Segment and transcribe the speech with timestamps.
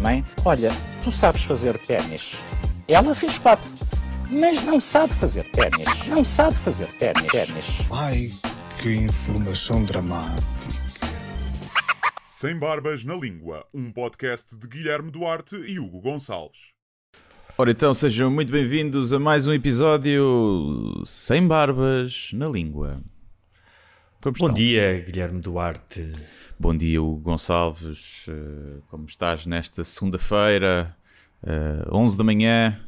[0.00, 0.70] Mãe, olha,
[1.02, 2.36] tu sabes fazer ténis.
[2.86, 3.68] Ela fez quatro,
[4.30, 6.06] mas não sabe fazer ténis.
[6.06, 7.26] Não sabe fazer ténis.
[7.26, 7.66] ténis.
[7.90, 8.30] Ai,
[8.80, 10.42] que informação dramática.
[12.28, 16.72] Sem Barbas na Língua, um podcast de Guilherme Duarte e Hugo Gonçalves.
[17.58, 23.00] Ora então, sejam muito bem-vindos a mais um episódio Sem Barbas na Língua.
[24.20, 24.54] Como Bom estão?
[24.54, 26.12] dia, Guilherme Duarte.
[26.62, 28.24] Bom dia, Hugo Gonçalves.
[28.28, 30.96] Eh, como estás nesta segunda-feira,
[31.42, 32.80] eh, 11 da manhã?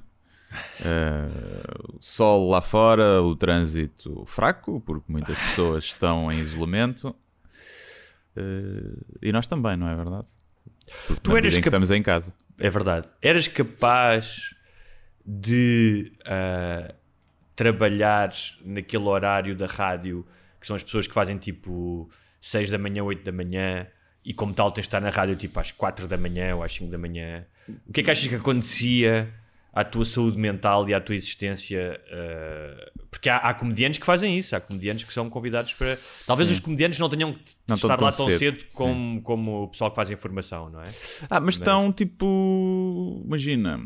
[1.93, 7.13] O sol lá fora, o trânsito fraco, porque muitas pessoas estão em isolamento.
[9.21, 10.29] E nós também, não é verdade?
[11.09, 12.33] Porque Tu eras cap- estamos em casa.
[12.57, 13.09] É verdade.
[13.21, 14.55] Eras capaz
[15.27, 16.95] de ah,
[17.57, 18.33] trabalhar
[18.65, 20.25] naquele horário da rádio
[20.61, 22.09] que são as pessoas que fazem tipo
[22.47, 23.87] 6 da manhã, 8 da manhã
[24.25, 26.73] e como tal tens de estar na rádio tipo às 4 da manhã ou às
[26.75, 27.47] 5 da manhã.
[27.89, 29.33] O que é que achas que acontecia
[29.73, 31.99] à tua saúde mental e à tua existência?
[32.13, 35.97] ah, porque há, há comediantes que fazem isso, há comediantes que são convidados para.
[36.27, 39.63] Talvez os comediantes não tenham que Não estar tão- lá tão cedo, cedo, como, como
[39.63, 40.89] o pessoal que faz informação, não é?
[41.31, 43.23] Ah, mas estão tipo.
[43.25, 43.81] Imagina,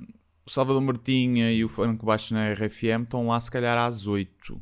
[0.46, 4.60] o Salvador Martinha e o Franco Baixo na RFM estão lá se calhar às 8.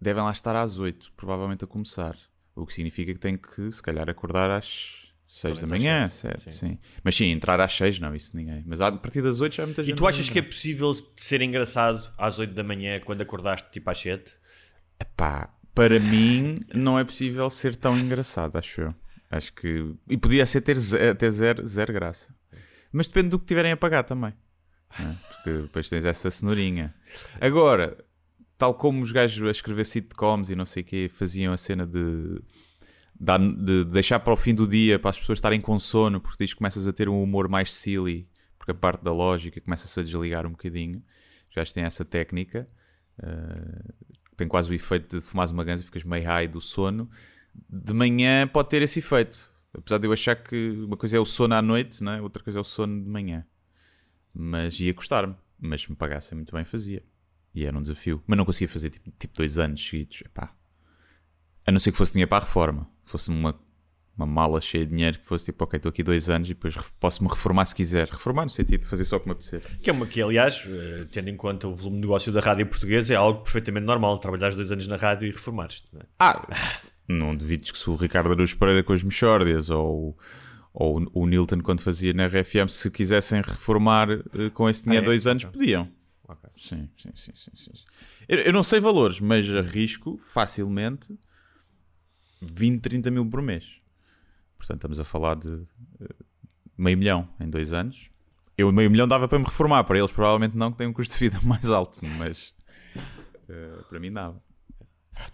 [0.00, 2.16] Devem lá estar às 8, provavelmente a começar.
[2.54, 4.98] O que significa que tem que, se calhar, acordar às
[5.28, 6.50] 6 da manhã, 7, sim.
[6.50, 6.78] sim.
[7.04, 8.62] Mas sim, entrar às 6 não, isso ninguém.
[8.66, 9.92] Mas a partir das 8 já há muita gente.
[9.94, 13.88] E tu achas que é possível ser engraçado às 8 da manhã quando acordaste tipo
[13.90, 14.32] às 7?
[15.16, 18.94] Pá, para mim não é possível ser tão engraçado, acho eu.
[19.30, 19.94] Acho que.
[20.08, 22.34] E podia ser ter ze- até zero, zero graça.
[22.92, 24.34] Mas depende do que tiverem a pagar também.
[24.98, 25.14] não é?
[25.28, 26.92] Porque depois tens essa cenourinha.
[27.40, 27.96] Agora,
[28.60, 31.86] tal como os gajos a escrever sitcoms e não sei o quê faziam a cena
[31.86, 32.42] de,
[33.56, 36.52] de deixar para o fim do dia para as pessoas estarem com sono, porque diz
[36.52, 38.28] que começas a ter um humor mais silly,
[38.58, 41.02] porque a parte da lógica começa-se a desligar um bocadinho.
[41.48, 42.68] Os gajos têm essa técnica.
[43.22, 43.92] eh,
[44.36, 47.10] tem quase o efeito de fumares uma ganza e ficas meio high do sono.
[47.68, 49.50] De manhã pode ter esse efeito.
[49.72, 52.20] Apesar de eu achar que uma coisa é o sono à noite, não é?
[52.20, 53.46] outra coisa é o sono de manhã.
[54.34, 55.34] Mas ia custar-me.
[55.58, 57.02] Mas se me pagassem muito bem, fazia.
[57.54, 58.22] E era um desafio.
[58.26, 60.22] Mas não conseguia fazer tipo, tipo dois anos seguidos.
[60.24, 60.52] Epá.
[61.66, 62.88] A não ser que fosse dinheiro para a reforma.
[63.04, 63.58] Fosse uma,
[64.16, 66.74] uma mala cheia de dinheiro que fosse tipo, ok, estou aqui dois anos e depois
[67.00, 68.08] posso-me reformar se quiser.
[68.08, 69.62] Reformar no sentido de fazer só o que me apetecer.
[69.82, 72.66] Que é uma que, aliás, eh, tendo em conta o volume de negócio da rádio
[72.66, 74.18] portuguesa, é algo perfeitamente normal.
[74.18, 75.88] Trabalhares dois anos na rádio e reformares-te.
[75.92, 76.04] não é?
[76.18, 76.46] Ah,
[77.08, 80.16] não duvides que se o Ricardo Araújo Pereira com as Mexórdias ou,
[80.72, 85.06] ou o Nilton quando fazia na RFM, se quisessem reformar eh, com esse dinheiro Ah,
[85.06, 85.10] é?
[85.10, 85.88] dois anos, podiam.
[86.60, 87.72] Sim, sim, sim, sim, sim.
[88.28, 91.18] Eu, eu não sei valores, mas arrisco facilmente
[92.42, 93.64] 20, 30 mil por mês.
[94.58, 95.62] Portanto, estamos a falar de
[96.02, 96.14] eh,
[96.76, 98.10] meio milhão em dois anos.
[98.58, 101.14] Eu meio milhão dava para me reformar, para eles provavelmente não, que têm um custo
[101.14, 102.54] de vida mais alto, mas
[103.48, 104.42] eh, para mim dava.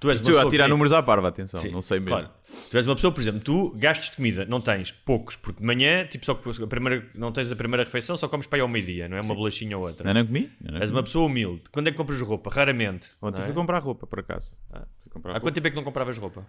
[0.01, 2.17] Tu és Estou a tirar que- números à parva, atenção, Sim, não sei mesmo.
[2.17, 2.31] Claro.
[2.71, 5.67] Tu és uma pessoa, por exemplo, tu gastos de comida, não tens poucos, porque de
[5.67, 8.69] manhã, tipo, só a primeira, não tens a primeira refeição, só comes para aí ao
[8.69, 9.21] meio-dia, não é?
[9.21, 10.05] Uma bolachinha ou outra.
[10.05, 10.51] Não, não comi?
[10.61, 10.97] Não, não És comi.
[10.99, 11.63] uma pessoa humilde.
[11.71, 12.51] Quando é que compras roupa?
[12.51, 13.09] Raramente.
[13.23, 13.47] Ontem não é?
[13.47, 14.57] fui comprar roupa, por acaso.
[15.03, 15.41] Fui comprar Há roupa.
[15.47, 16.47] quanto tempo é que não compravas roupa?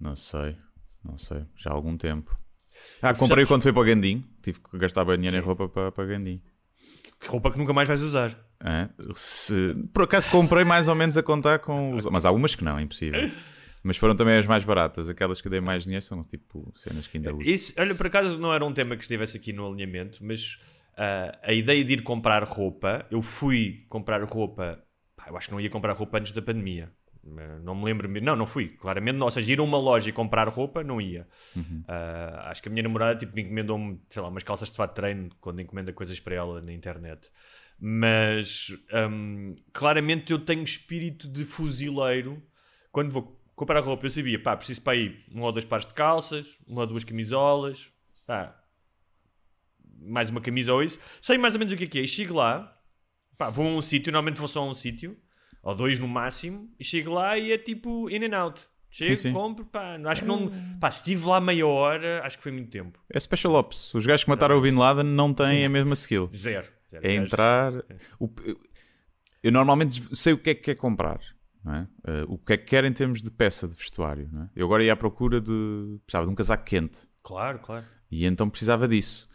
[0.00, 0.56] Não sei,
[1.04, 2.36] não sei, já há algum tempo.
[3.00, 4.24] Ah, comprei Sabes- quando fui para o Gandim.
[4.42, 6.42] Tive que gastar bem dinheiro em roupa para, para Gandim.
[7.26, 8.36] Roupa que nunca mais vais usar.
[8.62, 8.88] Hã?
[9.14, 12.04] Se- Por acaso comprei mais ou menos a contar com os...
[12.06, 13.30] Mas há umas que não, é impossível.
[13.82, 15.08] Mas foram também as mais baratas.
[15.08, 17.42] Aquelas que dei mais dinheiro são tipo cenas que ainda uso.
[17.48, 20.58] Isso, olha, por acaso não era um tema que estivesse aqui no alinhamento, mas
[20.96, 24.82] ah, a ideia de ir comprar roupa, eu fui comprar roupa,
[25.16, 26.90] pá, eu acho que não ia comprar roupa antes da pandemia.
[27.62, 29.26] Não me lembro, não, não fui, claramente não.
[29.26, 31.26] Ou seja, ir a uma loja e comprar roupa, não ia.
[31.88, 34.90] Ah, acho que a minha namorada tipo, me encomendou-me, sei lá, umas calças de fato
[34.90, 37.30] de treino quando encomenda coisas para ela na internet.
[37.78, 38.68] Mas
[39.10, 42.42] hum, claramente eu tenho espírito de fuzileiro
[42.90, 44.06] quando vou comprar roupa.
[44.06, 47.04] Eu sabia, pá, preciso para aí um ou dois pares de calças, uma ou duas
[47.04, 47.92] camisolas,
[48.26, 48.58] pá,
[50.00, 50.98] mais uma camisa ou isso.
[51.20, 52.02] Sei mais ou menos o que é que é.
[52.02, 52.74] E chego lá,
[53.36, 55.16] pá, vou a um sítio, normalmente vou só a um sítio,
[55.68, 58.62] ou dois no máximo, e chego lá e é tipo in and out.
[58.88, 59.32] Chego, Sim, sim.
[59.32, 60.50] compro, pá, acho que não.
[60.80, 62.98] Pá, se estive lá meia hora, acho que foi muito tempo.
[63.10, 63.92] É Special Ops.
[63.92, 66.30] Os gajos que mataram o Bin Laden não têm a mesma skill.
[66.34, 66.68] Zero.
[66.90, 67.06] Zero.
[67.06, 67.72] É entrar.
[68.18, 68.30] o-
[69.42, 71.20] eu normalmente sei o que é que quer comprar.
[71.64, 71.88] Não é?
[72.06, 74.28] Eh, o que é que quer em termos de peça de vestuário.
[74.32, 74.50] Não é?
[74.54, 75.98] Eu agora ia à procura de.
[76.06, 77.00] Precisava de um casaco quente.
[77.24, 77.84] Claro, claro.
[78.10, 79.28] E então precisava disso.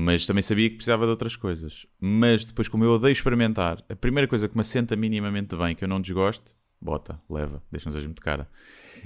[0.00, 1.86] Mas também sabia que precisava de outras coisas.
[2.00, 5.82] Mas depois, como eu odeio experimentar, a primeira coisa que me assenta minimamente bem, que
[5.82, 8.48] eu não desgosto, bota, leva, deixa-nos seja muito cara.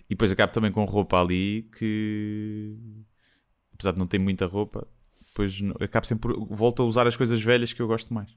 [0.04, 2.76] E depois acabo também com roupa ali que,
[3.74, 4.86] apesar de não ter muita roupa,
[5.28, 8.30] depois acabo sempre por, volto a usar as coisas velhas que eu gosto mais.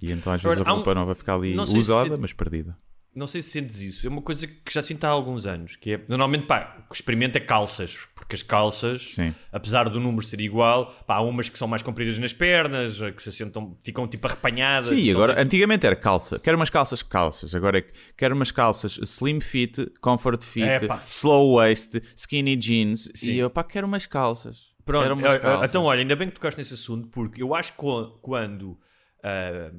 [0.00, 2.20] E então às vezes Agora, a há um- roupa nova fica ali se usada, sente-
[2.20, 2.76] mas perdida.
[3.14, 4.06] Não sei se sentes isso.
[4.06, 5.76] É uma coisa que já sinto há alguns anos.
[5.76, 7.98] Que é, normalmente, pá, o que experimenta é calças.
[8.14, 9.34] Porque as calças, Sim.
[9.52, 13.22] apesar do número ser igual, pá, há umas que são mais compridas nas pernas, que
[13.22, 14.88] se assentam, ficam tipo arrepanhadas.
[14.88, 16.38] Sim, Então, agora tipo, antigamente era calça.
[16.38, 17.54] Quero umas calças, calças.
[17.54, 20.80] Agora é que quero umas calças slim fit, comfort fit, É,
[21.10, 23.10] slow waist, skinny jeans.
[23.14, 23.32] Sim.
[23.32, 24.72] E eu, pá, quero umas calças.
[24.84, 25.68] Pronto, umas eh, eh, calças.
[25.70, 27.78] então olha, ainda bem que tocaste nesse assunto, porque eu acho que
[28.22, 28.78] quando
[29.22, 29.70] ah,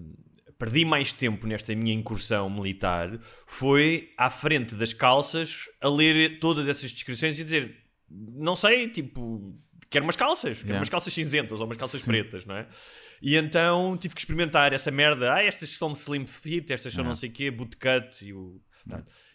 [0.64, 6.66] perdi mais tempo nesta minha incursão militar foi à frente das calças a ler todas
[6.70, 7.76] essas descrições e dizer,
[8.10, 10.80] não sei, tipo, quero umas calças, quero Yeah.
[10.80, 12.12] umas calças cinzentas ou umas calças Sim.
[12.12, 12.68] pretas, não é?
[13.22, 17.16] E então tive que experimentar essa merda, ah, estas são slim fit, estas são não
[17.16, 18.62] sei o quê, bootcut e o...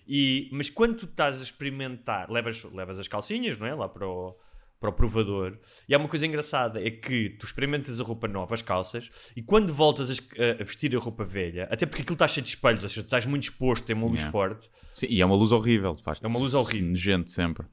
[0.06, 3.74] E, mas quando tu estás a experimentar, levas, levas as calcinhas, não é?
[3.74, 4.34] Lá para o,
[4.80, 5.58] para o provador.
[5.88, 9.42] E há uma coisa engraçada: é que tu experimentas a roupa nova, as calças, e
[9.42, 10.28] quando voltas a, es-
[10.60, 13.06] a vestir a roupa velha, até porque aquilo está cheio de espelhos, ou seja, tu
[13.06, 14.32] estás muito exposto, tem uma luz Yeah.
[14.32, 16.88] forte, Sim, e é uma luz horrível, faz É uma luz horrível.
[16.90, 17.66] Nojento sempre.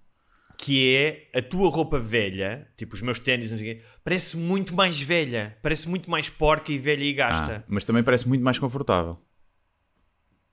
[0.57, 3.51] que é a tua roupa velha, tipo os meus ténis,
[4.03, 7.65] parece muito mais velha, parece muito mais porca e velha e Ah, gasta.
[7.67, 9.19] mas também parece muito mais confortável.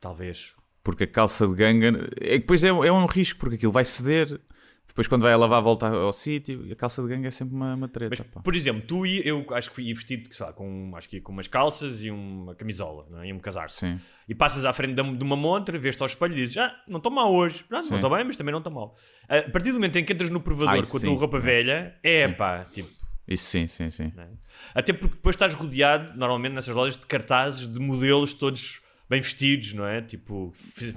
[0.01, 0.53] Talvez.
[0.83, 2.11] Porque a calça de ganga.
[2.21, 4.41] É depois é, é um risco, porque aquilo vai ceder.
[4.87, 6.67] Depois, quando vai a lavar, volta ao sítio.
[6.67, 8.15] E a calça de ganga é sempre uma, uma treta.
[8.19, 8.41] Mas, pá.
[8.43, 11.19] por exemplo, tu e eu acho que fui ia vestido sei lá, com, acho que
[11.21, 13.29] com umas calças e uma camisola não é?
[13.29, 13.73] e um casaco.
[13.73, 13.99] Sim.
[14.29, 17.11] E passas à frente de uma montra, vês-te ao espelho e dizes: Ah, não estou
[17.11, 17.65] mal hoje.
[17.71, 17.91] Ah, Sim.
[17.91, 18.95] não estou bem, mas também não estou mal.
[19.29, 21.07] A partir do momento em que entras no provador Ai, com a sim.
[21.07, 21.41] tua roupa É.
[21.41, 22.91] velha, é pá, tipo.
[23.27, 24.13] Isso sim, sim, sim.
[24.19, 24.27] é?
[24.75, 28.82] Até porque depois estás rodeado, normalmente nessas lojas, de cartazes de modelos todos
[29.13, 30.01] bem vestidos, não é?
[30.01, 30.53] Tipo,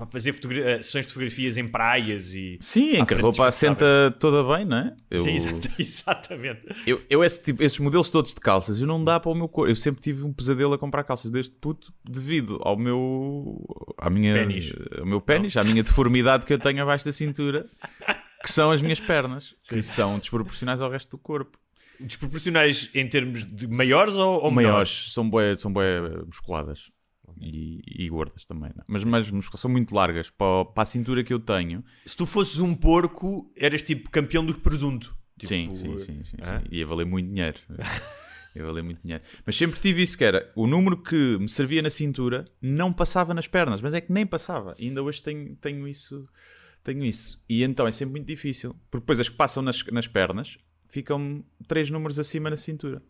[0.09, 2.57] fazer eh, sessões de fotografias em praias e.
[2.61, 4.95] Sim, em que a roupa assenta toda bem, não é?
[5.11, 6.61] Eu, Sim, exata- exatamente.
[6.87, 9.47] eu, eu esse tipo- esses modelos todos de calças, eu não dá para o meu
[9.49, 9.69] corpo.
[9.69, 13.61] Eu sempre tive um pesadelo a comprar calças desde puto devido ao meu.
[13.97, 14.33] à minha.
[14.33, 14.73] Pénis.
[14.97, 17.65] ao meu pênis, à minha deformidade que eu tenho abaixo da cintura,
[18.41, 21.57] que são as minhas pernas, que são desproporcionais ao resto do corpo.
[21.99, 24.63] Desproporcionais em termos de maiores ou, ou menores?
[24.65, 26.91] maiores, são bué, são bué musculadas.
[27.39, 28.81] E, e gordas também, não?
[28.81, 28.85] é?
[28.87, 31.83] mas, mas musculadas são muito largas para, para a cintura que eu tenho.
[32.05, 35.15] Se tu fosses um porco, eras tipo campeão do presunto.
[35.37, 36.35] Tipo, sim, sim, sim, sim, sim.
[36.71, 37.59] Ia valer muito dinheiro.
[38.55, 39.23] Ia valer muito dinheiro.
[39.45, 43.33] Mas sempre tive isso que era o número que me servia na cintura não passava
[43.33, 44.73] nas pernas, mas é que nem passava.
[44.79, 46.27] E ainda hoje tenho, tenho isso.
[46.83, 47.43] Tenho isso.
[47.49, 48.75] E então é sempre muito difícil.
[48.89, 50.57] Porque depois as que passam nas, nas pernas
[50.87, 53.01] ficam três números acima na cintura.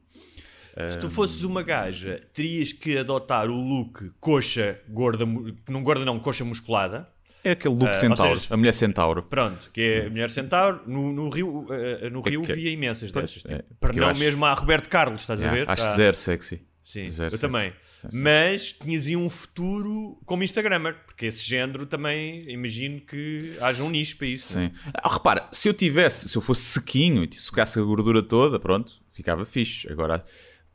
[0.91, 5.25] Se tu fosses uma gaja, terias que adotar o look coxa gorda,
[5.69, 7.07] não gorda não, coxa musculada.
[7.43, 9.23] É aquele look ou centauro, seja, a mulher centauro.
[9.23, 10.81] Pronto, que é a mulher centauro.
[10.87, 13.45] No, no Rio, eh, no Rio que- via imensas Pois, dessas.
[13.51, 15.69] é, Tipo, eu não acho- mesmo a Roberto Carlos, estás a ver?
[15.69, 16.61] acho Ah, zero sexy.
[16.83, 17.41] Sim, Zero eu sexy.
[17.41, 17.73] também.
[18.11, 18.21] Sim.
[18.21, 23.89] Mas tinhas aí um futuro como Instagrammer, porque esse género também imagino que haja um
[23.89, 24.53] nicho para isso.
[24.53, 24.71] Sim.
[24.93, 28.93] Ah, repara, se eu tivesse, se eu fosse sequinho e sucasse a gordura toda, pronto,
[29.11, 29.91] ficava fixe.
[29.91, 30.23] Agora,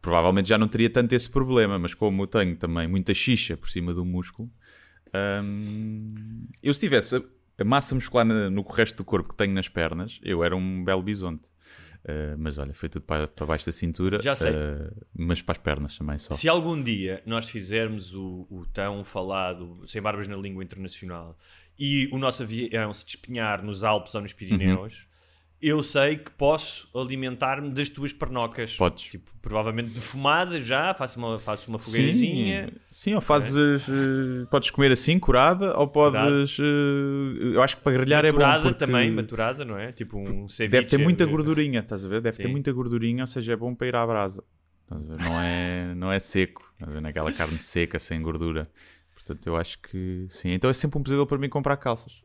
[0.02, 3.68] provavelmente já não teria tanto esse problema, mas como eu tenho também muita xixa por
[3.68, 4.50] cima do músculo,
[5.42, 7.22] hum, eu se tivesse a,
[7.58, 10.84] a massa muscular na- no resto do corpo que tenho nas pernas, eu era um
[10.84, 11.48] belo bisonte.
[12.08, 14.52] Ah, mas olha, foi tudo para, para baixo da cintura, Já sei.
[14.54, 16.32] ah, mas para as pernas também só.
[16.34, 21.36] Se algum dia nós fizermos o, o tão falado Sem Barbas na Língua Internacional
[21.78, 25.06] e o nosso avião se despenhar nos Alpes ou nos Pirineus,
[25.62, 28.76] eu sei que posso alimentar-me das tuas pernocas.
[28.76, 29.04] Podes.
[29.04, 32.66] Tipo, provavelmente defumada já, faço uma, faço uma fogueirazinha.
[32.66, 33.56] Sim, sim, ou fazes.
[33.56, 36.58] eh, podes comer assim, curada, ou podes.
[36.58, 38.68] eh, eu acho que para grelhar é maturada bom.
[38.70, 39.92] Porque também, maturada, não é?
[39.92, 40.70] Tipo um ceviche.
[40.70, 42.20] Deve ter muita gordurinha, estás a ver?
[42.20, 42.52] Deve ter Sim.
[42.52, 44.42] muita gordurinha, ou seja, é bom para ir à brasa.
[44.90, 47.00] Não é, não é seco, estás a ver?
[47.00, 48.68] naquela carne seca, sem gordura.
[49.14, 50.50] Portanto, eu acho que sim.
[50.50, 52.22] Então é sempre um pesadelo para mim comprar calças.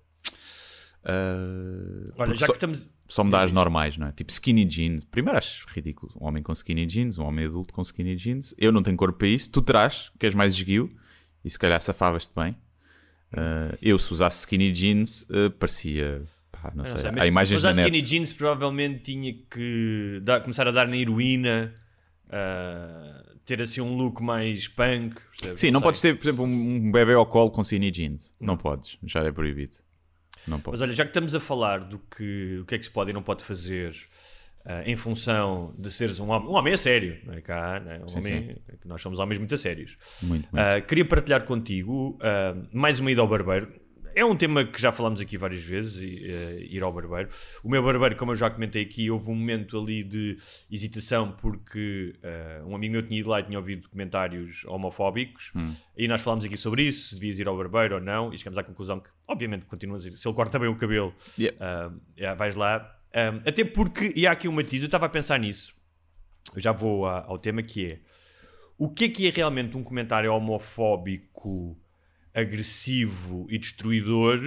[1.05, 2.89] Ah, Olha, já só, que estamos.
[3.07, 4.11] só me dá as normais, não é?
[4.11, 5.03] Tipo skinny jeans.
[5.03, 6.11] Primeiro acho ridículo.
[6.19, 8.53] Um homem com skinny jeans, um homem adulto com skinny jeans.
[8.57, 9.49] Eu não tenho corpo para isso.
[9.51, 10.91] Tu terás, que és mais esguio,
[11.43, 12.55] e se calhar safavas-te bem.
[13.31, 17.01] Ah, eu, se usasse skinny jeans, ah, parecia, Pá, não Eu sei.
[17.11, 18.09] sei, Há imagens mas na a skinny net.
[18.09, 21.73] jeans provavelmente tinha que dar- começar a dar na heroína,
[22.31, 25.15] ah, ter assim um look mais punk.
[25.55, 25.85] Sim, não sei.
[25.85, 28.33] podes ter, por exemplo, um um bebê ao colo com skinny jeans.
[28.39, 28.97] Não podes.
[29.03, 29.73] Já é proibido.
[30.47, 30.79] Não podes.
[30.79, 33.11] Mas olha, já que estamos a falar do que, o que é que se pode
[33.11, 33.95] e não pode fazer
[34.65, 37.91] ah, em função de seres um homem, um homem a sério, não é cá, não
[37.91, 37.99] é?
[37.99, 39.97] Um Sim, homem, que nós somos homens muito a sérios.
[40.23, 40.57] Muito, muito.
[40.57, 43.71] Ah, queria partilhar contigo ah, mais uma ida ao barbeiro.
[44.15, 47.27] É um tema que já falámos aqui várias vezes, e, eh, ir ao barbeiro.
[47.61, 50.37] O meu barbeiro, como eu já comentei aqui, houve um momento ali de
[50.71, 55.51] hesitação porque eh, um amigo meu tinha ido lá e tinha ouvido comentários homofóbicos
[55.97, 58.57] e nós falámos aqui sobre isso, se devias ir ao barbeiro ou não, e chegamos
[58.57, 60.17] à conclusão que, obviamente, continuas a ir.
[60.17, 61.57] Se ele corta bem o cabelo, Yeah.
[61.59, 62.97] ah, já vais lá.
[63.13, 65.75] Ah, até porque, e há aqui um matiz, eu estava a pensar nisso,
[66.55, 67.99] eu já vou a- ao tema que é
[68.77, 71.77] o que é que é realmente um comentário homofóbico
[72.35, 74.39] agressivo e destruidor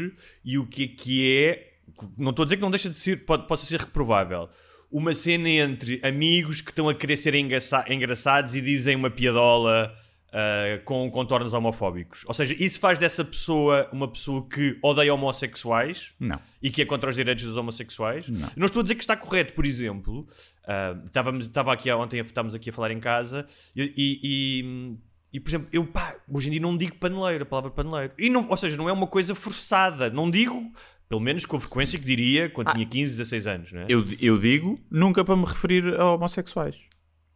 [0.45, 1.69] e o que é que é
[2.17, 4.49] não estou a dizer que não deixa de ser pode, possa ser reprovável
[4.91, 9.95] uma cena entre amigos que estão a querer ser engraça- engraçados e dizem uma piadola
[10.33, 16.13] ah, com contornos homofóbicos ou seja, isso faz dessa pessoa uma pessoa que odeia homossexuais
[16.21, 16.39] Não.
[16.63, 18.29] e que é contra os direitos dos homossexuais.
[18.29, 18.51] Não.
[18.57, 20.29] Não estou a dizer que está correto, por exemplo.
[20.67, 24.99] ah, estávamos, estava aqui ontem, estávamos aqui a falar em casa e, e, e,
[25.33, 28.13] e, por exemplo, eu pá, hoje em dia não digo paneleiro, a palavra paneleiro.
[28.19, 30.09] E não, ou seja, não é uma coisa forçada.
[30.11, 30.73] Não digo,
[31.09, 33.85] pelo menos com a frequência que diria quando tinha 15, 16 anos, não é?
[33.89, 36.77] Eu, eu digo nunca para me referir a homossexuais.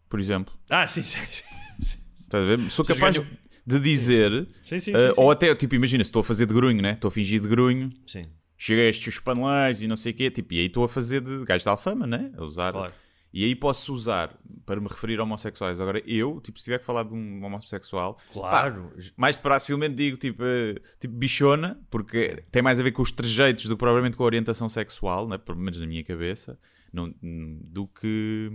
[0.09, 0.55] Por exemplo.
[0.71, 1.99] Ah, sim, sim, sim.
[2.23, 2.59] Estás a ver?
[2.71, 3.31] Sou Vocês capaz ganham-
[3.67, 4.31] de dizer.
[4.63, 5.13] Sim, sim, sim, sim.
[5.17, 6.93] Ou até, tipo, imagina, se estou a fazer de grunho, né?
[6.93, 7.91] Estou a fingir de grunho.
[8.07, 8.25] Sim,
[8.57, 10.31] Chega estes paneleiros e não sei o quê.
[10.31, 12.31] Tipo, e aí estou a fazer de gajo de alfama, né?
[12.37, 12.73] A usar.
[12.73, 12.93] claro.
[13.33, 14.37] E aí posso usar
[14.67, 15.81] para me referir a homossexuais.
[15.81, 18.93] Agora, eu, tipo, se tiver que falar de um homossexual, Claro.
[19.17, 23.65] mais facilmente digo tipo, eh, tipo bichona, porque tem mais a ver com os trejeitos
[23.65, 25.39] do que propriamente com a orientação sexual, né?
[25.39, 26.59] pelo menos na minha cabeça,
[26.93, 28.51] não, do, que,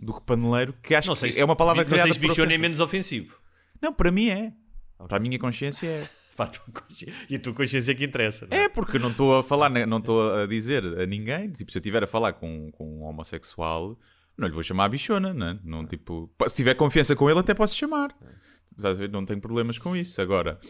[0.00, 2.58] do que paneleiro, que acho sei que é uma palavra não sei se bichona é
[2.58, 3.38] menos ofensivo.
[3.80, 4.52] Não, para mim é.
[5.06, 6.08] Para a minha consciência é.
[6.38, 8.46] Pá, a tua consci- E a tua consciência é que interessa.
[8.48, 8.64] não é?
[8.64, 11.50] É porque não estou a falar, não estou a dizer a ninguém.
[11.50, 13.98] Tipo, se eu estiver a falar com, com um homossexual,
[14.36, 17.74] não lhe vou chamar a bichona, não tipo, se tiver confiança com ele, até posso
[17.74, 18.14] chamar.
[19.10, 20.22] Não tenho problemas com isso.
[20.22, 20.60] Agora,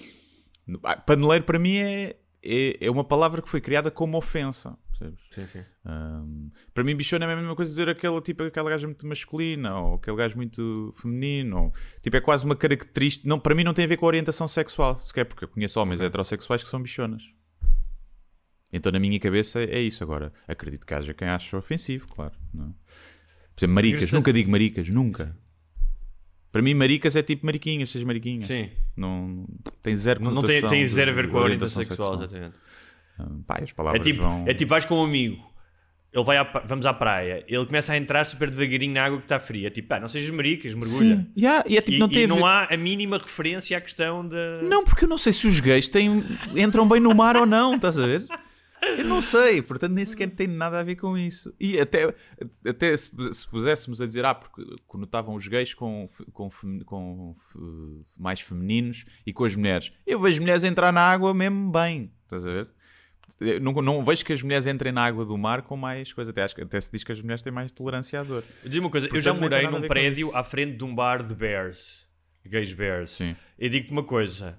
[1.06, 4.76] paneleiro para mim é, é, é uma palavra que foi criada como ofensa.
[4.99, 5.21] Percebes?
[5.31, 5.64] Sim, sim.
[5.85, 9.78] Ahm, para mim, bichona é a mesma coisa dizer aquele tipo, aquela gaja muito masculina
[9.78, 11.57] ou aquele gajo muito feminino.
[11.64, 13.28] Ou, tipo, é quase uma característica.
[13.28, 15.78] Não, para mim, não tem a ver com a orientação sexual, sequer, porque eu conheço
[15.78, 17.23] homens heterossexuais que são bichonas.
[18.73, 20.02] Então, na minha cabeça, é isso.
[20.02, 22.35] Agora, acredito que haja quem ache ofensivo, claro.
[22.52, 22.69] Não é?
[23.55, 24.12] Por exemplo, maricas.
[24.12, 25.37] Nunca digo maricas, nunca.
[26.50, 28.47] Para mim, maricas é tipo mariquinhas, seis mariquinhas.
[28.47, 28.71] Sim.
[28.97, 29.47] Não,
[29.83, 32.57] tem zero Não, tem, tem zero a ver com a orientação sexual, exatamente.
[33.18, 34.44] Ah, pá, as É palavras tipo, vão...
[34.46, 35.37] é tipo, vais com um amigo,
[36.12, 39.25] ele vai à vamos à praia, ele começa a entrar super devagarinho na água que
[39.25, 39.70] está fria.
[39.70, 41.16] Tipo, pá, não sejas maricas, mergulha.
[41.16, 43.18] Sim, yeah, e é tipo, E, não e tem a ver- não há a mínima
[43.18, 44.62] referência à questão da.
[44.62, 46.25] Não, porque eu não sei se os gays têm,
[46.56, 48.26] entram bem no mar ou não, estás a ver?
[48.80, 51.52] Eu não sei, portanto nem sequer tem nada a ver com isso.
[51.58, 52.14] E até,
[52.66, 56.48] até se, se puséssemos a dizer, ah, porque conotavam os gays com, com,
[56.87, 57.58] com fe-
[58.16, 59.92] mais femininos e com as mulheres.
[60.06, 62.68] Eu vejo mulheres entrar na água mesmo bem, estás a ver?
[63.40, 66.30] Eu não, não vejo que as mulheres entrem na água do mar com mais coisa.
[66.30, 68.42] Até, acho até se diz que as mulheres têm mais tolerância à dor.
[68.64, 70.85] Eu digo uma coisa, eu Portanto, já nem tem morei num prédio à frente de
[70.85, 72.04] um bar de bears,
[72.45, 73.12] gays bears.
[73.12, 73.37] Sim.
[73.59, 74.59] Eu digo-te uma coisa.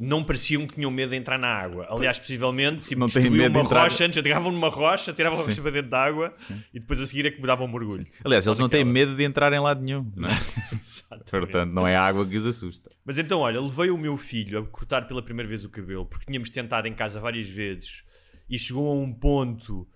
[0.00, 1.88] Não pareciam que tinham medo de entrar na água.
[1.90, 5.40] Aliás, possivelmente, tipo, Não têm medo de uma entrar- rocha antes, agarravam numa rocha, tiravam
[5.40, 6.34] a rocha para dentro da água
[6.72, 8.06] e depois a seguir é que me davam um mergulho.
[8.24, 10.32] Aliás, eles não têm medo de entrar em lado nenhum, não é?
[11.30, 12.92] Portanto, não é a água que os assusta.
[13.04, 16.26] Mas então, olha, levei o meu filho a cortar pela primeira vez o cabelo, porque
[16.26, 18.04] tínhamos tentado em casa várias vezes
[18.48, 19.86] e chegou a um ponto.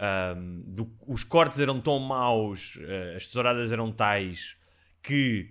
[0.00, 4.56] ahm, do- os cortes eram tão maus, eh, as tesouradas eram tais
[5.02, 5.50] que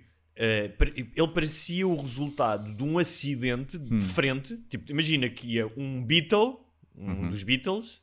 [0.77, 4.55] pare- ele parecia o resultado de um acidente de frente.
[4.69, 6.59] Tipo, imagina que ia um Beatle,
[6.95, 8.01] um dos Beatles,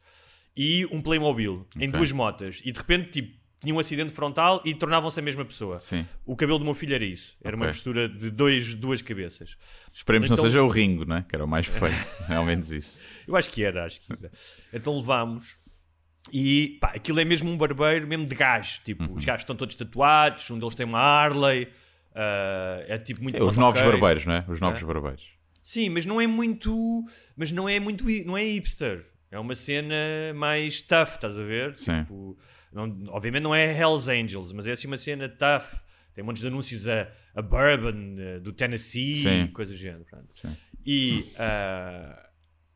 [0.55, 1.93] e um Playmobil em Ok.
[1.93, 5.81] duas motas, e de repente, tipo, tinha um acidente frontal e tornavam-se a mesma pessoa.
[5.81, 6.07] Sim.
[6.25, 7.37] O cabelo do meu filho era isso.
[7.43, 7.75] Era uma Ok.
[7.75, 9.57] mistura de dois, duas cabeças.
[9.93, 11.25] Esperemos que Então- não seja o Ringo, né?
[11.29, 11.93] que era o mais feio.
[12.29, 13.01] ao menos isso.
[13.27, 14.31] Eu acho que era, acho que era.
[14.73, 15.57] Então levámos
[16.33, 18.81] e pá, aquilo é mesmo um barbeiro mesmo de gás.
[18.85, 19.15] Tipo, Uhum.
[19.15, 21.69] os gajos estão todos tatuados, um deles tem uma Harley.
[22.15, 24.45] ah, é tipo muito É, os novos barbeiros, não é?
[24.49, 24.85] Os novos É.
[24.87, 25.25] barbeiros.
[25.63, 27.05] Sim, mas não é muito.
[27.37, 28.05] Mas não é muito.
[28.27, 29.07] Não é hipster.
[29.31, 29.95] É uma cena
[30.35, 31.77] mais tough, estás a ver?
[31.77, 32.03] Sim.
[32.03, 32.39] Tipo,
[32.75, 35.79] não- obviamente não é Hells Angels, mas é assim uma cena tough.
[36.15, 39.47] Tem montes de anúncios a, a Bourbon, eh, do Tennessee, Sim.
[39.49, 40.05] coisa do género.
[40.37, 40.57] Sim.
[40.87, 42.21] E, ah,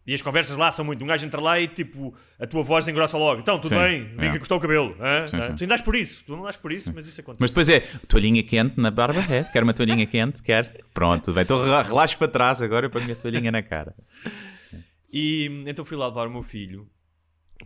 [0.06, 1.04] E as conversas lá são muito.
[1.04, 3.40] Um gajo entra lá e tipo, a tua voz engrossa logo.
[3.42, 4.32] Então, tudo Sim, bem, diga é.
[4.32, 4.96] que cortou o cabelo.
[5.28, 5.54] Sim, sim.
[5.56, 7.40] Tu ainda por isso, tu não dás por isso, mas isso acontece.
[7.42, 9.44] Mas depois é toalhinha quente na barba, é?
[9.44, 10.42] Quer uma toalhinha quente?
[10.42, 10.80] Quer?
[10.94, 11.42] Pronto, tudo bem.
[11.44, 13.94] Então rela- relaxo para trás agora para a minha toalhinha na cara.
[15.12, 16.86] E então fui lá levar o meu filho.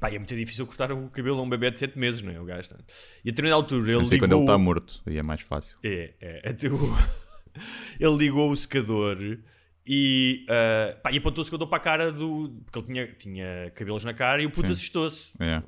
[0.00, 2.40] Pá, é muito difícil cortar o cabelo a um bebê de 7 meses, não é?
[2.40, 2.68] O gajo.
[2.72, 2.82] não é?
[3.24, 4.28] E a determinada altura ele Não sei ligou...
[4.28, 5.76] quando ele está morto, aí é mais fácil.
[5.84, 6.48] É, é.
[6.50, 6.96] Até o-
[8.00, 9.18] ele ligou o secador
[9.86, 12.62] e, ah, pá, e apontou o secador para a cara do.
[12.64, 15.26] Porque ele tinha, tinha cabelos na cara e o puto assustou-se.
[15.38, 15.62] É.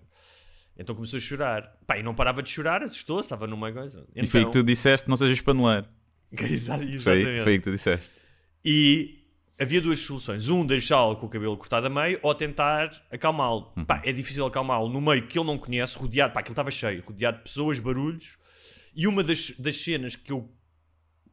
[0.78, 1.76] Então começou a chorar.
[1.87, 4.07] Pá, e não parava de chorar, assustou-se, estava numa coisa.
[4.16, 5.87] E foi aí que tu disseste: não sejas paneleiro.
[6.33, 7.43] Exa- Foi, Exatamente.
[7.43, 8.11] foi aí que tu disseste.
[8.64, 9.24] E
[9.58, 10.49] havia duas soluções.
[10.49, 13.73] Um, deixá-lo com o cabelo cortado a meio ou tentar acalmá-lo.
[13.76, 13.84] Uhum.
[13.84, 17.02] Pá, é difícil acalmá-lo no meio que ele não conhece, rodeado, pá, aquilo estava cheio,
[17.06, 18.37] rodeado de pessoas, barulhos.
[18.94, 20.49] E uma das, das cenas que eu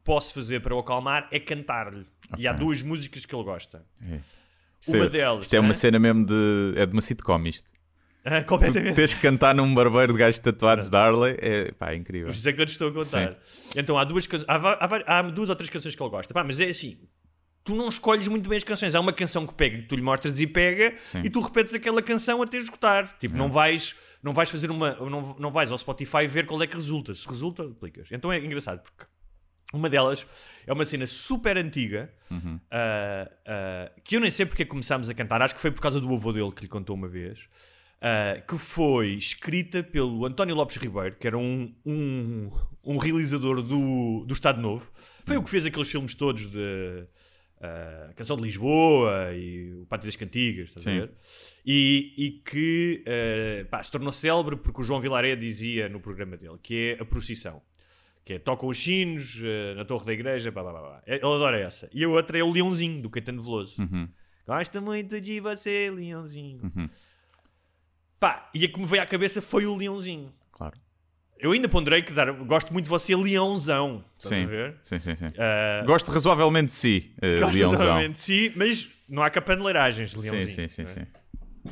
[0.04, 2.04] posso fazer para o acalmar é cantar-lhe.
[2.36, 3.84] E há duas músicas que ele gosta.
[4.80, 5.74] Isto Uma é- delas, Isto é uma né?
[5.74, 6.74] cena mesmo de.
[6.76, 7.70] É de uma sitcom isto.
[8.24, 8.94] Ah, Tu completamente.
[8.94, 12.30] tens que cantar num barbeiro de gajos tatuados de Harley é, pá, é incrível.
[12.30, 13.36] Isto é que eu te estou a contar.
[13.74, 16.32] Então há duas, há, há há duas ou três canções que ele gosta.
[16.32, 16.98] Pá, mas é assim.
[17.64, 18.94] Tu não escolhes muito bem as canções.
[18.94, 21.20] Há uma canção que pega, que tu lhe mostras e pega, Sim.
[21.24, 23.16] e tu repetes aquela canção até esgotar.
[23.18, 26.66] Tipo, não vais, não vais fazer uma, não, não vais ao Spotify ver qual é
[26.66, 27.14] que resulta.
[27.14, 28.08] Se resulta, aplicas.
[28.10, 29.04] Então é engraçado porque
[29.72, 30.26] uma delas
[30.66, 32.12] é uma cena super antiga
[32.70, 35.40] ah, ah, que eu nem sei porque é começámos a cantar.
[35.40, 37.48] Acho que foi por causa do avô dele que lhe contou uma vez.
[38.02, 42.50] ah, que foi escrita pelo António Lopes Ribeiro, que era um, um,
[42.84, 44.90] um realizador do, do Estado Novo.
[45.24, 47.06] Foi o que fez aqueles filmes todos de
[47.62, 51.00] ah, Canção de Lisboa e O Pátio das Cantigas, estás a Sim.
[51.00, 51.12] ver?
[51.64, 56.36] E, e que ah, pá, se tornou célebre porque o João Vilaré dizia no programa
[56.36, 57.62] dele, que é a procissão.
[58.24, 61.02] Que é tocam os sinos eh, na torre da igreja, blá, blá, blá, blá.
[61.04, 61.88] Ele adora essa.
[61.92, 63.76] E a outra é o Leãozinho, do Caetano Veloso.
[64.46, 66.60] Gosta muito de você, Leãozinho.
[68.20, 70.32] Pá, e a que me veio à cabeça foi o Leãozinho.
[70.52, 70.78] Claro.
[71.42, 74.04] Eu ainda ponderei que dar, gosto muito de você, Leãozão.
[74.16, 74.44] Estás Sim.
[74.44, 74.76] a ver?
[74.84, 75.26] Sim, sim, sim.
[75.36, 77.74] Ah, Gosto razoavelmente de si, uh, gosto Leãozão.
[77.74, 80.54] exatamente, sim, mas não há capaneleiragens, Sim, Leãozinho.
[80.54, 80.94] sim, sim, não é?
[80.94, 81.06] sim.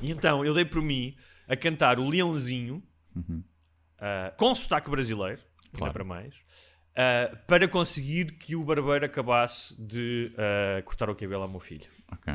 [0.03, 1.15] E então eu dei por mim
[1.47, 2.83] a cantar o Leãozinho
[4.01, 5.41] ah, com sotaque brasileiro,
[5.73, 5.93] Claro.
[5.93, 6.35] para mais,
[6.97, 10.33] ah, para conseguir que o barbeiro acabasse de
[10.85, 11.87] cortar o cabelo ao meu filho.
[12.13, 12.35] Ok.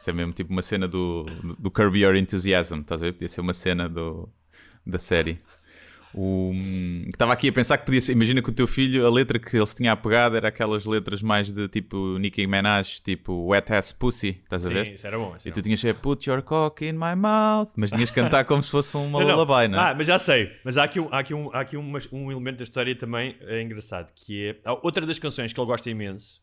[0.00, 1.24] Isso é mesmo tipo uma cena do,
[1.58, 3.12] do Curb Your Enthusiasm, estás a ver?
[3.12, 4.28] Podia ser uma cena do,
[4.86, 5.38] da série.
[6.16, 6.52] O,
[7.04, 8.12] que estava aqui a pensar que podia ser.
[8.12, 11.20] Imagina que o teu filho, a letra que ele se tinha apegado era aquelas letras
[11.22, 14.92] mais de tipo Nicki Minaj, tipo Wet Ass Pussy, estás a Sim, ver?
[14.94, 15.34] isso era bom.
[15.36, 15.62] isso E tu bom.
[15.62, 18.96] tinhas que Put your cock in my mouth, mas tinhas que cantar como se fosse
[18.98, 19.90] uma Não, lullaby, não é?
[19.90, 20.52] Ah, mas já sei.
[20.64, 23.36] Mas há aqui, um, há aqui, um, há aqui uma- um elemento da história também
[23.40, 24.56] é engraçado, que é...
[24.82, 26.40] Outra das canções que ele gosta imenso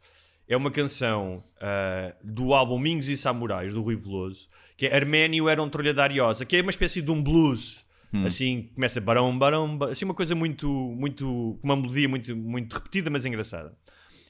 [0.49, 5.47] é uma canção ah, do álbum Mingos e Samurais, do Rui Veloso, que é Arménio
[5.47, 7.85] era um trolha da Ariosa, que é uma espécie de um blues,
[8.25, 13.09] assim, começa barão, barão, ba- assim uma coisa muito, muito, uma melodia muito, muito repetida,
[13.09, 13.75] mas engraçada.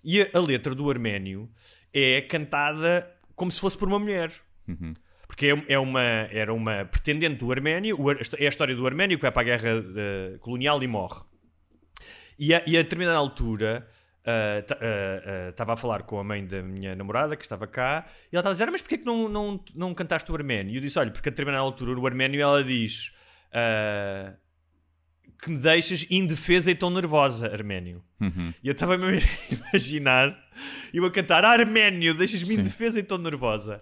[0.03, 1.49] E a, a letra do Arménio
[1.93, 4.31] é cantada como se fosse por uma mulher.
[5.27, 9.17] Porque é, é uma, era uma pretendente do Arménio, o é a história do Arménio
[9.17, 11.21] que vai para a guerra eh, colonial e morre.
[12.37, 13.87] E a, e a determinada altura
[14.25, 17.65] ah, ta- ah, ah, estava a falar com a mãe da minha namorada que estava
[17.67, 20.35] cá e ela estava a dizer: "Ah, Mas porquê que não, não, não cantaste o
[20.35, 20.73] Arménio?
[20.73, 23.11] E eu disse: Olha, porque a determinada altura o Arménio ela diz
[23.51, 24.33] ah,
[25.41, 28.03] que me deixas indefesa e tão nervosa, Arménio.
[28.63, 30.37] E eu estava a me imaginar
[30.93, 33.81] eu a cantar Arménio, deixas-me indefesa e tão nervosa.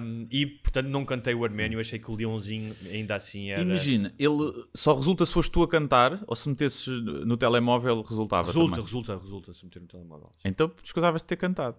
[0.00, 3.60] Um, e portanto não cantei o Arménio, achei que o Leãozinho ainda assim era.
[3.60, 8.46] Imagina, ele só resulta se foste tu a cantar ou se metesses no telemóvel resultava
[8.46, 8.84] Resulta, também.
[8.84, 10.30] resulta, resulta, se meter no telemóvel.
[10.42, 11.76] Então escusavas de ter cantado.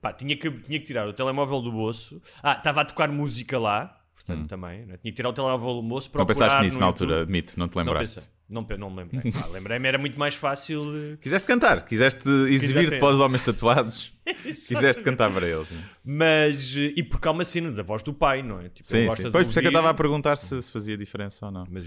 [0.00, 2.20] Pá, tinha que, tinha que tirar o telemóvel do bolso.
[2.42, 4.80] Ah, estava a tocar música lá, portanto também.
[4.86, 4.96] Né?
[5.00, 6.22] Tinha que tirar o telemóvel do bolso para Hum.
[6.22, 8.14] Não pensaste nisso na altura, admito, não te Não lembraste.
[8.16, 9.32] pensei, não, pe- não me lembrei.
[9.32, 10.84] Pá, Lembrei-me, era muito mais fácil.
[11.20, 14.12] Quiseste cantar, quiseste exibir-te para os homens tatuados,
[14.44, 15.70] quiseste cantar para eles.
[15.70, 15.82] né?
[16.04, 18.68] Mas, eh, e porque há uma cena da voz do pai, não é?
[18.68, 19.22] Tipo, Sim, sim.
[19.24, 21.52] de Pois, por isso é que eu estava a perguntar se, se fazia diferença ou
[21.52, 21.66] não.
[21.70, 21.86] Mas.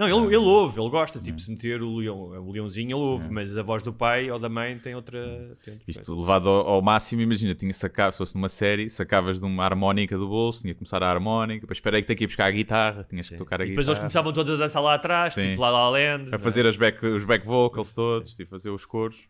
[0.00, 3.28] Não, ele, ele ouve, ele gosta, tipo, se meter o, leão, o leãozinho ele ouve,
[3.28, 5.20] mas a voz do pai ou da mãe tem outra...
[5.62, 6.20] Tem outra Isto coisa.
[6.22, 10.16] levado ao, ao máximo, imagina, tinha sacado, se fosse numa série, sacavas de uma harmónica
[10.16, 12.50] do bolso, tinha que começar a harmónica, depois esperei que tenha que ir buscar a
[12.50, 13.90] guitarra, tinhas que tocar a E depois guitarra.
[13.90, 15.50] eles começavam todos a dançar lá atrás, Sim.
[15.50, 16.30] tipo lá La Land.
[16.32, 16.38] a é?
[16.38, 19.28] fazer as back, os back vocals todos, tipo, fazer os coros.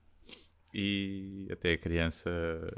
[0.72, 2.30] E até a criança.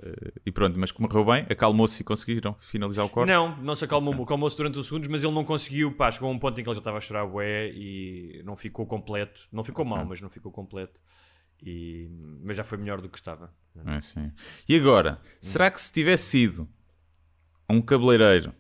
[0.02, 3.28] eh, E pronto, mas como correu bem, acalmou-se e conseguiram finalizar o corte.
[3.28, 6.32] Não, não se acalmou, acalmou-se durante uns segundos, mas ele não conseguiu, pá, chegou a
[6.32, 9.46] um ponto em que ele já estava a chorar bué e não ficou completo.
[9.52, 10.98] Não ficou mal, mas não ficou completo.
[11.64, 12.08] E,
[12.42, 13.52] mas já foi melhor do que estava.
[13.76, 14.30] É.
[14.68, 16.68] E agora, será que se tivesse sido
[17.70, 18.52] um cabeleireiro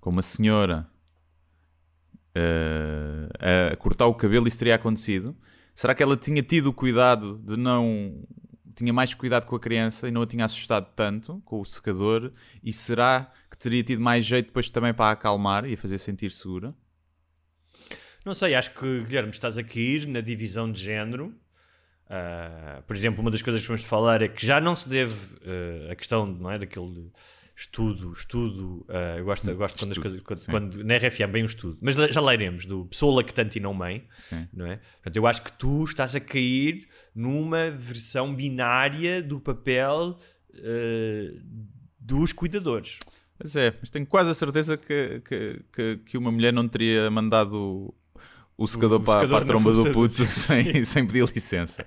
[0.00, 0.88] com uma senhora
[2.34, 5.36] eh, a cortar o cabelo, isso teria acontecido?
[5.74, 8.24] Será que ela tinha tido o cuidado de não.
[8.74, 12.32] Tinha mais cuidado com a criança e não a tinha assustado tanto com o secador?
[12.62, 15.98] E será que teria tido mais jeito depois também para a acalmar e a fazer
[15.98, 16.74] sentir segura?
[18.24, 21.34] Não sei, acho que, Guilherme, estás a cair na divisão de género.
[22.08, 25.16] Ah, por exemplo, uma das coisas que vamos falar é que já não se deve
[25.44, 27.10] ah, a questão não é, daquele
[27.62, 31.30] estudo, estudo, ah, eu gosto, eu gosto quando, as Estudo, coisas, quando, quando na RFM
[31.32, 34.48] vem um estudo, mas já lá iremos, do pessoa lactante e não mãe, Sim.
[34.52, 34.76] não é?
[34.76, 40.18] Portanto, eu acho que tu estás a cair numa versão binária do papel
[40.54, 41.42] ah,
[41.98, 42.98] dos cuidadores.
[43.42, 47.10] Mas é, mas tenho quase a certeza que, que, que, que uma mulher não teria
[47.10, 47.92] mandado
[48.56, 51.84] o secador, O para, secador para a tromba do puto sem, sem pedir licença.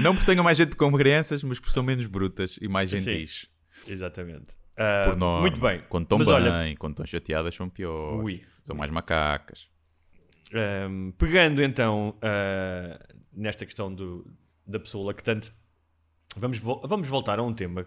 [0.00, 2.96] não porque tenham mais jeito com crianças, mas porque são menos brutas e mais Sim.
[3.86, 4.46] Exatamente.
[4.76, 5.40] Ah, Por norma.
[5.42, 5.82] muito bem.
[5.88, 8.24] Quando estão Mas bem, olha, quando estão chateadas, são piores.
[8.24, 8.42] Ui.
[8.64, 9.68] São mais macacas.
[10.54, 14.26] Um, pegando então uh, nesta questão do,
[14.66, 15.50] da pessoa lactante,
[16.36, 17.86] vamos, vo- vamos voltar a um tema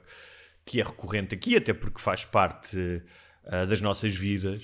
[0.66, 4.64] que é recorrente aqui, até porque faz parte uh, das nossas vidas,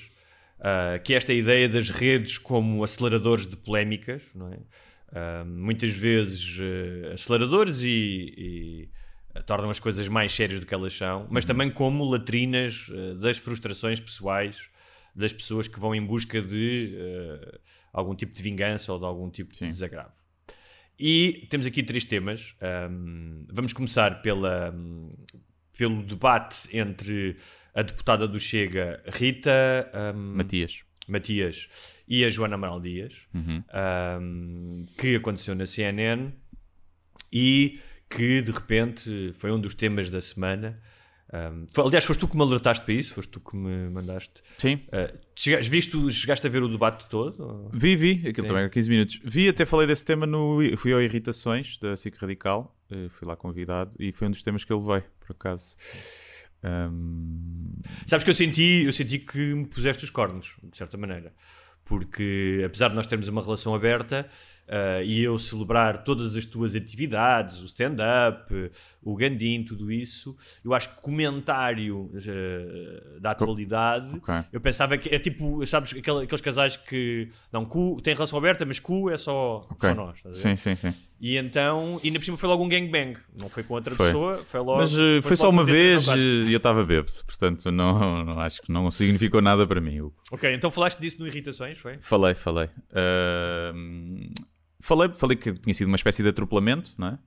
[0.59, 4.57] uh, que é esta ideia das redes como aceleradores de polémicas, não é?
[5.45, 6.57] Muitas vezes
[7.13, 8.89] aceleradores e, e,
[9.45, 13.37] tornam as coisas mais sérias do que elas são, mas também como latrinas uh, das
[13.37, 14.69] frustrações pessoais
[15.15, 17.59] das pessoas que vão em busca de uh,
[17.91, 20.11] algum tipo de vingança ou de algum tipo de desagravo.
[20.99, 22.55] E temos aqui três temas.
[22.89, 25.11] Um, vamos começar pela, um,
[25.77, 27.37] pelo debate entre
[27.73, 29.51] a deputada do Chega, Rita
[30.15, 30.83] um, Matias.
[31.07, 31.67] Matias,
[32.07, 33.63] e a Joana Amaral Dias, Uhum.
[34.21, 36.31] um, que aconteceu na CNN
[37.33, 37.79] e
[38.15, 40.79] que de repente foi um dos temas da semana.
[41.33, 44.33] Um, foi- aliás, foste tu que me alertaste para isso, foste tu que me mandaste.
[44.57, 44.81] Sim.
[44.87, 47.69] Uh, chegaste, viste, chegaste a ver o debate todo?
[47.73, 48.47] Vi, vi, aquilo Sim.
[48.49, 49.19] também era 15 minutos.
[49.23, 50.59] Vi, até falei desse tema no.
[50.77, 54.65] Fui ao Irritações da SIC Radical, eh, fui lá convidado e foi um dos temas
[54.65, 55.77] que eu levei, por acaso.
[56.63, 61.33] Ahm, Sabes que eu senti, eu senti que me puseste os cornos, de certa maneira.
[61.83, 64.27] Porque, apesar de nós termos uma relação aberta
[64.71, 68.71] ah, e eu celebrar todas as tuas atividades, o stand-up,
[69.03, 74.33] o Gandim, tudo isso, eu acho que comentário ah, da atualidade, ok.
[74.53, 78.65] eu pensava que é tipo, sabes, aquele- aqueles casais que não, cu, têm relação aberta,
[78.65, 79.89] mas cu é só, ok.
[79.89, 80.19] só nós.
[80.33, 80.93] Sim, sim, sim.
[81.23, 84.07] E então, e ainda por cima foi logo um gangbang, não foi com outra Foi.
[84.07, 84.79] pessoa, foi logo.
[84.79, 88.39] Mas eh, foi só logo uma vez eh, e eu estava bêbado, portanto não, não-
[88.39, 89.99] acho que não significou nada para mim.
[89.99, 90.15] Hugo.
[90.31, 91.99] Ok, então falaste disso no Irritações, foi?
[92.01, 92.69] Falei, falei.
[92.91, 94.31] Ahm,
[94.81, 95.09] falei.
[95.13, 97.19] Falei que tinha sido uma espécie de atropelamento, não é?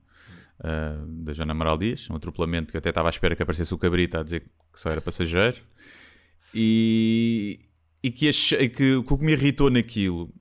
[0.59, 3.73] Ah, da Joana Amaral Dias, um atropelamento que eu até estava à espera que aparecesse
[3.73, 5.57] o cabrito a dizer que só era passageiro.
[6.53, 7.59] E,
[8.01, 10.33] e que, achei, que o que me irritou naquilo,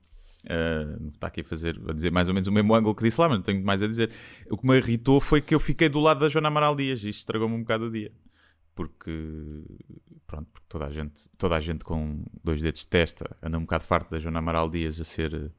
[0.48, 3.20] ah, está aqui a, fazer, a dizer mais ou menos o mesmo ângulo que disse
[3.20, 4.11] lá, mas não tenho mais a dizer.
[4.50, 7.09] O que me irritou foi que eu fiquei do lado da Joana Amaral Dias e
[7.09, 8.12] isto estragou-me um bocado o dia.
[8.74, 9.62] Porque,
[10.27, 13.62] pronto, porque toda a gente, toda a gente com dois dedos de testa anda um
[13.62, 15.53] bocado farto da Joana Amaral Dias a ser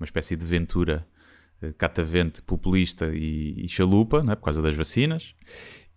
[0.00, 1.06] uma espécie de ventura
[1.62, 4.36] eh, catavente, populista e, e chalupa, não é?
[4.36, 5.34] por causa das vacinas.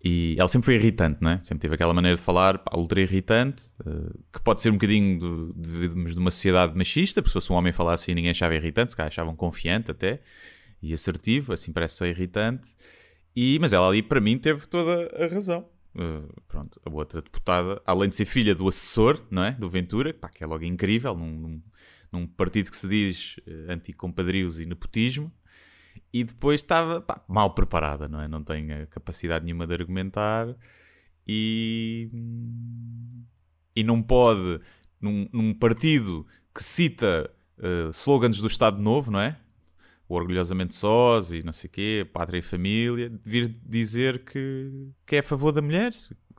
[0.04, 1.40] E ela sempre foi irritante, não é?
[1.44, 5.54] Sempre teve aquela maneira de falar pá, ultra irritante, eh, que pode ser um bocadinho
[5.56, 8.54] de, de, de uma sociedade machista, porque se fosse um homem falar assim ninguém achava
[8.54, 10.20] irritante, se calhar achavam confiante até,
[10.82, 12.68] e assertivo, assim parece ser irritante.
[13.34, 15.66] E, mas ela ali, para mim, teve toda a razão.
[15.96, 19.52] Uh, pronto, a outra deputada, além de ser filha do assessor, não é?
[19.52, 21.62] Do Ventura, pá, que é logo incrível, num, num,
[22.14, 25.32] num partido que se diz uh, anticompadrios e nepotismo,
[26.14, 28.28] e depois estava pá, mal preparada, não é?
[28.28, 30.56] Não tem capacidade nenhuma de argumentar
[31.28, 32.10] e,
[33.76, 34.62] e não pode,
[35.02, 39.38] num, num partido que cita uh, slogans do Estado Novo, não é?
[40.08, 45.16] o orgulhosamente sós e não sei o quê, pátria e família, vir dizer que, que
[45.16, 45.94] é a favor da mulher.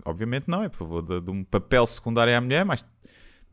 [0.05, 2.87] Obviamente não, é a favor de, de um papel secundário à mulher, mais,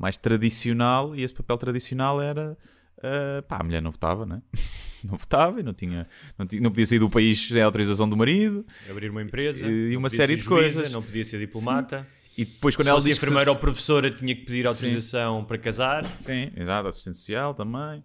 [0.01, 2.57] mais tradicional, e esse papel tradicional era...
[2.97, 4.41] Uh, pá, a mulher não votava, né?
[5.03, 8.15] não votava e não tinha, não tinha, não podia sair do país sem autorização do
[8.17, 8.65] marido.
[8.89, 9.65] Abrir uma empresa.
[9.67, 10.91] E uma série de juíza, coisas.
[10.91, 12.05] Não podia ser diplomata.
[12.37, 14.63] E depois quando Se ela fosse diz que se- enfermeira ou professora, tinha que pedir
[14.63, 14.67] Sim.
[14.67, 16.05] autorização para casar.
[16.19, 18.03] Sim, exato, assistente social também.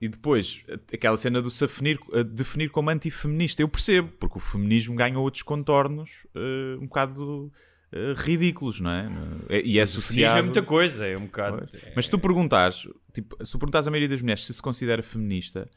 [0.00, 1.98] E depois, aquela cena do se definir,
[2.32, 7.52] definir como antifeminista, eu percebo, porque o feminismo ganha outros contornos eh, um bocado
[7.90, 9.04] eh, ridículos, não é?
[9.50, 10.38] E é Feminismo associado.
[10.38, 11.68] é muita coisa, é um bocado.
[11.70, 11.82] Pois.
[11.96, 15.02] Mas se tu perguntares, tipo, se tu perguntares à maioria das mulheres se se considera
[15.02, 15.70] feminista,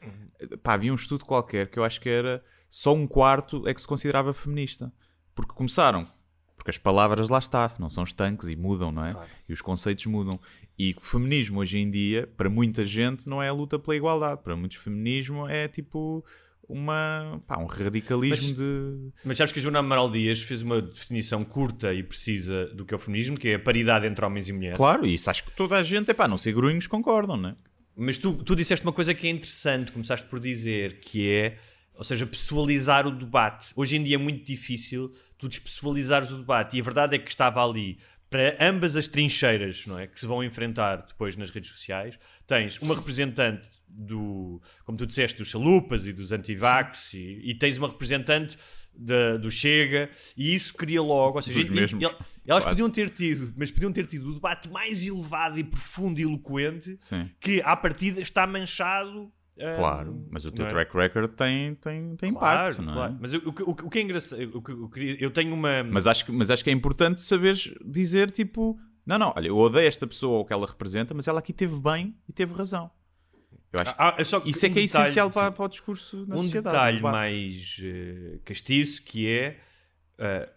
[0.62, 3.80] pá, havia um estudo qualquer que eu acho que era só um quarto é que
[3.80, 4.92] se considerava feminista.
[5.34, 6.06] Porque começaram,
[6.56, 9.16] porque as palavras lá está, não são estanques e mudam, não é?
[9.48, 10.38] E os conceitos mudam.
[10.78, 14.42] E o feminismo hoje em dia, para muita gente, não é a luta pela igualdade.
[14.42, 16.24] Para muitos, feminismo é tipo
[16.68, 19.12] uma, pá, um radicalismo Mas- de.
[19.24, 22.94] Mas sabes que a Joana Amaral Dias fez uma definição curta e precisa do que
[22.94, 24.76] é o feminismo, que é a paridade entre homens e mulheres.
[24.76, 27.50] Claro, e isso acho que toda a gente, é pá, não ser grunhos, concordam, não
[27.50, 27.56] é?
[27.96, 31.58] Mas tu, tu disseste uma coisa que é interessante, começaste por dizer, que é,
[31.94, 33.72] ou seja, pessoalizar o debate.
[33.76, 36.76] Hoje em dia é muito difícil tu despessoalizares o debate.
[36.76, 37.98] E a verdade é que estava ali
[38.30, 40.06] para ambas as trincheiras, não é?
[40.06, 42.18] Que se vão enfrentar depois nas redes sociais.
[42.46, 47.76] Tens uma representante do, como tu disseste, dos chalupas e dos antivax e, e tens
[47.78, 48.56] uma representante
[48.94, 52.04] da- do Chega e isso cria logo, ou seja, e- e-
[52.46, 52.66] elas quase.
[52.68, 56.96] podiam ter tido, mas podiam ter tido o debate mais elevado e profundo e eloquente
[57.00, 57.30] Sim.
[57.40, 59.30] que à partida está manchado.
[59.60, 60.68] ah, Claro, mas o teu é?
[60.70, 62.96] track record tem, tem, tem Claro, impacto, não é?
[62.96, 63.18] claro.
[63.20, 65.82] Mas o, o, que- o que é engraçado, o que- o que- eu tenho uma.
[65.84, 69.56] Mas acho, que, mas acho que é importante saberes dizer, tipo, não, não, olha, eu
[69.58, 72.54] odeio esta pessoa ou o que ela representa, mas ela aqui teve bem e teve
[72.54, 72.90] razão.
[73.72, 75.68] Eu acho Ah, é que isso é um que é detalhe, essencial para, para o
[75.68, 76.64] discurso na um sociedade.
[76.76, 77.12] detalhe no debate.
[77.12, 79.56] mais eh, castiço que é
[80.18, 80.48] ah,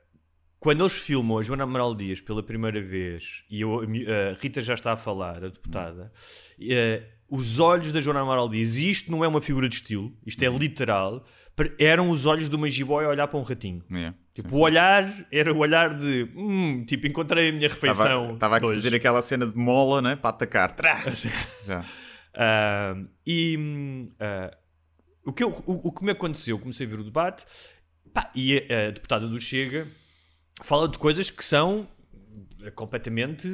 [0.60, 4.74] quando eles filmam a Joana Amaral Dias pela primeira vez e eu- a Rita já
[4.74, 6.12] está a falar, a deputada,
[6.60, 10.12] eh, os olhos da Joana Amaral Dias, e isto não é uma figura de estilo,
[10.26, 10.56] isto Uhum.
[10.56, 11.26] é literal,
[11.56, 13.84] per- eram os olhos de uma jiboia a olhar para um ratinho.
[13.92, 18.34] É, Tipo, sim, o olhar era o olhar de hum, tipo, encontrei a minha refeição.
[18.34, 20.16] Estava, a fazer aquela cena de mola, né?
[20.18, 20.76] Para atacar.
[20.76, 21.04] Trá!
[21.66, 21.86] Já.
[22.36, 22.96] Ah,
[23.26, 23.58] e
[24.20, 24.56] ah,
[25.26, 27.46] o, que eu- o, o que me aconteceu, comecei a ver o debate
[28.14, 29.88] pá, e a, a deputada do Chega
[30.64, 31.88] fala de coisas que são
[32.64, 33.48] eh, completamente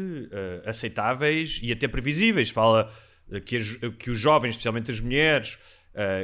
[0.66, 2.50] ah, aceitáveis e até previsíveis.
[2.50, 2.92] Fala
[3.32, 5.58] ah, que, as- que os jovens, especialmente as mulheres,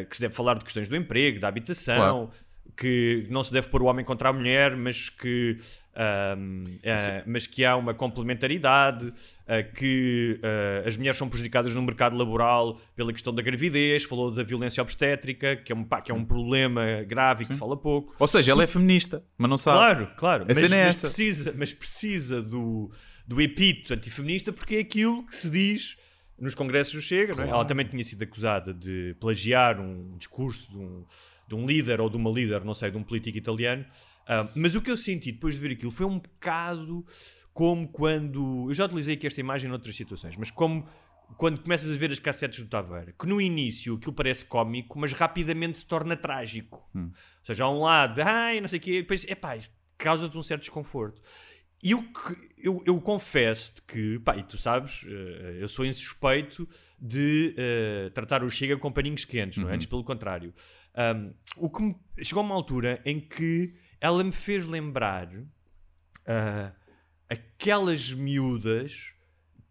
[0.10, 2.32] que se deve falar de questões do emprego, da habitação,
[2.76, 5.58] que não se deve pôr o homem contra a mulher, mas que,
[5.96, 9.14] ahm, ah, mas que há uma complementaridade,
[9.48, 14.32] ah, que ah, as mulheres são prejudicadas no mercado laboral pela questão da gravidez, falou
[14.32, 17.60] da violência obstétrica, que é um, pá, que é um problema grave e que se
[17.60, 18.16] fala pouco.
[18.20, 19.78] Ou seja, ela é feminista, mas não sabe.
[19.78, 20.46] Claro, claro.
[20.48, 22.92] Mas, é mas precisa, mas precisa do,
[23.26, 25.98] do epíteto antifeminista porque é aquilo que se diz
[26.40, 27.36] nos congressos do Chega.
[27.36, 27.50] não é?
[27.50, 31.06] Ela também tinha sido acusada de plagiar um discurso de um,
[31.48, 33.86] de um líder ou de uma líder, não sei, de um político italiano.
[34.28, 37.06] Ah, mas o que eu senti depois de ver aquilo foi um bocado
[37.54, 38.66] como quando.
[38.70, 40.88] Eu já utilizei aqui esta imagem noutras situações, mas como
[41.38, 45.12] quando começas a ver as cassetes do Taveira, que no início aquilo parece cómico, mas
[45.14, 46.88] rapidamente se torna trágico.
[46.96, 47.12] Ou
[47.44, 49.58] seja, há um lado, ai, não sei o quê, depois, epá,
[49.98, 51.22] causa-te um certo desconforto.
[51.84, 56.68] E eu, que- eu, eu confesso-te que, pá, e tu sabes, eh, eu sou insuspeito
[57.00, 59.76] de eh, tratar o Chega com paninhos quentes, não é?
[59.76, 60.54] Antes pelo contrário.
[60.98, 65.30] Ahm, o que me- chegou a uma altura em que ela me fez lembrar
[66.26, 66.72] ah,
[67.30, 69.14] aquelas miúdas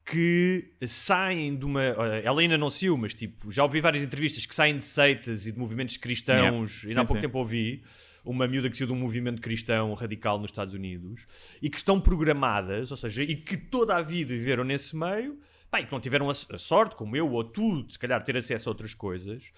[0.04, 1.82] que saem de uma.
[1.82, 5.52] Ela ainda não saiu, mas tipo, já ouvi várias entrevistas que saem de seitas e
[5.52, 6.82] de movimentos cristãos.
[6.84, 6.86] Yeah.
[6.86, 7.26] E ainda há Sim, pouco sim.
[7.26, 7.82] tempo ouvi
[8.24, 11.26] uma miúda que saiu de um movimento cristão radical nos Estados Unidos
[11.62, 15.38] e que estão programadas, ou seja, e que toda a vida viveram nesse meio,
[15.70, 18.22] pá, e que não tiveram a, a sorte, como eu ou tu, de se calhar
[18.24, 19.50] ter acesso a outras coisas,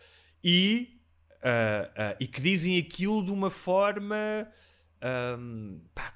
[0.44, 0.97] e,
[1.42, 4.46] ah, e que dizem aquilo de uma forma.
[5.00, 6.14] ahm, pá,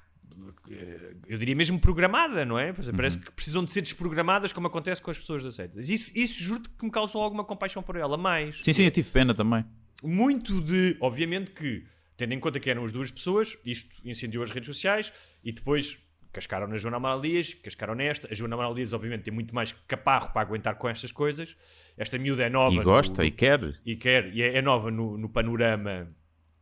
[1.27, 2.69] eu diria mesmo programada, não é?
[2.69, 5.79] Exemplo, Parece que precisam de ser desprogramadas como acontece com as pessoas da seita.
[5.79, 9.09] Isso, isso juro que me causou alguma compaixão por ela, mais Sim, sim, eu tive
[9.09, 9.63] pena também.
[10.01, 10.97] muito de.
[10.99, 11.85] Obviamente que,
[12.17, 15.97] tendo em conta que eram as duas pessoas, isto incendiou as redes sociais e depois
[16.33, 18.27] cascaram na Joana Amaral Dias, cascaram nesta.
[18.29, 21.55] A Joana Amaral Dias, obviamente, tem muito mais caparro para aguentar com estas coisas.
[21.97, 22.75] Esta miúda é nova.
[22.75, 23.79] E gosta, no- e quer.
[23.85, 26.07] e quer, e é, é nova no, no panorama,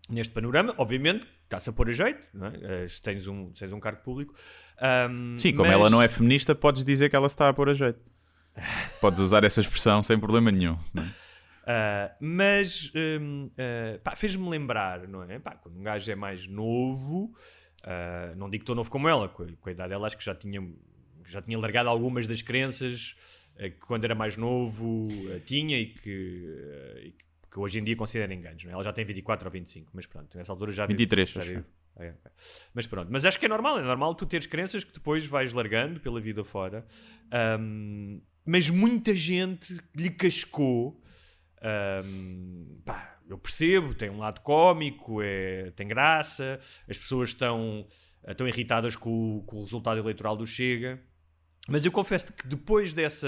[0.09, 2.83] neste panorama, obviamente, está-se a pôr a jeito, não é?
[2.83, 4.33] Eh, se, tens um, se tens um cargo público.
[4.79, 7.53] Ahm, Sim, como mas- ela não é feminista, podes dizer que ela se está a
[7.53, 7.99] pôr a jeito.
[8.99, 10.77] Podes usar essa expressão sem problema nenhum.
[11.65, 15.39] Ah, mas hum, ah, pá, fez-me lembrar, não é?
[15.39, 17.33] Pá, quando um gajo é mais novo,
[17.83, 20.25] ah, não digo tão novo como ela, com a, com a idade dela, acho que
[20.25, 20.61] já tinha,
[21.25, 23.15] já tinha largado algumas das crenças
[23.57, 26.09] ah, que quando era mais novo ah, tinha e que,
[27.05, 27.11] e
[27.51, 28.63] que- hoje em dia considera enganos.
[28.63, 28.73] Não é?
[28.73, 31.49] Ela já tem 24 ou 25, mas pronto, nessa altura já vive- 23, já acho
[31.49, 31.63] vive-
[31.97, 32.13] é, é.
[32.73, 35.51] Mas pronto, mas acho que é normal, é normal tu teres crenças que depois vais
[35.51, 36.85] largando pela vida fora.
[37.29, 40.99] Ahm, mas muita gente lhe cascou.
[41.61, 47.85] ahm, pá, eu percebo, tem um lado cómico, é, tem graça, as pessoas estão
[48.23, 51.01] eh, estão irritadas com o, com o resultado eleitoral do Chega.
[51.67, 53.27] Mas eu confesso que depois dessa,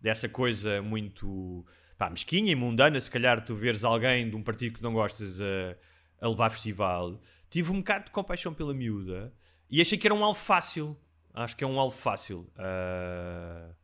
[0.00, 1.64] dessa coisa muito
[1.96, 5.40] pá, mesquinha e mundana, se calhar tu veres alguém de um partido que não gostas
[5.40, 5.76] a,
[6.20, 9.32] a levar festival, tive um bocado de compaixão pela miúda
[9.70, 10.96] e achei que era um alvo fácil.
[11.32, 12.50] Acho que é um alvo fácil.
[12.56, 13.74] Uh,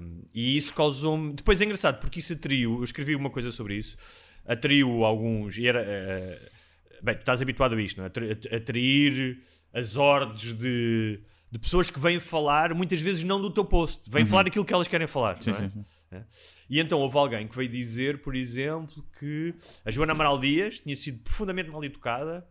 [0.00, 1.34] um, e isso causou-me.
[1.34, 2.78] Depois é engraçado, porque isso atraiu.
[2.78, 3.96] Eu escrevi uma coisa sobre isso.
[4.46, 5.56] Atraiu alguns.
[5.56, 5.82] E era.
[5.82, 8.56] Uh, bem, tu estás habituado a isto, não é?
[8.56, 9.40] Atrair
[9.72, 14.22] as ordens de, de pessoas que vêm falar, muitas vezes não do teu post, vêm
[14.22, 14.28] uhum.
[14.28, 15.42] falar aquilo que elas querem falar.
[15.42, 15.54] Sim, é?
[15.54, 15.84] sim, sim.
[16.10, 16.22] É.
[16.70, 19.54] E então houve alguém que veio dizer, por exemplo, que
[19.84, 22.46] a Joana Amaral Dias tinha sido profundamente mal educada,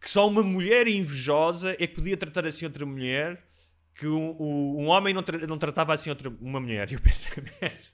[0.00, 3.42] que só uma mulher invejosa é que podia tratar assim outra mulher
[3.94, 6.90] que um, um homem não, tra não tratava assim outra, uma mulher.
[6.90, 7.30] E eu pensei,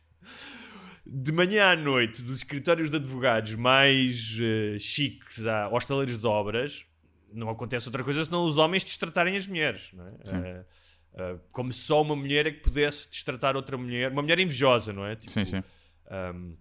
[1.06, 6.84] de manhã à noite, dos escritórios de advogados mais uh, chiques a hostaleiros de obras,
[7.32, 9.90] não acontece outra coisa senão os homens destratarem as mulheres.
[9.92, 10.10] Não é?
[10.10, 14.38] Uh, uh, como se só uma mulher é que pudesse destratar outra mulher, uma mulher
[14.40, 15.14] invejosa, não é?
[15.14, 15.62] Tipo, sim, sim.
[16.10, 16.56] Um,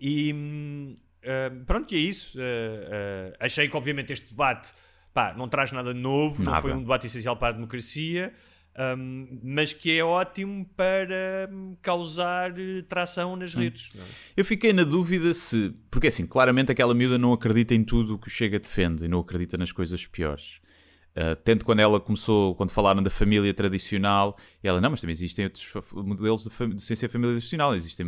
[0.00, 0.34] e
[1.66, 2.38] pronto, e é isso.
[3.40, 4.72] achei que, obviamente, este debate
[5.14, 6.50] pá, não traz nada novo, nada.
[6.50, 8.32] não foi um debate essencial para a democracia.
[8.78, 11.48] Um, mas que é ótimo para
[11.80, 13.60] causar eh, tração nas hum.
[13.60, 13.90] redes.
[13.94, 14.00] Hum.
[14.36, 15.74] Eu fiquei na dúvida se.
[15.90, 19.08] Porque assim, claramente aquela miúda não acredita em tudo o que o Chega defende e
[19.08, 20.60] não acredita nas coisas piores.
[21.16, 25.46] Uh, tanto quando ela começou, quando falaram da família tradicional, ela, não, mas também existem
[25.46, 28.06] outros modelos de, de sem ser família tradicional, existem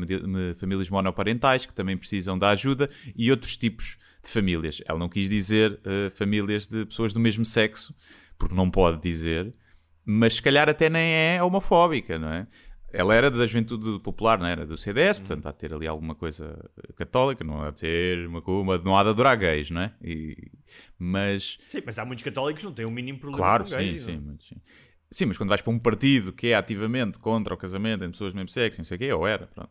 [0.54, 4.82] famílias monoparentais que também precisam da ajuda e outros tipos de famílias.
[4.84, 7.94] Ela não quis dizer uh, famílias de pessoas do mesmo sexo,
[8.38, 9.54] porque não pode dizer,
[10.10, 12.46] mas se calhar até nem é homofóbica, não é?
[12.90, 16.14] Ela era da Juventude Popular, não era do CDS, portanto há de ter ali alguma
[16.14, 16.58] coisa
[16.96, 19.92] católica, não há de ser uma, uma não há de adorar gays, não é?
[20.02, 20.50] E,
[20.98, 21.58] mas...
[21.68, 24.02] Sim, mas há muitos católicos que não têm o um mínimo problema claro, com gays.
[24.02, 24.56] Sim, sim, muitos, sim.
[25.10, 28.32] Sim, mas quando vais para um partido que é ativamente contra o casamento entre pessoas
[28.32, 29.70] do mesmo sexo, não sei o quê, ou era, pronto.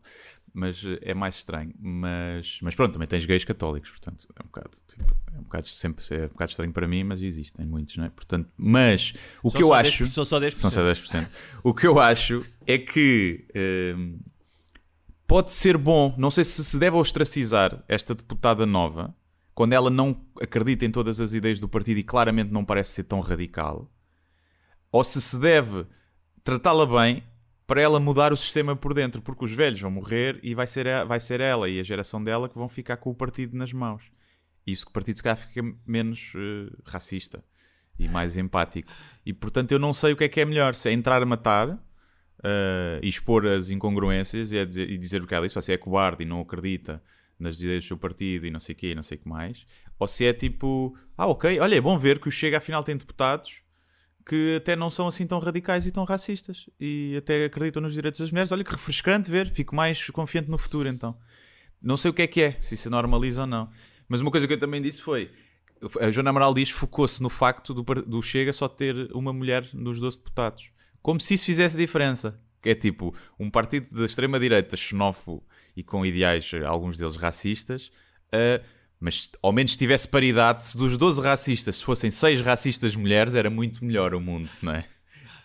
[0.57, 1.71] Mas eh, é mais estranho.
[1.79, 5.67] Mas, mas pronto, também tens gays católicos, portanto, é um bocado, tipo, é um bocado
[5.67, 8.09] sempre, é um bocado estranho para mim, mas existem muitos, não é?
[8.09, 10.03] Portanto, mas o são que eu acho...
[10.03, 10.55] 10%, são só 10%.
[10.55, 11.27] São só 10%.
[11.63, 13.45] o que eu acho é que
[13.95, 14.17] hum,
[15.27, 19.15] pode ser bom, não sei se se deve ostracizar esta deputada nova,
[19.53, 23.03] quando ela não acredita em todas as ideias do partido e claramente não parece ser
[23.03, 23.91] tão radical
[24.91, 25.85] ou se se deve
[26.43, 27.23] tratá-la bem
[27.67, 30.87] para ela mudar o sistema por dentro, porque os velhos vão morrer e vai ser,
[31.05, 34.09] vai ser ela e a geração dela que vão ficar com o partido nas mãos.
[34.65, 37.43] E isso que o partido se calhar fica menos uh, racista
[37.99, 38.89] e mais empático.
[39.25, 41.25] E portanto eu não sei o que é que é melhor, se é entrar a
[41.25, 45.61] matar uh, e expor as incongruências e, é dizer, e dizer o que ela disse,
[45.61, 47.03] se é cobarde e não acredita
[47.37, 49.65] nas ideias do seu partido e não sei o quê, não sei o que mais,
[49.99, 52.95] ou se é tipo, ah ok, olha, é bom ver que o Chega afinal tem
[52.95, 53.61] deputados
[54.27, 58.19] que até não são assim tão radicais e tão racistas e até acreditam nos direitos
[58.19, 58.51] das mulheres.
[58.51, 61.17] Olha que refrescante ver, fico mais confiante no futuro então.
[61.81, 63.69] Não sei o que é que é, se isso normaliza ou não.
[64.09, 65.31] Mas uma coisa que eu também disse foi:
[66.01, 69.99] a Joana Amaral diz focou-se no facto do, do Chega só ter uma mulher nos
[69.99, 70.71] 12 deputados.
[71.01, 72.37] Como se isso fizesse diferença.
[72.61, 77.91] Que é tipo um partido da extrema-direita xenófobo e com ideais, alguns deles racistas,
[78.33, 78.61] uh,
[78.99, 83.49] mas ao menos tivesse paridade, se dos 12 racistas se fossem 6 racistas mulheres, era
[83.49, 84.85] muito melhor o mundo, não é?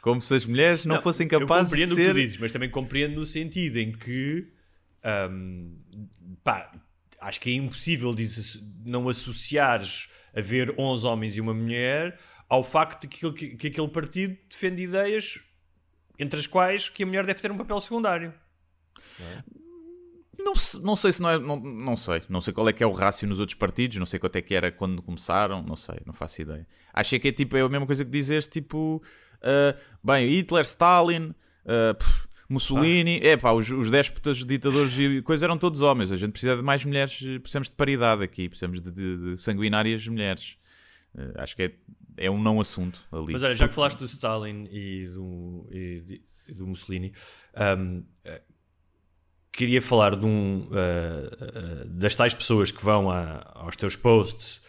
[0.01, 1.83] Como se as mulheres não, não fossem capazes de ser...
[1.83, 4.49] Eu compreendo o que tu dizes, mas também compreendo no sentido em que...
[5.31, 5.77] Um,
[6.43, 6.73] pá,
[7.21, 8.15] acho que é impossível
[8.85, 13.67] não associares a ver 11 homens e uma mulher ao facto de que, que, que
[13.69, 15.39] aquele partido defende ideias
[16.19, 18.35] entre as quais que a mulher deve ter um papel secundário.
[19.21, 19.43] É?
[20.39, 21.39] Não, não sei se não é.
[21.39, 22.23] Não, não sei.
[22.29, 23.99] Não sei qual é que é o rácio nos outros partidos.
[23.99, 25.63] Não sei quanto é que era quando começaram.
[25.63, 25.97] Não sei.
[26.07, 26.67] Não faço ideia.
[26.93, 27.57] Achei que é tipo.
[27.57, 29.03] É a mesma coisa que dizes, tipo.
[29.39, 31.35] Uh, bem, Hitler, Stalin.
[31.65, 33.29] Uh, pff, Mussolini, ah.
[33.29, 36.13] é pá, os, os déspotas, ditadores e coisas eram todos homens.
[36.13, 40.07] A gente precisa de mais mulheres, precisamos de paridade aqui, precisamos de, de, de sanguinárias
[40.07, 40.57] mulheres.
[41.15, 41.73] Uh, acho que é,
[42.17, 43.33] é um não assunto ali.
[43.33, 47.13] Mas olha, já que falaste do Stalin e do, e, do Mussolini,
[47.79, 48.03] um,
[49.53, 54.61] queria falar de um, uh, uh, das tais pessoas que vão a, aos teus posts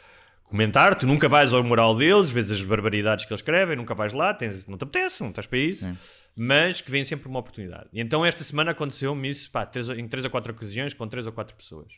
[0.44, 0.94] comentar.
[0.96, 4.34] Tu nunca vais ao moral deles, vezes as barbaridades que eles escrevem, nunca vais lá,
[4.34, 5.98] tens, não te apetece, não estás para isso, Sim.
[6.36, 7.88] mas que vem sempre uma oportunidade.
[7.94, 11.26] E então esta semana aconteceu-me isso pá, três, em três ou quatro ocasiões com três
[11.26, 11.94] ou quatro pessoas.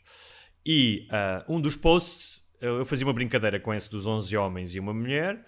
[0.64, 4.80] E uh, um dos posts, eu fazia uma brincadeira com esse dos 11 homens e
[4.80, 5.44] uma mulher.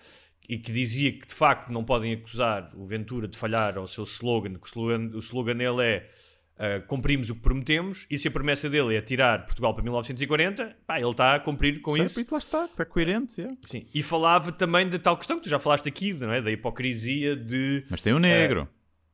[0.49, 4.05] E que dizia que de facto não podem acusar o Ventura de falhar ao seu
[4.05, 6.11] slogan, que o slogan, o slogan dele é
[6.59, 10.77] ah, cumprimos o que prometemos e se a promessa dele é tirar Portugal para 1940,
[10.85, 12.21] pá, ele está a cumprir com Certo, isso.
[12.21, 13.41] E lá está, está coerente.
[13.41, 13.49] é.
[13.65, 13.87] Sim.
[13.95, 16.43] E falava também da tal questão que tu já falaste aqui, não é?
[16.43, 17.85] Da hipocrisia de.
[17.89, 18.69] Mas tem um negro.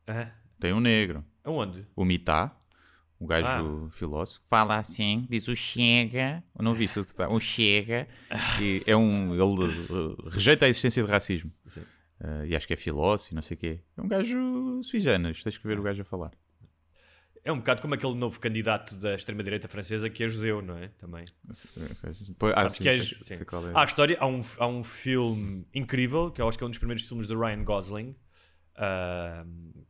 [0.06, 0.28] Ah,
[0.58, 1.22] Tem um negro.
[1.44, 1.86] aonde?
[1.94, 2.56] O Mitá,
[3.18, 6.42] o gajo filósofo, fala assim, diz o Chega.
[6.58, 8.08] Não viste o o Chega.
[8.60, 9.34] E é um.
[9.34, 11.50] Ele uh, rejeita a existência de racismo.
[12.20, 13.80] Uh, e acho que é filósofo, e não sei o quê.
[13.98, 16.30] É um gajo sui generis, tens que ver o gajo a falar.
[17.44, 20.88] É um bocado como aquele novo candidato da extrema-direita francesa que é judeu, não é?
[20.98, 21.26] Também.
[22.38, 23.36] Pois- ah, sim, que é- sim.
[23.74, 26.70] Há a história, há um, há um filme incrível, que eu acho que é um
[26.70, 28.16] dos primeiros filmes de Ryan Gosling,
[28.76, 29.44] ah,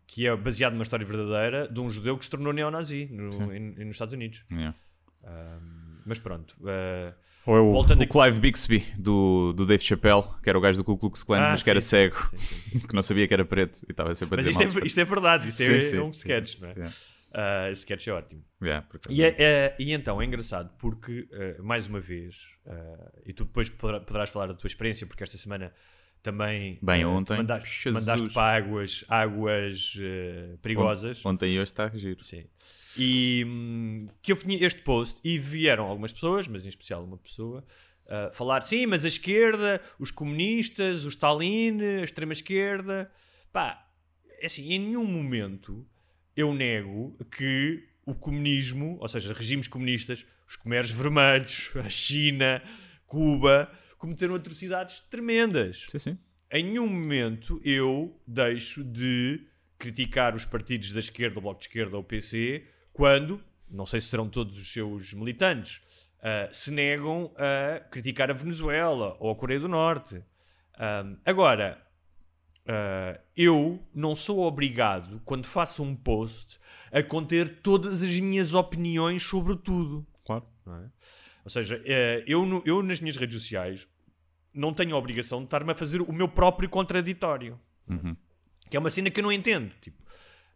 [0.06, 3.60] que é baseado numa história verdadeira de um judeu que se tornou neonazi no, em-
[3.84, 4.44] nos Estados Unidos.
[4.50, 4.74] Yeah.
[5.22, 5.58] Ah,
[6.04, 6.56] mas pronto.
[6.66, 7.14] ah,
[7.46, 10.78] Ou é o, o aqui- Clive Bixby do, do Dave Chappelle, que era o gajo
[10.78, 13.32] do Ku Klux Klan, Ah, mas que era sim, cego, sim, que não sabia que
[13.34, 15.80] era preto e estava sempre a mas dizer isto é, isto é verdade, isto é,
[15.80, 16.18] Sim, sim, é um sim.
[16.18, 16.72] sketch, não é?
[16.72, 16.92] Yeah.
[17.34, 18.44] Ah, esse sketch é ótimo.
[18.62, 18.86] Yeah.
[19.10, 23.44] E, é- é- e então é engraçado porque, eh, mais uma vez, eh, e tu
[23.44, 25.72] depois poderá- poderás falar da tua experiência, porque esta semana
[26.22, 29.98] também Bem, ontem, mandaste, mandaste para águas, águas
[30.62, 31.26] perigosas.
[31.26, 32.22] Ontem e hoje está a giro.
[32.22, 32.46] Sim.
[32.96, 37.18] E hum, que eu tinha este post e vieram algumas pessoas, mas em especial uma
[37.18, 37.64] pessoa,
[38.32, 43.10] falar: sim, mas a esquerda, os comunistas, o Stalin, a extrema-esquerda.
[43.52, 43.86] Pá,
[44.40, 45.86] é assim, em nenhum momento
[46.36, 52.62] eu nego que o comunismo, ou seja, regimes comunistas, os Khmeres Vermelhos, a China,
[53.06, 56.18] Cuba, cometeram atrocidades tremendas Sim, sim.
[56.50, 59.46] em nenhum momento eu deixo de
[59.78, 64.00] criticar os partidos da esquerda, o Bloco de Esquerda ou o PC, quando, não sei
[64.00, 65.80] se serão todos os seus militantes,
[66.22, 70.22] ah, se negam a criticar a Venezuela ou a Coreia do Norte.
[70.78, 71.83] Ahm, agora,
[72.66, 76.58] ah, eu não sou obrigado, quando faço um post,
[76.92, 80.06] a conter todas as minhas opiniões sobre tudo.
[80.24, 80.44] Claro.
[80.68, 80.86] é?
[81.44, 83.86] Ou seja, eh, eu, no- eu nas minhas redes sociais
[84.52, 87.58] não tenho a obrigação de estar-me a fazer o meu próprio contraditório.
[88.70, 89.70] Que é uma cena que eu não entendo.
[89.82, 90.02] Tipo,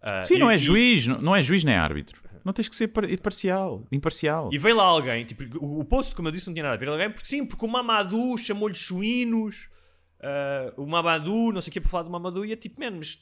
[0.01, 2.23] ah, Sim, e- não é juiz, não, não é juiz nem árbitro.
[2.45, 3.85] Não tens que ser par- imparcial.
[3.93, 4.49] imparcial.
[4.51, 6.79] E veio lá alguém, tipo, o, o post, como eu disse, não tinha nada a
[6.79, 6.89] ver.
[6.89, 9.69] Alguém, porque sim, porque o Mamadou chamou-lhe chuínos,
[10.21, 12.93] ah, o Mamadou, não sei o que, para falar do Mamadou, e é tipo, man,
[12.93, 13.19] mas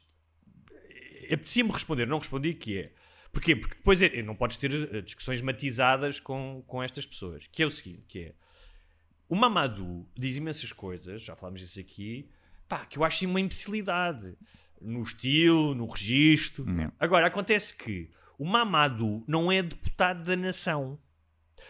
[1.25, 2.93] apetecia-me responder, não respondi que é.
[3.33, 3.55] Porquê?
[3.55, 7.47] Porque depois é, não podes ter eh, discussões matizadas com, com estas pessoas.
[7.49, 8.35] Que é o seguinte, que é...
[9.29, 12.31] O Mamadou diz imensas coisas, já falámos disso aqui,
[12.67, 14.39] pá, que eu acho uma imbecilidade.
[14.81, 16.65] No estilo, no registro.
[16.65, 16.93] Não.
[16.99, 20.99] Agora, acontece que o Mamadou não é deputado da nação.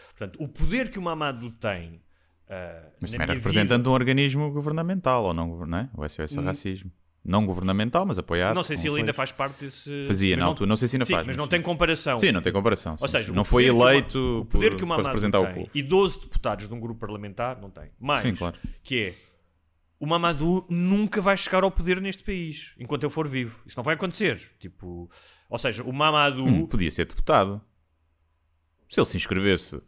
[0.09, 2.01] Portanto, o poder que o Mamadou tem...
[2.49, 5.89] ah, Mas também era representante vida- de um organismo governamental, ou não, não é?
[5.95, 6.91] O SOS Racismo.
[7.25, 8.55] Não governamental, mas apoiado.
[8.55, 10.05] Não sei se ele ainda faz parte desse...
[10.07, 11.27] Fazia mas na altura, não sei se ainda sim, faz.
[11.27, 12.17] mas não tem comparação.
[12.17, 12.93] Sim, não tem comparação.
[13.01, 13.11] Ou sim.
[13.17, 15.51] seja, não o foi poder que o eleito poder por- que o para representar tem,
[15.51, 15.71] o povo.
[15.75, 17.89] E 12 deputados de um grupo parlamentar não tem.
[17.99, 18.55] Mais, Sim, claro.
[18.81, 19.13] que é
[19.99, 23.61] o Mamadou nunca vai chegar ao poder neste país enquanto eu for vivo.
[23.65, 24.39] Isso não vai acontecer.
[24.57, 25.11] Tipo,
[25.49, 26.47] ou seja, o Mamadou.
[26.47, 27.59] Hum, podia ser deputado.
[28.89, 29.81] Se ele se inscrevesse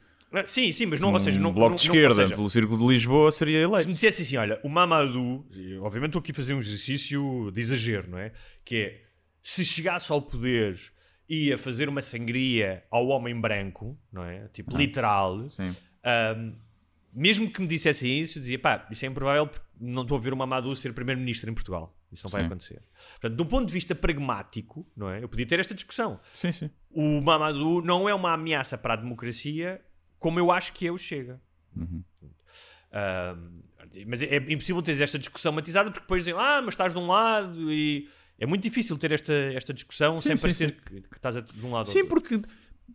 [0.45, 2.77] Sim, sim, mas não, num ou seja, não, bloco não- de esquerda seja, pelo Círculo
[2.87, 3.93] de Lisboa, seria se me eleito.
[3.93, 5.45] dissesse assim, olha, o Mamadou,
[5.81, 8.31] obviamente estou aqui a fazer um exercício de exagero, não é?
[8.63, 9.01] Que é,
[9.41, 10.79] se chegasse ao poder
[11.27, 14.47] ia fazer uma sangria ao homem branco, não é?
[14.49, 15.45] Tipo, literal.
[15.45, 15.75] Ah, Sim.
[16.03, 16.53] Ahm,
[17.11, 20.19] mesmo que me dissessem isso, eu dizia, pá, isso é improvável porque não estou a
[20.21, 21.95] ver o Mamadou ser primeiro-ministro em Portugal.
[22.11, 22.47] Isso não vai Sim.
[22.47, 22.81] acontecer.
[23.19, 25.23] Portanto, de um ponto de vista pragmático, não é?
[25.23, 26.19] Eu podia ter esta discussão.
[26.33, 26.69] Sim, sim.
[26.91, 29.79] O Mamadou não é uma ameaça para a democracia
[30.19, 31.39] como eu acho que é o Chega.
[32.91, 33.61] Ahm,
[34.07, 36.99] mas é, é impossível ter esta discussão matizada porque depois dizem, ah, mas estás de
[36.99, 38.07] um lado e...
[38.41, 40.75] É muito difícil ter esta, esta discussão Sim, sem sim, parecer sim.
[40.85, 42.21] Que, que estás de um lado ou Sim, do outro.
[42.39, 42.41] porque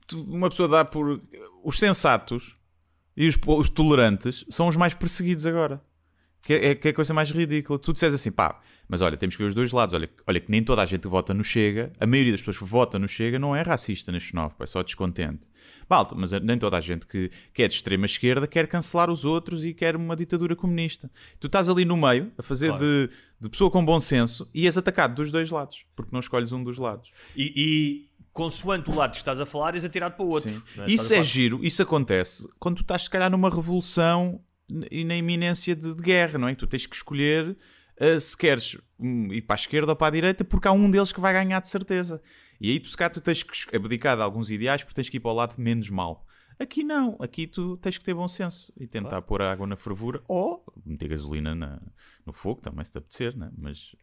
[0.07, 1.21] tu- uma pessoa dá por.
[1.63, 2.57] Os sensatos
[3.15, 5.85] e os, os tolerantes são os mais perseguidos agora.
[6.45, 7.79] Que é, que é a coisa mais ridícula.
[7.79, 9.95] Tu dizes assim, pá, mas olha, temos que ver os dois lados.
[9.95, 12.59] Olha, olha que nem toda a gente que vota no Chega, a maioria das pessoas
[12.59, 15.49] que vota no Chega não é racista nem xenófobo, é só descontente.
[15.89, 19.25] Malta, mas nem toda a gente que, que é de extrema esquerda quer cancelar os
[19.25, 21.11] outros e quer uma ditadura comunista.
[21.41, 22.83] Tu estás ali no meio a fazer Claro.
[22.85, 26.53] de, de pessoa com bom senso e és atacado dos dois lados, porque não escolhes
[26.53, 27.11] um dos lados.
[27.37, 30.51] E, e consoante o lado que estás a falar, és atirado para o outro.
[30.77, 34.41] Não Isso é giro, isso acontece quando tu estás, se calhar, numa revolução
[34.91, 36.55] e na iminência de, de guerra, não é?
[36.55, 37.57] Tu tens que escolher
[38.01, 40.91] uh, se queres hum, ir para a esquerda ou para a direita, porque há um
[40.91, 42.23] deles que vai ganhar de certeza.
[42.61, 45.17] E aí tu, se calhar, tu tens que abdicar de alguns ideais porque tens que
[45.19, 46.27] ir para o lado menos mau.
[46.59, 49.77] Aqui não, aqui tu tens que ter bom senso e tentar pôr a água na
[49.77, 51.83] fervura ou meter gasolina na-
[52.25, 53.51] no fogo, também se te apetecer, né?
[53.59, 53.97] mas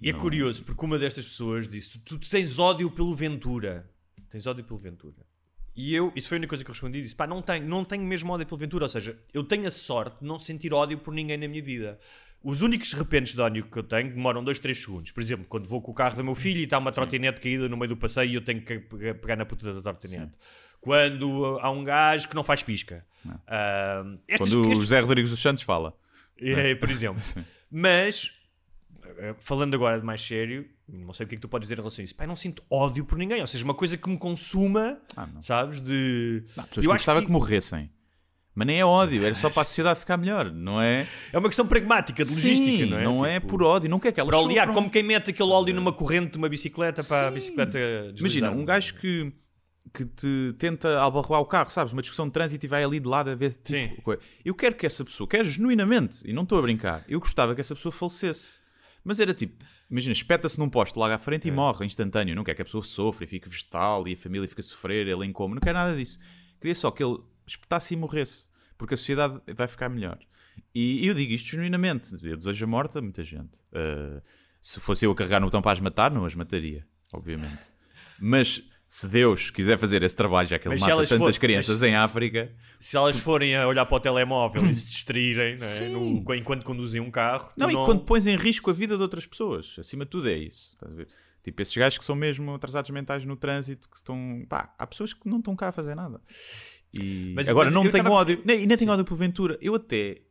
[0.00, 0.18] E é Não.
[0.20, 3.90] curioso, porque uma destas pessoas disse: tu, tu tens ódio pelo Ventura.
[4.28, 5.16] tens ódio pelo Ventura.
[5.76, 7.84] E eu, isso foi a única coisa que eu respondi, disse, pá, não tenho, não
[7.84, 10.96] tenho mesmo ódio pelo Ventura, ou seja, eu tenho a sorte de não sentir ódio
[10.96, 11.98] por ninguém na minha vida.
[12.42, 15.10] Os únicos repentes de ódio que eu tenho demoram 2, 3 segundos.
[15.10, 17.68] Por exemplo, quando vou com o carro do meu filho e está uma trotinete caída
[17.68, 20.32] no meio do passeio e eu tenho que pegar na puta da trotinete.
[20.80, 23.04] Quando uh, há um gajo que não faz pisca.
[23.46, 25.94] Ah, estes- Quando o estes- José Rodrigues dos Santos fala.
[26.40, 27.20] é, por exemplo.
[27.70, 28.30] Mas,
[29.18, 31.74] eh, falando agora de mais sério, não sei o que é que tu podes dizer
[31.74, 32.14] em relação a isso.
[32.18, 33.40] Eu não sinto ódio por ninguém.
[33.40, 35.42] Ou seja, uma coisa que me consuma, Ah, não.
[35.42, 35.80] sabes?
[35.80, 36.44] De.
[36.56, 37.32] Não, pessoas eu que gostava que que...
[37.32, 37.90] morressem.
[38.54, 41.06] Mas nem é ódio, era só para a sociedade ficar melhor, não é?
[41.30, 43.34] é uma questão pragmática, de logística, Sim, não é?
[43.36, 44.72] é Tipo, por ódio, não quer que elas Para sofram.
[44.72, 47.34] como quem mete aquele óleo numa corrente de uma bicicleta para a Sim.
[47.34, 48.52] bicicleta Imagina, deslizar.
[48.56, 49.30] um gajo que,
[49.92, 51.92] que te tenta albarroar o carro, sabes?
[51.92, 53.90] Uma discussão de trânsito e vai ali de lado a ver tipo, Sim.
[54.02, 54.22] coisa.
[54.42, 57.60] Eu quero que essa pessoa, quero genuinamente, e não estou a brincar, eu gostava que
[57.60, 58.58] essa pessoa falecesse.
[59.06, 61.48] Mas era tipo, imagina, espeta-se num poste logo à frente É.
[61.48, 62.34] e morre instantâneo.
[62.34, 65.06] Não quer que a pessoa sofra e fique vegetal e a família fica a sofrer,
[65.06, 65.54] ele em coma.
[65.54, 66.18] Não quer nada disso.
[66.60, 68.48] Queria só que ele espetasse e morresse.
[68.76, 70.18] Porque a sociedade vai ficar melhor.
[70.74, 72.14] E eu digo isto genuinamente.
[72.20, 73.54] Eu desejo a morte a muita gente.
[73.72, 74.20] Uh,
[74.60, 77.62] se fosse eu a carregar no botão para as matar, não as mataria, obviamente.
[78.18, 81.82] Mas se Deus quiser fazer esse trabalho, já que ele Mas mata tantas for- crianças
[81.82, 85.88] em África, Se elas forem a olhar para o telemóvel e se distraírem não é?
[85.88, 89.02] No- enquanto conduzem um carro, Não, não, e quando pões em risco a vida de
[89.02, 90.70] outras pessoas, acima de tudo é isso.
[90.74, 91.08] Estás a ver?
[91.42, 94.44] Tipo, esses gajos que são mesmo atrasados mentais no trânsito, que estão.
[94.48, 96.20] Pá, há pessoas que não estão cá a fazer nada.
[96.92, 99.56] E Mas- agora mas não tenho ódio, nem, nem tenho ódio pelo Ventura.
[99.60, 100.22] Eu até.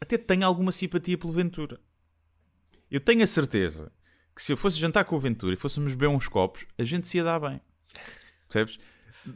[0.00, 1.78] Até tenho alguma simpatia pelo Ventura.
[2.90, 3.90] Eu tenho a certeza
[4.36, 7.08] que se eu fosse jantar com o Ventura e fôssemos beber uns copos, a gente
[7.08, 7.58] se ia dar bem.
[8.48, 8.78] Percebes?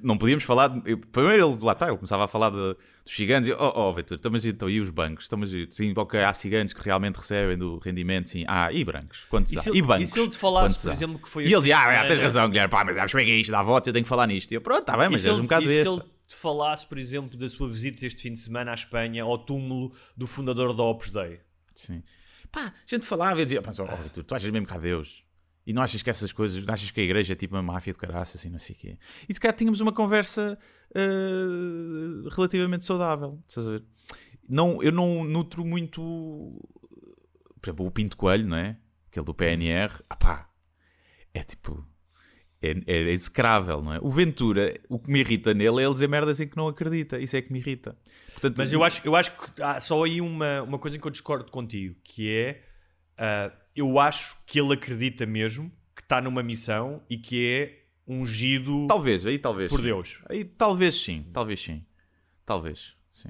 [0.02, 0.68] Não podíamos falar.
[0.68, 2.56] de- eu- primeiro ele, lá está, ele começava a falar de-
[3.04, 5.26] dos ciganos e, oh, oh Ventura, mas então, e os bancos?
[5.36, 8.44] Mas, sim, ok, há ciganos que realmente recebem do rendimento, sim.
[8.46, 9.24] Ah, e brancos?
[9.28, 9.62] Quantos E há?
[9.62, 10.10] se, E bancos?
[10.10, 12.48] e se eu te falasse, por exemplo, que foi E ele dizia, ah, tens razão,
[12.48, 14.28] Guilherme, pá, mas sabes como é que é isto, dá votos, eu tenho que falar
[14.28, 14.52] nisto.
[14.52, 16.96] E eu, pronto, está bem, mas és ele- um bocado e ele te falasse, por
[16.98, 20.84] exemplo, da sua visita este fim de semana à Espanha ao túmulo do fundador da
[20.84, 21.40] Opus Dei?
[21.74, 22.00] Sim.
[22.50, 25.24] Pá, a gente falava e dizia, pá, oh, tu achas mesmo que há Deus?
[25.66, 27.92] E não achas que essas coisas, não achas que a igreja é tipo uma máfia
[27.92, 28.98] de caraça, assim, não sei o quê?
[29.28, 30.58] E se calhar tínhamos uma conversa
[30.94, 33.84] eh, relativamente saudável, estás a ver?
[34.48, 36.00] Não, eu não nutro muito,
[37.60, 38.76] por exemplo, o Pinto Coelho, não é?
[39.08, 40.50] Aquele do PNR, ah pá,
[41.32, 41.86] é tipo,
[42.62, 43.98] é, é execrável, não é?
[44.02, 47.18] O Ventura, o que me irrita nele é ele dizer merdas em que não acredita,
[47.18, 47.96] isso é que me irrita.
[48.32, 51.06] Portanto, Mas eu acho, eu acho que há só aí uma, uma coisa em que
[51.06, 52.62] eu discordo contigo, que é
[53.18, 58.86] ah, eu acho que ele acredita mesmo que está numa missão e que é ungido
[58.88, 59.68] Talvez, aí talvez.
[59.70, 59.80] por.
[59.82, 60.20] Deus.
[60.28, 61.84] Aí talvez sim, talvez sim.
[62.46, 63.28] Talvez, sim.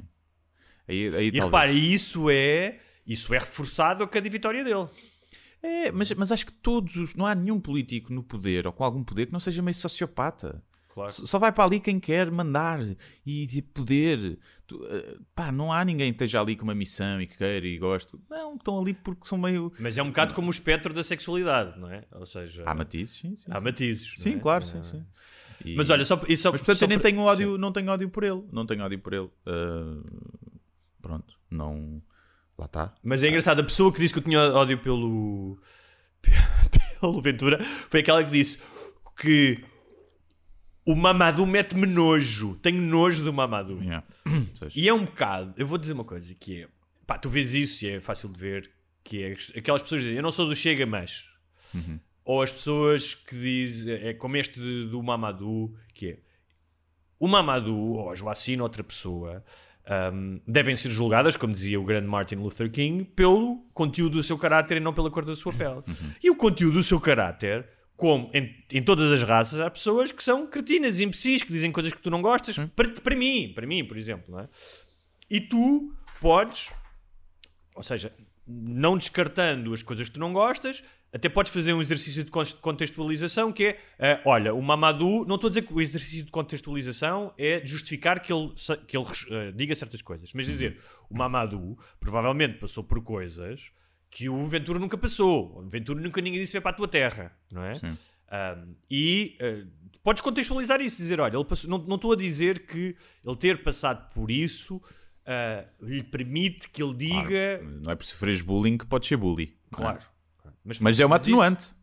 [0.88, 1.44] Aí, aí E talvez.
[1.44, 4.88] repare, isso é, isso é reforçado a cada vitória dele.
[5.62, 7.14] É, mas, mas acho que todos os.
[7.14, 10.62] Não há nenhum político no poder ou com algum poder que não seja meio sociopata.
[10.92, 11.12] Claro.
[11.12, 12.80] Só vai para ali quem quer mandar
[13.24, 14.38] e de poder.
[14.66, 17.64] Tu, eh, pá, não há ninguém que esteja ali com uma missão e que queira
[17.66, 18.18] e goste.
[18.28, 19.72] Não, estão ali porque são meio.
[19.78, 22.04] Mas é um bocado como o espectro da sexualidade, não é?
[22.10, 23.44] Ou seja, Há matizes, sim, sim.
[23.48, 24.14] há matizes.
[24.18, 24.38] não Sim, é?
[24.40, 25.04] claro, Ah, sim, sim.
[25.64, 27.70] E- Mas olha, só, isso só, Mas portanto só eu nem por- tenho ódio, não
[27.72, 28.42] tenho ódio por ele.
[28.50, 29.30] Não tenho ódio por ele.
[29.46, 30.02] Ah,
[31.00, 32.02] pronto, não.
[32.60, 32.94] Lá está.
[33.02, 35.58] Mas é engraçado, a pessoa que disse que eu tinha ódio pelo.
[37.00, 37.58] pelo Ventura
[37.88, 38.58] foi aquela que disse
[39.18, 39.64] que
[40.84, 42.56] o Mamadou mete-me nojo.
[42.56, 43.82] Tenho nojo do Mamadou.
[43.82, 44.06] Yeah.
[44.76, 46.68] E é um bocado, eu vou dizer uma coisa que é,
[47.06, 48.70] pá, tu vês isso e é fácil de ver,
[49.02, 51.24] que é aquelas pessoas que dizem, eu não sou do Chega, mas.
[52.22, 56.18] Ou as pessoas que dizem, é como este do Mamadou, que é
[57.18, 59.42] o Mamadou ou a Joacine, outra pessoa,
[60.12, 64.38] hum, devem ser julgadas, como dizia o grande Martin Luther King, pelo conteúdo do seu
[64.38, 65.82] caráter e não pela cor da sua pele.
[66.22, 67.66] E o conteúdo do seu caráter,
[67.96, 71.92] como em, em todas as raças, há pessoas que são cretinas, imbecis, que dizem coisas
[71.92, 72.56] que tu não gostas.
[72.74, 74.48] Para, para mim, para mim, por exemplo, não é?
[75.28, 76.70] E tu podes,
[77.74, 78.12] ou seja,
[78.46, 80.82] não descartando as coisas que tu não gostas,
[81.12, 85.34] até podes fazer um exercício de con- contextualização que é, eh, olha, o Mamadou, não
[85.34, 88.52] estou a dizer que o exercício de contextualização é justificar que ele,
[88.86, 93.70] que ele eh, diga certas coisas, mas dizer, o Mamadou provavelmente passou por coisas
[94.10, 97.32] que o Ventura nunca passou, o Ventura nunca ninguém disse vai para a tua terra,
[97.52, 97.74] não é?
[98.32, 99.64] Um, e eh,
[100.04, 102.94] podes contextualizar isso, dizer, olha, ele passou- não, estou a dizer que
[103.26, 104.80] ele ter passado por isso
[105.80, 107.60] lhe permite que ele diga.
[107.82, 109.56] Não é por sofreres bullying que pode ser bully.
[109.72, 109.92] não é?
[110.78, 110.84] Claro.
[110.84, 111.74] Mas é uma mas isso- atenuante.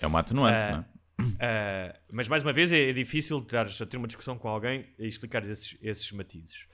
[0.00, 1.36] É uma atenuante, Ah, não é?
[1.40, 4.84] Ah, mas mais uma vez é, é difícil estares a ter uma discussão com alguém
[4.98, 6.66] e explicar esses, esses matizes.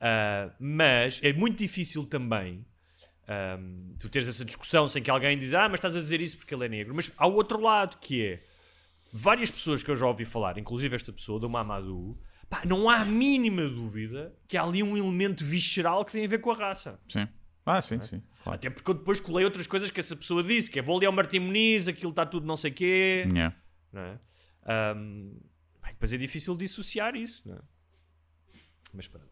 [0.00, 2.64] Ah, mas é muito difícil também
[3.26, 6.36] ahm, tu teres essa discussão sem que alguém diz ah, mas estás a dizer isso
[6.38, 6.94] porque ele é negro.
[6.94, 8.42] Mas há o outro lado que é
[9.12, 12.16] várias pessoas que eu já ouvi falar, inclusive esta pessoa, do Mamadou,
[12.48, 16.28] pá, não há a mínima dúvida que há ali um elemento visceral que tem a
[16.28, 17.00] ver com a raça.
[17.08, 17.26] Sim.
[17.68, 18.22] Ah, sim, sim.
[18.42, 18.56] Claro.
[18.56, 21.04] Até porque eu depois colei outras coisas que essa pessoa disse, que é vou ali
[21.04, 23.26] ao Martim Muniz, aquilo está tudo não sei quê.
[23.28, 23.54] Yeah.
[23.92, 24.18] Não é?
[24.64, 25.36] Ahm,
[25.80, 27.60] pá, depois é difícil dissociar isso, não é?
[28.94, 29.28] Mas pronto.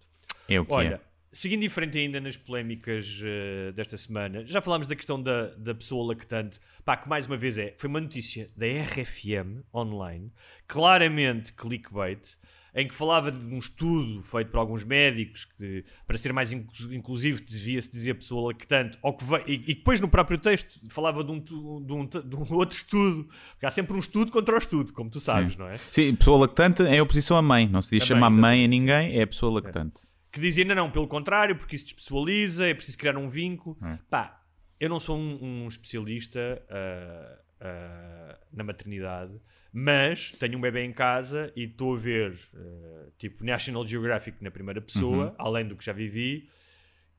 [0.49, 1.01] É o que Olha, é.
[1.32, 5.74] seguindo em frente ainda nas polémicas eh, desta semana, já falámos da questão da, da
[5.74, 10.30] pessoa lactante, pá, que mais uma vez é, foi uma notícia da RFM online,
[10.66, 12.37] claramente clickbait,
[12.79, 16.93] em que falava de um estudo feito por alguns médicos que, para ser mais inclu-
[16.93, 21.24] inclusivo, devia-se dizer pessoa lactante, ou que ve- e, e depois no próprio texto falava
[21.24, 24.59] de um, de, um, de um outro estudo, porque há sempre um estudo contra o
[24.59, 25.59] estudo, como tu sabes, Sim.
[25.59, 25.77] não é?
[25.91, 27.66] Sim, pessoa lactante é oposição à mãe.
[27.66, 30.03] Não se diz A chamar mãe, mãe a ninguém, é a pessoa lactante.
[30.31, 33.74] que dizia, não, não, pelo contrário, porque isso despessoaliza, é preciso criar um vínculo.
[33.83, 33.99] É.
[34.11, 34.43] Pá,
[34.79, 39.40] eu não sou um, um especialista ah, ah, na maternidade,
[39.72, 44.50] mas tenho um bebê em casa e estou a ver, ah, tipo, National Geographic na
[44.50, 46.48] primeira pessoa, além do que já vivi,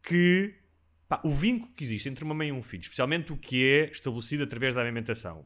[0.01, 0.53] que
[1.07, 3.85] pá, o vínculo que existe entre uma mãe e um filho, especialmente o que é
[3.91, 5.45] estabelecido através da alimentação,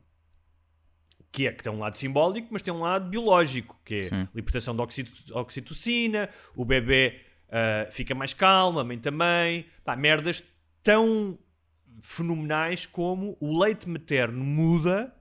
[1.31, 4.27] que é que tem um lado simbólico, mas tem um lado biológico, que é Sim.
[4.35, 10.43] libertação de oxito- oxitocina, o bebê ah, fica mais calmo, a mãe também, pá, merdas
[10.83, 11.37] tão
[12.01, 15.13] fenomenais como o leite materno muda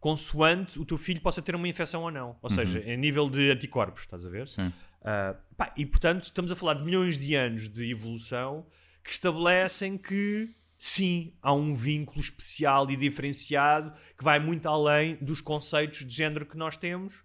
[0.00, 2.36] consoante o teu filho possa ter uma infecção ou não.
[2.40, 4.46] Ou seja, em nível de anticorpos, estás a ver?
[4.48, 4.72] Sim.
[5.02, 8.64] Ah, pá, e portanto, estamos a falar de milhões de anos de evolução
[9.02, 15.40] que estabelecem que sim, há um vínculo especial e diferenciado que vai muito além dos
[15.40, 17.24] conceitos de género que nós temos.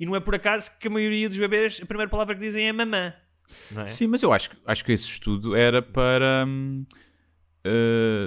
[0.00, 2.66] E não é por acaso que a maioria dos bebês, a primeira palavra que dizem
[2.68, 3.12] é mamã.
[3.76, 3.86] É?
[3.86, 6.44] Sim, mas eu acho, que- acho que esse estudo era para.
[6.46, 6.84] hum,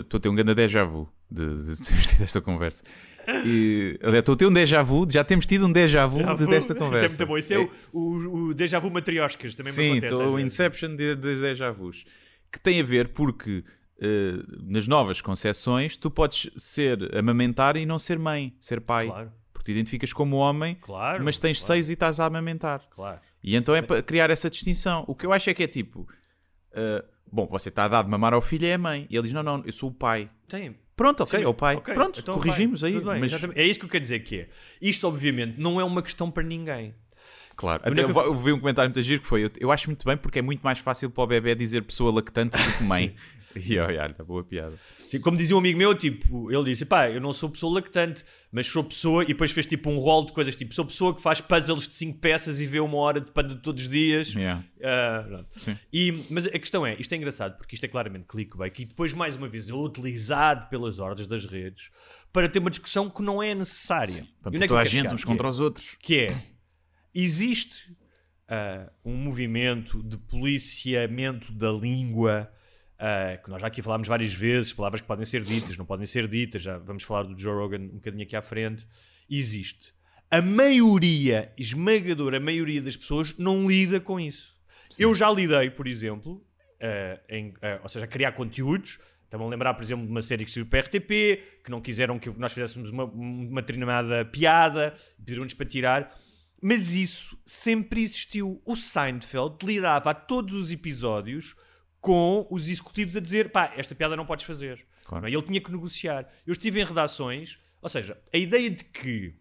[0.01, 2.83] Estou a ter um grande déjà vu de, de termos tido esta conversa.
[3.45, 6.33] E, aliás, Estou a ter um déjà vu, já temos tido um déjà vu Já
[6.33, 7.07] de- vou- desta Isso é conversa.
[7.09, 7.37] muito bom.
[7.37, 9.53] Isso é, o, o, o déjà vu matrioscas.
[9.55, 10.39] Também me Sim, acontece estou o.
[10.39, 12.05] Inception de, de déjà vus.
[12.51, 13.63] Que tem a ver porque
[14.01, 14.33] eh,
[14.63, 19.05] nas novas concepções tu podes ser amamentar e não ser mãe, ser pai.
[19.07, 19.31] Claro.
[19.53, 21.73] Porque te identificas como homem, Claro, mas tens claro.
[21.73, 22.81] seis e estás a amamentar.
[22.89, 23.19] Claro.
[23.43, 25.03] E então é para criar essa distinção.
[25.07, 26.07] O que eu acho é que é tipo:
[26.73, 29.07] eh, bom, você está a dar de mamar ao filho, é a mãe.
[29.09, 30.29] E ele diz: não, não, eu sou o pai.
[30.47, 30.75] Tem.
[30.95, 31.75] Pronto, ok, Sim, é o pai.
[31.77, 32.99] ok, Pronto, então corrigimos vai, aí.
[32.99, 33.31] bem, mas.
[33.55, 34.49] É isso que eu quero dizer que é.
[34.81, 36.93] Isto, obviamente, não é uma questão para ninguém.
[37.55, 39.87] claro, A até eu, eu vi um comentário muito giro que foi: eu, eu acho
[39.89, 42.83] muito bem porque é muito mais fácil para o bebê dizer pessoa lactante do que
[42.83, 43.15] mãe.
[43.55, 44.77] e olha, olha, boa piada.
[45.07, 48.23] Sim, como dizia um amigo meu, tipo, ele disse: pá, eu não sou pessoa lactante,
[48.51, 49.23] mas sou pessoa.
[49.23, 51.95] E depois fez tipo um rol de coisas, tipo, sou pessoa que faz puzzles de
[51.95, 54.33] 5 peças e vê uma hora de panda todos os dias.
[54.33, 54.63] Yeah.
[54.83, 55.79] Ah, pronto.
[55.91, 59.13] e, mas a questão é, isto é engraçado porque isto é claramente clickbait e depois
[59.13, 61.89] mais uma vez é utilizado pelas ordens das redes
[62.31, 64.27] para ter uma discussão que não é necessária.
[64.41, 65.95] Para E onde é toda a gente uns Que é- contra os outros.
[65.99, 66.43] que é
[67.13, 67.95] existe
[68.47, 72.51] ah, um movimento de policiamento da língua
[72.99, 76.05] ah, que nós já aqui falámos várias vezes, palavras que podem ser ditas, não podem
[76.05, 78.85] ser ditas, já vamos falar do Joe Rogan um bocadinho aqui à frente.
[79.29, 79.93] Existe.
[80.29, 84.53] A maioria, esmagadora a maioria das pessoas não lida com isso.
[84.97, 86.45] Eu já lidei, por exemplo,
[86.81, 88.99] ah, em, ah, ou seja, a criar conteúdos.
[89.23, 92.17] Estão a lembrar, por exemplo, de uma série que saiu para RTP, que não quiseram
[92.17, 96.19] que nós fizéssemos uma, uma determinada piada, pediram-nos para tirar.
[96.61, 98.61] Mas isso sempre existiu.
[98.65, 101.55] O Seinfeld lidava a todos os episódios
[102.01, 104.85] com os executivos a dizer pá, esta piada não podes fazer.
[105.03, 105.23] Claro.
[105.23, 105.33] Não é?
[105.33, 106.27] Ele tinha que negociar.
[106.45, 109.33] Eu estive em redações, ou seja, a ideia de que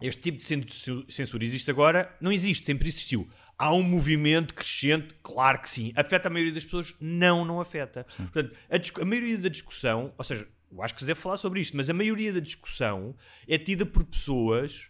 [0.00, 3.26] este tipo de cen- censura existe agora, não existe, sempre existiu.
[3.56, 5.92] Há um movimento crescente, claro que sim.
[5.94, 6.94] Afeta a maioria das pessoas?
[7.00, 8.04] Não, não afeta.
[8.16, 11.60] Portanto, a, a maioria da discussão, ou seja, eu acho que se deve falar sobre
[11.60, 13.14] isto, mas a maioria da discussão
[13.46, 14.88] é tida por pessoas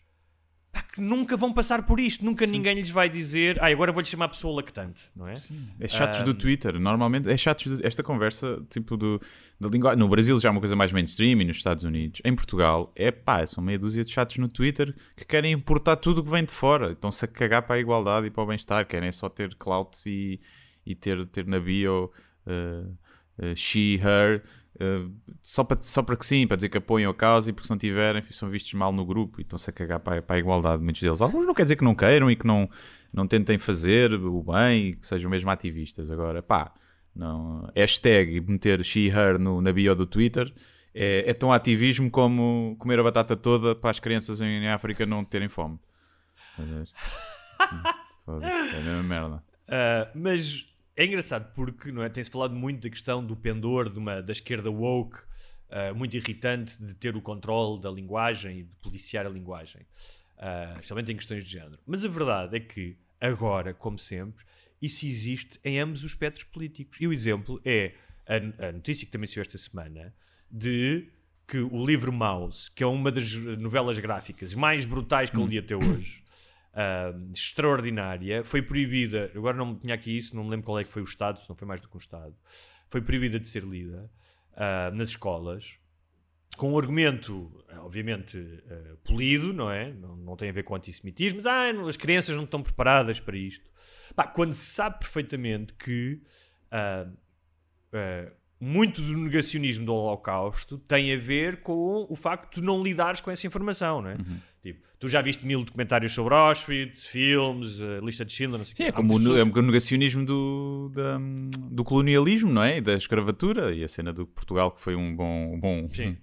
[0.75, 2.25] pá, que nunca vão passar por isto.
[2.25, 5.35] Nunca ninguém lhes vai dizer, ah, agora vou-lhe chamar pessoa lactante, não é?
[5.81, 9.21] É chatos do Twitter, normalmente é chatos do- esta conversa tipo do,
[9.61, 9.99] da linguagem.
[9.99, 12.21] No Brasil já é uma coisa mais mainstream e nos Estados Unidos.
[12.25, 16.21] Em Portugal é pá, são meia dúzia de chatos no Twitter que querem importar tudo
[16.21, 16.93] o que vem de fora.
[16.93, 20.41] Estão-se a cagar para a igualdade e para o bem-estar, querem só ter clout e,
[20.85, 22.11] e ter, ter na bio
[22.47, 22.89] uh,
[23.39, 24.43] uh, she, her.
[24.77, 25.11] Uh,
[25.43, 27.71] só, para, só para que sim, para dizer que apoiam a causa e porque se
[27.71, 30.39] não tiverem são vistos mal no grupo e estão-se a cagar para, a- para a
[30.39, 31.21] igualdade, muitos deles.
[31.21, 32.69] Alguns não quer dizer que não queiram e que não,
[33.13, 36.11] não tentem fazer o bem e que sejam mesmo ativistas.
[36.11, 36.73] Agora, pá,
[37.15, 40.53] não, hashtag e meter she, her no, na bio do Twitter
[40.95, 45.25] é, é tão ativismo como comer a batata toda para as crianças em África não
[45.25, 45.79] terem fome.
[48.25, 49.43] Foda-se, é a mesma merda.
[49.69, 50.67] Uh, mas
[50.97, 52.09] é engraçado porque não é?
[52.09, 56.81] tem-se falado muito da questão do pendor de uma, da esquerda woke, uh, muito irritante
[56.83, 59.83] de ter o controle da linguagem e de policiar a linguagem.
[60.39, 61.79] uh, especialmente em questões de género.
[61.87, 64.45] Mas a verdade é que, agora, como sempre,
[64.81, 66.99] isso existe em ambos os espectros políticos.
[67.01, 67.95] E o exemplo é
[68.27, 70.15] a, a notícia que também saiu esta semana
[70.51, 71.09] de
[71.47, 75.59] que o livro Mouse, que é uma das novelas gráficas mais brutais que eu li
[75.59, 76.24] até hoje,
[76.75, 79.31] uh, extraordinária, foi proibida.
[79.35, 81.49] Agora não tinha aqui isso, não me lembro qual é que foi o Estado, se
[81.49, 82.35] não foi mais do que um Estado.
[82.91, 84.11] Foi proibida de ser lida
[84.53, 85.77] uh, nas escolas,
[86.57, 89.93] com um argumento, obviamente, uh, polido, não é?
[89.93, 93.37] Não, não tem a ver com antissemitismo, mas ah, as crianças não estão preparadas para
[93.37, 93.69] isto.
[94.33, 96.23] Quando se sabe perfeitamente que
[98.65, 103.31] muito do negacionismo do Holocausto tem a ver com o facto de não lidares com
[103.31, 104.15] essa informação, não é?
[104.15, 104.39] Uhum.
[104.63, 108.75] Tipo, tu já viste mil documentários sobre Auschwitz, filmes, a lista de Schindler, não sei
[108.75, 111.19] Sim, é como o, é o negacionismo do, da,
[111.71, 112.79] do colonialismo, não é?
[112.79, 116.17] E da escravatura e a cena do Portugal que foi um bom, um bom, Sim.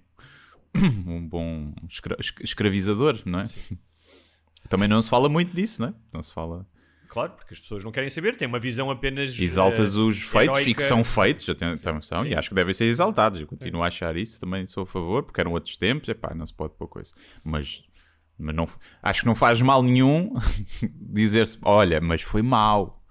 [1.06, 3.46] um bom escra escravizador, não é?
[3.46, 3.78] Sim.
[4.68, 5.94] Também não se fala muito disso, não é?
[6.12, 6.66] Não se fala
[7.12, 9.38] Claro, porque as pessoas não querem saber, têm uma visão apenas.
[9.38, 10.70] Exaltas uh, os feitos heroica.
[10.70, 13.38] e que são feitos, atenção, e acho que devem ser exaltados.
[13.38, 16.34] Eu continuo a achar isso, também sou a favor, porque eram outros tempos, é pá,
[16.34, 17.12] não se pode pôr coisa.
[17.44, 17.84] Mas,
[18.38, 18.66] mas não,
[19.02, 20.32] acho que não faz mal nenhum
[20.98, 23.04] dizer-se, olha, mas foi mal.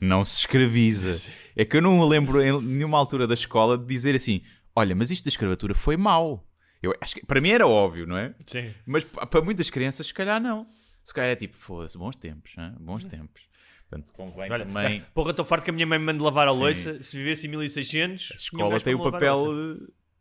[0.00, 1.30] Não se escraviza.
[1.54, 4.42] É que eu não me lembro em nenhuma altura da escola de dizer assim:
[4.74, 6.44] olha, mas isto da escravatura foi mal.
[6.82, 8.34] Eu acho que para mim era óbvio, não é?
[8.46, 8.74] Sim.
[8.84, 10.66] Mas para muitas crianças, se calhar não.
[11.08, 12.74] Se calhar é tipo, foda-se, bons tempos, hein?
[12.78, 13.40] bons tempos.
[13.88, 15.00] Portanto, convém Olha, também.
[15.14, 16.58] Porra, estou farto que a minha mãe me mande lavar a Sim.
[16.58, 17.02] louça.
[17.02, 19.46] Se vivesse em 1600, a escola tem o papel.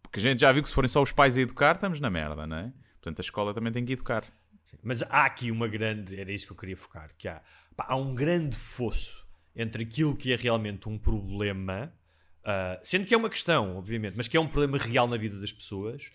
[0.02, 2.10] Porque a gente já viu que se forem só os pais a educar, estamos na
[2.10, 2.72] merda, não é?
[3.02, 4.24] Portanto, a escola também tem que educar.
[4.64, 4.78] Sim.
[4.82, 6.18] Mas há aqui uma grande.
[6.18, 7.10] Era isso que eu queria focar.
[7.18, 7.42] Que há,
[7.76, 11.94] pá, há um grande fosso entre aquilo que é realmente um problema,
[12.46, 15.38] uh, sendo que é uma questão, obviamente, mas que é um problema real na vida
[15.38, 16.10] das pessoas,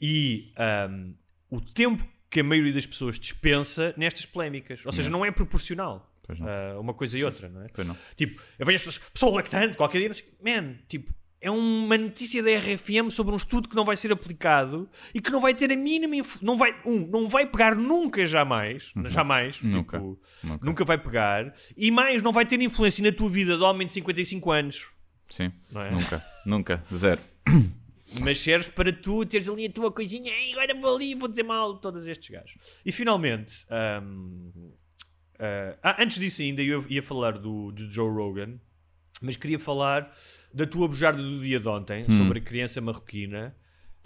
[0.00, 0.50] e
[0.88, 1.12] um,
[1.50, 4.84] o tempo que a maioria das pessoas dispensa nestas polémicas.
[4.84, 6.12] Ou seja, não, é proporcional.
[6.28, 7.66] Uh, uma coisa e outra, não é?
[7.84, 7.96] Não.
[8.16, 11.96] Tipo, eu vejo as pessoas, pessoa lactante, qualquer dia, não sei, man, tipo, é uma
[11.96, 15.54] notícia da RFM sobre um estudo que não vai ser aplicado e que não vai
[15.54, 19.06] ter a mínima não vai um não vai pegar nunca jamais uhum.
[19.10, 19.98] jamais nunca.
[19.98, 20.66] Tipo, nunca.
[20.66, 23.92] nunca vai pegar e mais não vai ter influência na tua vida de homem de
[23.92, 24.86] 55 anos
[25.28, 25.90] sim é?
[25.90, 27.20] nunca nunca zero
[28.20, 31.28] mas serve para tu teres ali a tua coisinha, e agora vou ali e vou
[31.28, 32.56] dizer mal todos estes gajos.
[32.84, 33.66] E finalmente,
[34.02, 34.50] um,
[35.34, 38.58] uh, ah, antes disso ainda eu ia falar do, do Joe Rogan,
[39.20, 40.12] mas queria falar
[40.52, 42.18] da tua bujarda do dia de ontem hum.
[42.18, 43.54] sobre a criança marroquina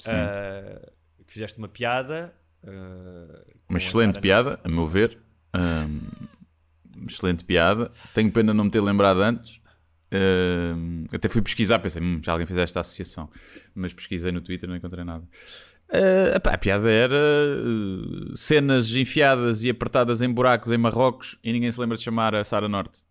[0.03, 0.93] uh,
[1.27, 2.35] que fizeste uma piada.
[2.63, 5.19] Uh, uma excelente piada, a meu ver.
[5.55, 7.91] Um, excelente piada.
[8.15, 9.61] Tenho pena não me ter lembrado antes.
[10.11, 13.29] Uh, até fui pesquisar, pensei, hum, já alguém fez esta associação,
[13.75, 15.25] mas pesquisei no Twitter e não encontrei nada.
[15.91, 21.53] Uh, epá, a piada era uh, cenas enfiadas e apertadas em buracos em Marrocos e
[21.53, 23.03] ninguém se lembra de chamar a Sara Norte.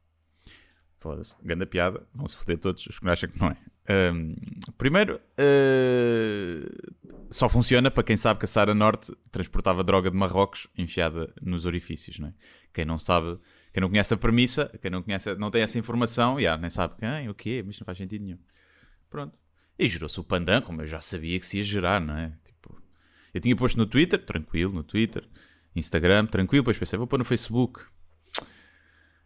[0.99, 3.55] Foda-se, grande piada, vão se foder todos os que acham que não é.
[4.77, 5.21] primeiro,
[7.29, 11.65] só funciona para quem sabe que a Sara Norte transportava droga de Marrocos enfiada nos
[11.65, 12.33] orifícios, não é?
[12.73, 13.37] Quem não sabe
[13.77, 16.95] quem não conhece a premissa, quem não, conhece, não tem essa informação, yeah, nem sabe
[16.97, 18.39] quem, o quê, mas não faz sentido nenhum.
[19.07, 19.37] Pronto.
[19.77, 22.33] E gerou-se o pandan, como eu já sabia que se ia gerar, não é?
[22.43, 22.81] Tipo,
[23.31, 25.29] eu tinha posto no Twitter, tranquilo, no Twitter,
[25.75, 27.81] Instagram, tranquilo, depois pensei, vou pôr no Facebook.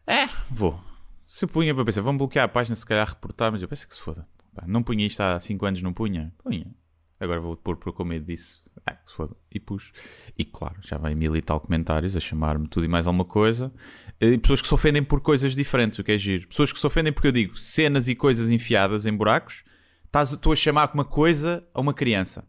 [0.05, 0.83] É, vou.
[1.29, 3.95] Se punha, vou pensar, vamos bloquear a página, se calhar reportar, mas eu pensei que
[3.95, 4.27] se foda.
[4.67, 6.33] Não punha isto há 5 anos, não punha?
[6.43, 6.75] Punha.
[7.21, 8.59] Agora vou pôr por com medo disso.
[8.89, 9.35] É, se foda.
[9.51, 9.91] E pus.
[10.35, 13.71] E claro, já vem mil e tal comentários a chamar-me tudo e mais alguma coisa.
[14.19, 16.47] E pessoas que se ofendem por coisas diferentes, o que é giro.
[16.47, 19.63] Pessoas que se ofendem porque eu digo cenas e coisas enfiadas em buracos.
[20.23, 22.43] Estou a chamar uma coisa a uma criança.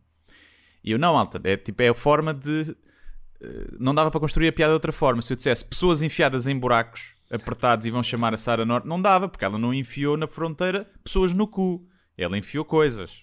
[0.83, 1.39] E eu, não, alta.
[1.45, 2.75] É, tipo, é a forma de.
[3.43, 5.21] Eh, não dava para construir a piada de outra forma.
[5.21, 9.01] Se eu dissesse pessoas enfiadas em buracos apertados e vão chamar a Sara Norte, não
[9.01, 11.87] dava, porque ela não enfiou na fronteira pessoas no cu.
[12.17, 13.23] Ela enfiou coisas.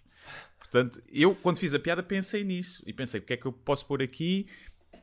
[0.71, 3.85] Portanto, eu quando fiz a piada pensei nisso e pensei, porque é que eu posso
[3.85, 4.47] pôr aqui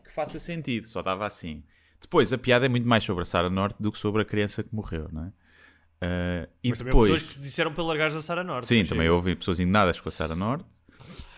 [0.05, 0.87] que faça sentido?
[0.87, 1.65] Só dava assim.
[2.01, 4.63] Depois, a piada é muito mais sobre a Sara Norte do que sobre a criança
[4.63, 5.27] que morreu, não é?
[5.27, 7.13] Uh, e Mas depois...
[7.13, 8.67] pessoas que disseram para largares a Sara Norte.
[8.67, 10.67] Sim, também houve pessoas indignadas com a Sara Norte.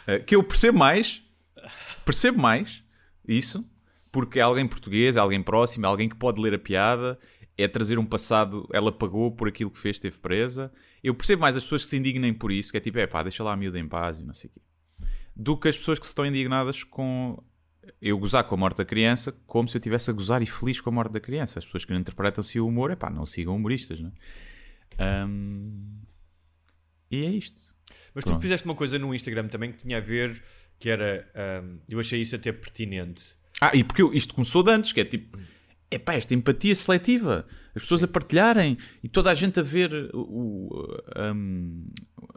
[0.07, 1.23] Uh, que eu percebo mais,
[2.05, 2.83] percebo mais
[3.27, 3.65] isso,
[4.11, 7.19] porque é alguém português, é alguém próximo, é alguém que pode ler a piada,
[7.57, 10.73] é trazer um passado, ela pagou por aquilo que fez, esteve presa,
[11.03, 13.23] eu percebo mais as pessoas que se indignem por isso, que é tipo, é pá,
[13.23, 14.61] deixa lá a miúda em paz e não sei o quê,
[15.35, 17.43] do que as pessoas que se estão indignadas com
[18.03, 20.79] eu gozar com a morte da criança como se eu estivesse a gozar e feliz
[20.81, 21.59] com a morte da criança.
[21.59, 24.13] As pessoas que não interpretam-se o humor, é pá, não sigam humoristas, não
[24.99, 25.25] é?
[25.25, 26.01] Um...
[27.11, 27.61] E é isto.
[28.15, 28.39] Mas Pronto.
[28.39, 30.43] tu fizeste uma coisa no Instagram também que tinha a ver,
[30.79, 31.27] que era,
[31.65, 33.25] um, eu achei isso até pertinente.
[33.61, 35.39] Ah, e porque eu- isto começou de antes, que é tipo,
[35.91, 40.19] epá, esta empatia seletiva, as pessoas a partilharem e toda a gente a ver o,
[40.21, 40.97] o,
[41.35, 41.87] um,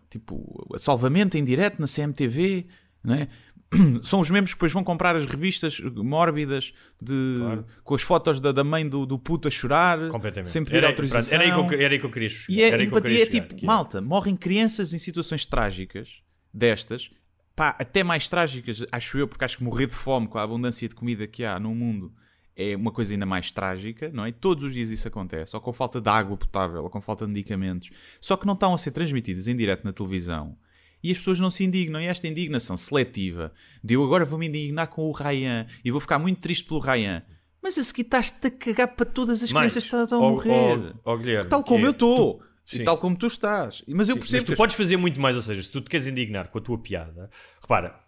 [0.09, 2.67] tipo, a salvamento em direto na CMTV,
[3.03, 3.27] não é?
[4.03, 7.37] São os mesmos que depois vão comprar as revistas mórbidas de,
[7.85, 9.97] com as fotos da, da mãe do, do puto a chorar,
[10.45, 11.39] sem pedir Era- autorização.
[11.39, 12.53] Era aí que eu, era aí que eu queria chegar.
[12.59, 16.09] E é, que empatia é chegar, tipo, que é- malta, morrem crianças em situações trágicas
[16.53, 17.09] destas,
[17.55, 20.87] pá, até mais trágicas, acho eu, porque acho que morrer de fome com a abundância
[20.89, 22.13] de comida que há no mundo
[22.55, 24.31] é uma coisa ainda mais trágica, não é?
[24.31, 27.31] Todos os dias isso acontece, ou com falta de água potável, ou com falta de
[27.31, 27.89] medicamentos,
[28.19, 30.57] só que não estão a ser transmitidas em direto na televisão.
[31.03, 33.51] E as pessoas não se indignam, e esta indignação seletiva
[33.83, 37.23] de eu agora vou-me indignar com o Ryan e vou ficar muito triste pelo Ryan.
[37.63, 40.31] Mas a seguir estás-te a cagar para todas as Mais, crianças que estão a ó-
[40.31, 40.93] morrer.
[41.03, 42.43] ó- ó, Guilherme, tal como é- eu estou.
[42.71, 42.83] E sim.
[42.83, 43.83] tal como tu estás.
[43.87, 45.81] Mas eu Sim, percebo mas tu que podes fazer muito mais, ou seja, se tu
[45.81, 47.29] te queres indignar com a tua piada,
[47.59, 47.99] repara,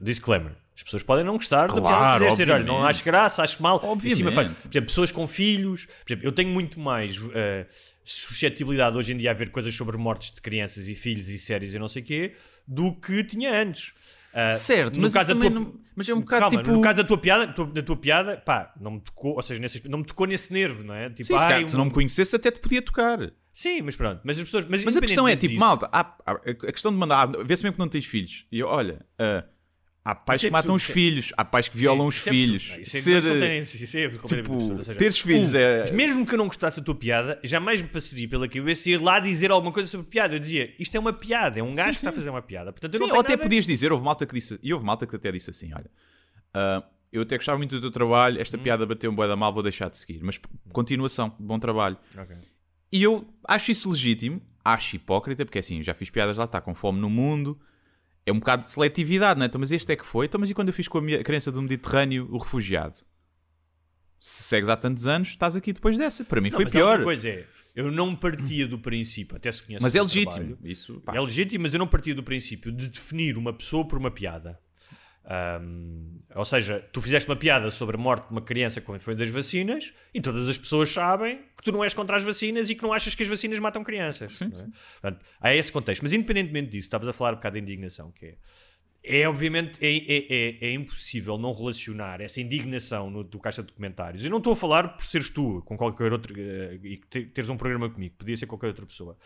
[0.00, 0.56] disclaimer.
[0.80, 3.42] As pessoas podem não gostar da piada Claro, que fizeste, dizer, olha, não acho graça,
[3.42, 3.76] acho mal.
[3.84, 4.16] Obviamente.
[4.16, 5.84] Cima faz- por exemplo, pessoas com filhos.
[5.84, 7.66] Por exemplo, eu tenho muito mais eh,
[8.02, 11.74] suscetibilidade hoje em dia a ver coisas sobre mortes de crianças e filhos e séries
[11.74, 12.32] e não sei o quê
[12.66, 13.92] do que tinha antes.
[14.32, 16.80] Ah, Certo, no mas caso da tua- não- mas é um bocado Calma, tipo- No
[16.82, 19.86] caso da tua piada, tu- da tua piada, pá, não me tocou, ou seja, nesse,
[19.88, 21.08] não me tocou nesse nervo, não é?
[21.10, 23.18] Tipo, Sim, se ai, calhar, se um- não me conhecesse, até te podia tocar.
[23.52, 24.20] Sim, mas pronto.
[24.24, 26.92] Mas, as pessoas, mas, Mas a questão é, tipo, disso- malta, há- há- a questão
[26.92, 28.46] de mandar, ah, vê-se mesmo que não tens filhos.
[28.52, 29.44] E eu, olha, ah,
[30.04, 32.76] há pais é que matam os filhos, há pais que violam os é filhos.
[32.78, 37.38] é- Ser, é tipo, teres filhos é- Mesmo que eu não gostasse da tua piada,
[37.44, 40.34] jamais me passaria pela cabeça ir lá dizer alguma coisa sobre piada.
[40.34, 42.72] Eu dizia, isto é uma piada, é um gajo que está a fazer uma piada.
[42.72, 45.16] Portanto, eu não ou até podias dizer, houve malta que disse, e houve malta que
[45.16, 45.90] até disse assim: olha,
[46.54, 46.82] ah,
[47.12, 49.62] eu até gostava muito do teu trabalho, esta piada bateu um bué da mal, vou
[49.62, 50.20] deixar de seguir.
[50.22, 50.40] Mas
[50.72, 51.96] continuação, bom trabalho.
[52.92, 56.74] E eu acho isso legítimo, acho hipócrita, porque assim, já fiz piadas lá, está com
[56.74, 57.60] fome no mundo,
[58.26, 59.46] é um bocado de seletividade, não é?
[59.46, 60.26] Então, mas este é que foi.
[60.26, 62.96] Então, mas e quando eu fiz com a minha criança do Mediterrâneo, o refugiado?
[64.18, 66.24] Se segues há tantos anos, estás aqui depois dessa.
[66.24, 67.02] Para mim Não, foi pior.
[67.02, 70.30] coisa é, eu não partia do princípio, até se conhece Mas é legítimo.
[70.32, 71.14] trabalho, Isso, pá.
[71.16, 74.60] É legítimo, mas eu não partia do princípio de definir uma pessoa por uma piada.
[75.30, 79.14] Ahm, ou seja, tu fizeste uma piada sobre a morte de uma criança quando foi
[79.14, 82.74] das vacinas e todas as pessoas sabem que tu não és contra as vacinas e
[82.74, 84.40] que não achas que as vacinas matam crianças.
[84.40, 84.66] não é?
[85.00, 86.02] Portanto, há esse contexto.
[86.02, 88.34] Mas independentemente disso, estavas a falar um bocado da indignação, que é.
[89.02, 93.68] É obviamente é, é, é, é impossível não relacionar essa indignação no, do caixa de
[93.68, 94.22] documentários.
[94.22, 97.56] Eu não estou a falar por seres tu, com qualquer outro, eh, e teres um
[97.56, 99.16] programa comigo, podia ser qualquer outra pessoa,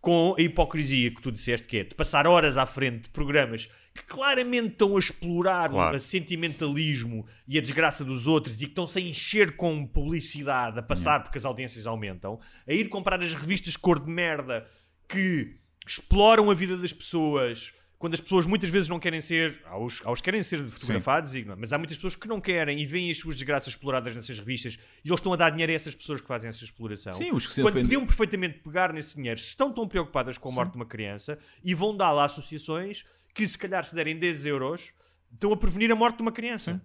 [0.00, 3.68] com a hipocrisia que tu disseste que é de passar horas à frente de programas
[3.94, 5.96] que claramente estão a explorar Claro.
[5.96, 10.82] o sentimentalismo e a desgraça dos outros e que estão-se a encher com publicidade, a
[10.82, 14.66] passar porque as audiências aumentam, a ir comprar as revistas cor de merda
[15.08, 15.54] que
[15.86, 20.00] exploram a vida das pessoas quando as pessoas muitas vezes não querem ser, há os,
[20.06, 22.86] há os que querem ser fotografados, e- mas há muitas pessoas que não querem e
[22.86, 25.94] veem as suas desgraças exploradas nessas revistas e eles estão a dar dinheiro a essas
[25.94, 27.12] pessoas que fazem essa exploração.
[27.12, 30.48] Sim, os que se Quando ofendem- podiam perfeitamente pegar nesse dinheiro, estão tão preocupadas com
[30.48, 34.18] a morte de uma criança e vão dar lá associações que, se calhar, se derem
[34.18, 34.92] 10 euros,
[35.30, 36.80] estão a prevenir a morte de uma criança.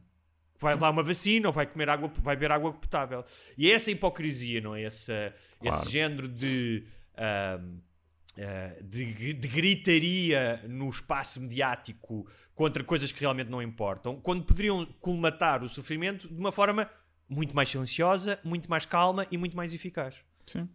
[0.60, 3.24] Vai lá uma vacina ou vai comer água, vai beber água potável.
[3.58, 4.84] E é essa hipocrisia, não é?
[4.84, 5.82] Essa, Claro.
[5.82, 6.84] Esse género de.
[8.38, 14.86] Ah, de, de gritaria no espaço mediático contra coisas que realmente não importam, quando poderiam
[15.00, 16.90] colmatar o sofrimento de uma forma
[17.28, 20.24] muito mais silenciosa, muito mais calma e muito mais eficaz.
[20.46, 20.70] Sim.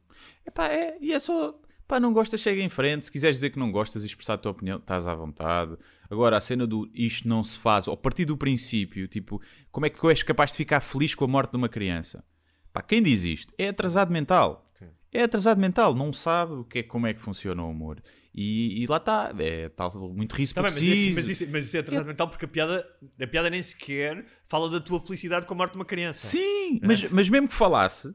[0.47, 1.59] Epá, é, e é só.
[1.87, 3.07] Pá, não gostas, chega em frente.
[3.07, 5.77] Se quiseres dizer que não gostas e expressar a tua opinião, estás à vontade.
[6.09, 9.41] Agora, a cena do isto não se faz, ou a partir do princípio, tipo,
[9.71, 12.25] como é que tu és capaz de ficar feliz com a morte de uma criança?
[12.73, 14.70] Pá, quem diz isto é atrasado mental.
[15.13, 18.01] É atrasado mental, não sabe o que é, como é que funciona o humor.
[18.33, 21.67] E, e lá está, é tal, muito risco Tá bem, mas, isso, mas, isso, mas
[21.67, 22.87] isso é atrasado mental porque a piada,
[23.21, 26.29] a piada nem sequer fala da tua felicidade com a morte de uma criança.
[26.29, 28.15] Sim, mas, mas mesmo que falasse,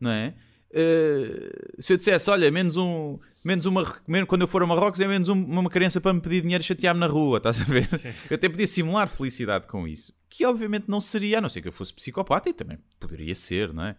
[0.00, 0.34] não é?
[0.74, 5.00] Eh, se eu dissesse, olha, menos um, menos uma, menos- quando eu for a Marrocos
[5.00, 7.64] é menos um- uma criança para me pedir dinheiro e chatear-me na rua, estás a
[7.64, 7.88] ver?
[8.30, 11.68] Eu até podia simular felicidade com isso, que obviamente não seria, a não ser que
[11.68, 13.96] eu fosse psicopata e também poderia ser, não é?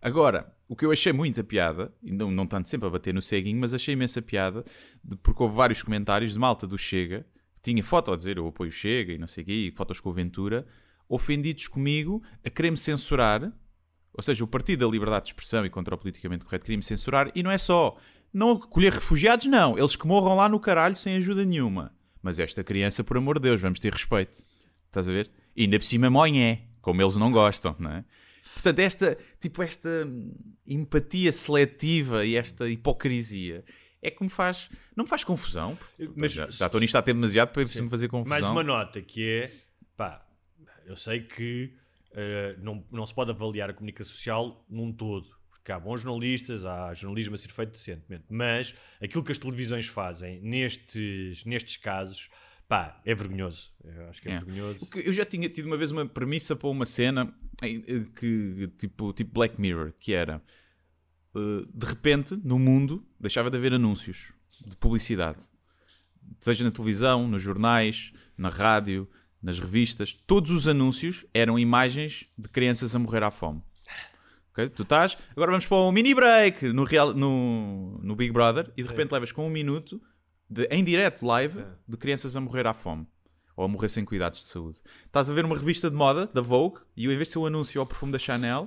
[0.00, 3.22] Agora, o que eu achei muita piada, e não, não tanto sempre a bater no
[3.22, 4.64] ceguinho, mas achei imensa piada,
[5.02, 7.26] de- porque houve vários comentários de malta do Chega,
[7.56, 9.98] que tinha foto a dizer eu apoio Chega e não sei o quê, e fotos
[10.00, 10.66] com o Ventura,
[11.08, 13.52] ofendidos comigo a querer-me censurar,
[14.12, 17.30] ou seja, o Partido da Liberdade de Expressão e contra o politicamente correto queria-me censurar,
[17.34, 17.96] e não é só
[18.32, 21.92] não acolher refugiados, não, eles que morram lá no caralho sem ajuda nenhuma.
[22.22, 24.42] Mas esta criança, por amor de Deus, vamos ter respeito.
[24.86, 25.30] Estás a ver?
[25.56, 28.04] E ainda por cima monhé, como eles não gostam, não é?
[28.54, 30.08] Portanto, esta, tipo, esta
[30.66, 33.64] empatia seletiva e esta hipocrisia
[34.02, 34.68] é que me faz.
[34.96, 35.76] Não me faz confusão.
[35.96, 38.28] porque Mas- já, já estou nisto há tempo demasiado para me fazer confusão.
[38.30, 39.52] Mais uma nota que é
[39.96, 40.24] pá,
[40.86, 41.74] eu sei que
[42.12, 45.36] eh, não, não se pode avaliar a comunicação social num todo.
[45.50, 48.24] Porque há bons jornalistas, há jornalismo a ser feito decentemente.
[48.30, 52.30] Mas aquilo que as televisões fazem nestes, nestes casos,
[52.68, 53.72] pá, é vergonhoso.
[53.82, 54.38] Eu acho que é, É.
[54.38, 54.86] vergonhoso.
[54.94, 59.32] Eu já tinha tido uma vez uma premissa para uma cena eh, que, tipo, tipo
[59.32, 60.42] Black Mirror, que era
[61.34, 64.32] eh, de repente, no mundo, deixava de haver anúncios
[64.66, 65.38] de publicidade.
[66.40, 69.08] Seja na televisão, nos jornais, na rádio,
[69.42, 73.62] nas revistas, todos os anúncios eram imagens de crianças a morrer à fome.
[74.50, 74.68] Ok?
[74.70, 78.82] Tu estás, agora vamos para um mini break no, real, no, no Big Brother e
[78.82, 80.02] de repente levas com um minuto
[80.48, 83.06] de, em direto, live, de crianças a morrer à fome
[83.56, 84.80] ou a morrer sem cuidados de saúde.
[85.04, 87.46] Estás a ver uma revista de moda da Vogue e em vez de ser o
[87.46, 88.66] anúncio ao perfume da Chanel,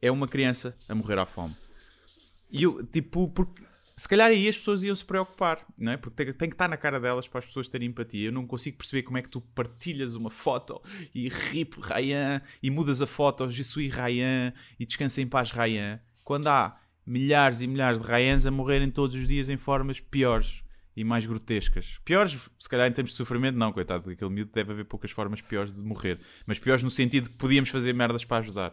[0.00, 1.56] é uma criança a morrer à fome.
[2.50, 3.62] E eu, tipo, porque
[3.96, 5.96] se calhar aí as pessoas iam se preocupar, não é?
[5.96, 8.28] Porque tem, tem que estar na cara delas para as pessoas terem empatia.
[8.28, 10.80] Eu não consigo perceber como é que tu partilhas uma foto
[11.14, 15.98] e rip Ryan e mudas a foto, Je suis Ryan e descansa em paz Ryan,
[16.22, 20.65] quando há milhares e milhares de Ryans a morrerem todos os dias em formas piores
[20.96, 21.98] e mais grotescas.
[22.04, 25.40] Piores, se calhar em termos de sofrimento, não, coitado, daquele miúdo deve haver poucas formas
[25.42, 28.72] piores de morrer, mas piores no sentido que podíamos fazer merdas para ajudar.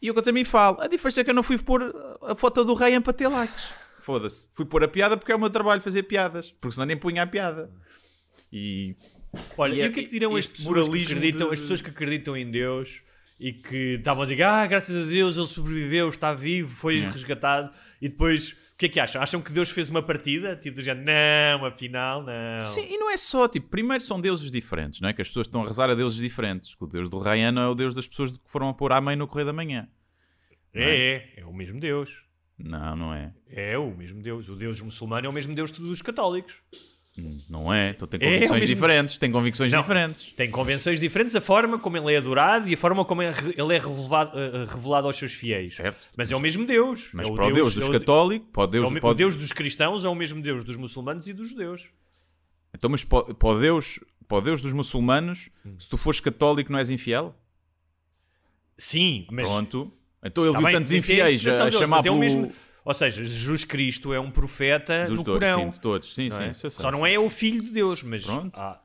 [0.00, 2.34] E o que eu também falo, a diferença é que eu não fui pôr a
[2.34, 3.68] foto do Ryan para ter likes.
[4.00, 4.48] Foda-se.
[4.54, 6.50] Fui pôr a piada porque é o meu trabalho fazer piadas.
[6.60, 7.70] Porque senão nem punha a piada.
[8.52, 8.96] E.
[9.56, 11.48] Olha, E e, é- o que é que dirão este as pessoas que, moralismo acreditam,
[11.48, 13.02] de- as pessoas que acreditam em Deus
[13.38, 17.72] e que estavam a dizer, ah, graças a Deus ele sobreviveu, está vivo, foi resgatado,
[18.00, 19.22] e depois, que é que acham?
[19.22, 20.56] Acham que Deus fez uma partida?
[20.56, 22.60] Tipo, do género, não, afinal, não.
[22.62, 25.12] Sim, e não é só, tipo, primeiro são deuses diferentes, não é?
[25.12, 26.74] Que as pessoas estão a rezar a deuses diferentes.
[26.80, 29.00] O deus do Ryan não é o deus das pessoas que foram a pôr à
[29.00, 29.88] mãe no correio da manhã.
[30.74, 32.24] É, é, é o mesmo Deus.
[32.58, 33.32] Não, não é.
[33.48, 34.48] É o mesmo Deus.
[34.48, 36.56] O Deus muçulmano é o mesmo Deus dos católicos.
[37.50, 37.90] Não é.
[37.90, 39.18] Então tem É, é convicções mesmo- diferentes.
[39.18, 39.80] Tem convicções Não.
[39.82, 40.32] diferentes.
[40.34, 43.74] Tem convenções diferentes, a forma como ele é adorado e a forma como é ele
[43.74, 45.74] é revelado, eh, revelado aos seus fiéis.
[45.76, 46.08] Certo.
[46.16, 47.10] Mas é o mesmo Deus.
[47.12, 48.94] Mas é o para o Deus dos é o- católicos, para o é Deus, o,
[49.00, 51.90] para o o Deus dos cristãos é o mesmo Deus dos muçulmanos e dos judeus.
[52.74, 55.74] Então, mas para, para o Deus, para o Deus dos muçulmanos, Hum.
[55.78, 57.34] se tu fores católico, não és infiel?
[58.78, 59.46] Sim, mas.
[59.46, 59.92] Pronto.
[60.24, 62.14] Então ele Tá viu bem, tantos é a infiéis a deles, chamar mas é o
[62.14, 62.18] pelo...
[62.18, 62.52] mesmo.
[62.84, 65.60] Ou seja, Jesus Cristo é um profeta Dos no dois, Corão.
[65.60, 66.14] sim, de todos.
[66.14, 66.50] Sim, não sim, é?
[66.50, 66.82] isso eu sei.
[66.82, 68.24] Só não é o filho de Deus, mas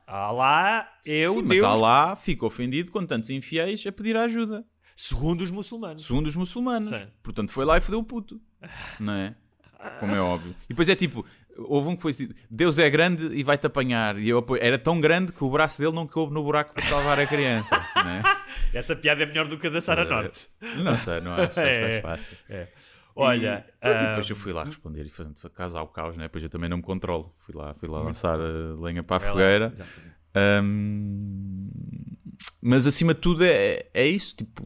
[0.06, 4.64] Alá é Sim, o mas Deus Alá fica ofendido com tantos infiéis a pedir ajuda.
[4.94, 6.04] segundo os muçulmanos.
[6.06, 6.88] Segundo os muçulmanos.
[6.90, 7.06] Sim.
[7.22, 8.40] Portanto, foi lá e fodeu o puto.
[9.00, 9.34] Não é?
[10.00, 10.54] Como é óbvio.
[10.64, 11.24] E depois é tipo,
[11.56, 14.18] houve um que foi assim, Deus é grande e vai-te apanhar.
[14.18, 14.60] E eu apoio.
[14.62, 17.84] Era tão grande que o braço dele não coube no buraco para salvar a criança.
[17.94, 18.22] Não é?
[18.74, 20.48] Essa piada é melhor do que a da Sara Norte.
[20.82, 21.60] Não sei, não acho.
[21.60, 21.98] É.
[21.98, 22.36] É fácil.
[22.48, 22.68] É.
[23.20, 26.16] Olha, E, pronto, e ah, depois eu fui lá responder e foi caso ao caos,
[26.16, 26.24] né?
[26.24, 27.34] Depois eu também não me controlo.
[27.40, 29.32] Fui lá, fui lá lançar a lenha para a lá.
[29.32, 29.74] fogueira.
[30.34, 31.68] Ahm,
[32.60, 34.36] mas acima de tudo é, é isso.
[34.36, 34.64] Tipo,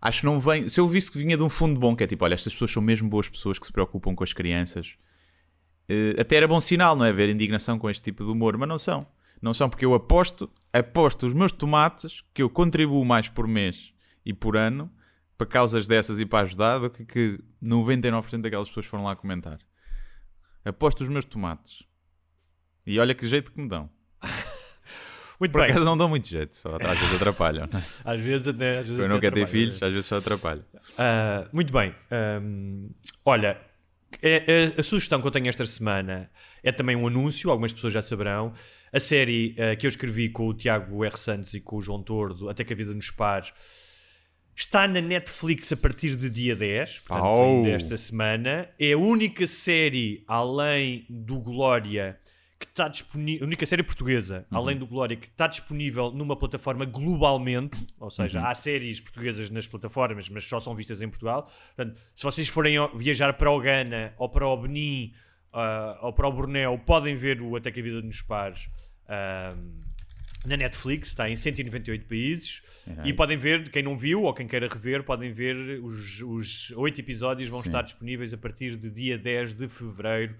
[0.00, 0.68] acho que não vem.
[0.68, 2.70] Se eu visse que vinha de um fundo bom, que é tipo, olha, estas pessoas
[2.72, 4.94] são mesmo boas pessoas que se preocupam com as crianças,
[5.88, 7.12] eh, até era bom sinal, não é?
[7.12, 9.06] Ver indignação com este tipo de humor, mas não são.
[9.40, 13.92] Não são porque eu aposto, aposto os meus tomates que eu contribuo mais por mês
[14.26, 14.90] e por ano
[15.38, 19.58] para causas dessas e para ajudar do que, que 99% daquelas pessoas foram lá comentar.
[20.64, 21.84] Aposto os meus tomates.
[22.84, 23.88] E olha que jeito que me dão.
[25.38, 25.70] muito Por bem.
[25.70, 27.68] acaso não dão muito jeito, só às vezes atrapalham.
[27.72, 27.82] não é?
[28.04, 28.78] Às vezes até.
[28.80, 30.64] Às vezes Eu não quero ter filhos, às vezes só atrapalham.
[30.98, 31.94] Ah, muito bem.
[32.10, 32.88] Ahm,
[33.24, 33.60] olha,
[34.20, 36.28] é- é- a sugestão que eu tenho esta semana
[36.64, 38.52] é também um anúncio, algumas pessoas já saberão.
[38.92, 41.16] A série ah, que eu escrevi com o Tiago R.
[41.16, 43.52] Santos e com o João Tordo, Até que a Vida nos Pares,
[44.62, 47.62] está na Netflix a partir de dia 10, portanto, Au.
[47.62, 48.68] desta semana.
[48.78, 52.18] É a única série, além do Glória,
[52.58, 56.84] que está disponível, a única série portuguesa, além do Glória, que está disponível numa plataforma
[56.84, 61.48] globalmente, ou seja, há séries portuguesas nas plataformas, mas só são vistas em Portugal.
[61.76, 65.12] Portanto, se vocês forem viajar para o Ghana ou para o Benin
[65.52, 68.68] ah, ou para o Bornéu, podem ver o Até que a Vida nos Pares.
[69.08, 69.86] ahm,
[70.46, 72.62] na Netflix, está em 198 países
[73.04, 77.00] e podem ver, quem não viu ou quem queira rever, podem ver os, os 8
[77.00, 80.36] episódios vão estar disponíveis a partir de dia 10 de fevereiro.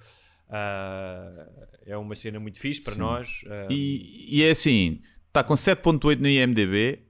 [0.48, 1.46] Ah,
[1.84, 3.44] é uma cena muito fixe para nós.
[3.50, 7.00] ah, E, e é assim, está com 7.8 no IMDB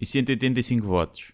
[0.00, 1.32] e 185 votos.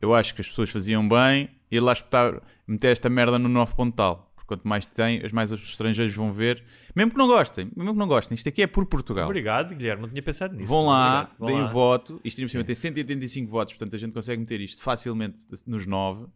[0.00, 3.74] Eu acho que as pessoas faziam bem ir lá espetar, meter esta merda no 9
[3.74, 4.25] ponto tal.
[4.25, 6.62] Porque quanto mais tem, mais os estrangeiros vão ver.
[6.94, 8.34] Mesmo que não gostem, mesmo que não gostem.
[8.34, 9.26] Isto aqui é por Portugal.
[9.26, 10.68] Obrigado, Guilherme, não tinha pensado nisso.
[10.68, 11.66] Vão lá, Obrigado, vão deem lá.
[11.66, 12.20] o voto.
[12.24, 15.36] Isto ainda por cima tem 185 votos, portanto a gente consegue meter isto facilmente
[15.66, 16.26] nos 9.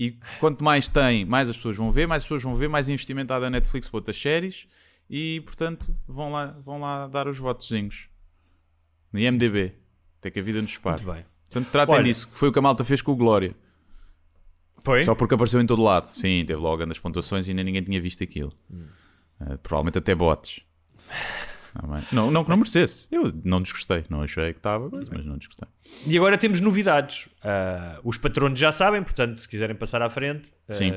[0.00, 2.88] E quanto mais tem, mais as pessoas vão ver, mais as pessoas vão ver, mais
[2.88, 4.66] investimento há da Netflix para outras séries.
[5.10, 8.08] E portanto vão lá, vão lá dar os votozinhos.
[9.12, 9.72] No IMDB.
[10.20, 11.02] Até que a vida nos separe.
[11.02, 11.24] Muito bem.
[11.50, 13.54] Portanto, tratem Olha- disso, que foi o que a malta fez com o Glória.
[14.78, 15.04] Foi?
[15.04, 16.06] Só porque apareceu em todo lado.
[16.06, 18.52] Sim, teve logo as pontuações e ainda ninguém tinha visto aquilo.
[18.70, 18.86] Hum.
[19.40, 20.60] Eh, provavelmente até bots.
[21.74, 22.02] Tá.
[22.12, 23.06] Não, não que não merecesse.
[23.10, 24.04] Eu não desgostei.
[24.08, 25.68] Não achei que estava, mas não desgostei.
[26.06, 27.28] E agora temos novidades.
[27.42, 30.92] Ah, os patronos já sabem, portanto, se quiserem passar à frente, Sim.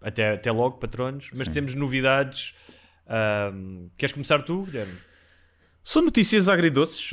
[0.00, 1.30] até, até logo, patronos.
[1.36, 1.52] Mas Sim.
[1.52, 2.54] temos novidades.
[3.06, 3.52] Ah,
[3.96, 4.94] queres começar tu, Guilherme?
[5.84, 7.10] São notícias agridoces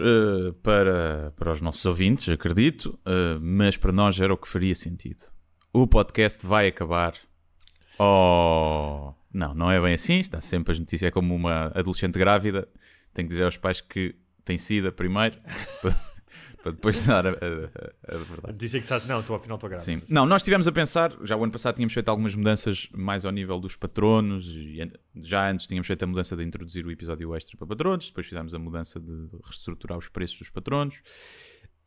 [0.61, 2.99] para, para os nossos ouvintes, acredito,
[3.41, 5.23] mas para nós era o que faria sentido.
[5.71, 7.13] O podcast vai acabar.
[7.99, 9.13] Oh!
[9.31, 10.19] Não, não é bem assim.
[10.19, 11.07] Está sempre as notícias.
[11.09, 12.67] É como uma adolescente grávida.
[13.13, 15.37] Tem que dizer aos pais que tem sida primeiro
[15.81, 15.91] para,
[16.63, 18.57] para depois dar a, a- a- verdade.
[18.57, 19.05] Dizem que está.
[19.07, 19.85] Não, estou afinal estou grávida.
[19.85, 20.01] Sim.
[20.09, 23.31] Não, nós estivemos a pensar, já o ano passado tínhamos feito algumas mudanças mais ao
[23.31, 24.79] nível dos patronos, e
[25.21, 28.55] já antes tínhamos feito a mudança de introduzir o episódio extra para patronos, depois fizemos
[28.55, 30.95] a mudança de reestruturar os preços dos patronos.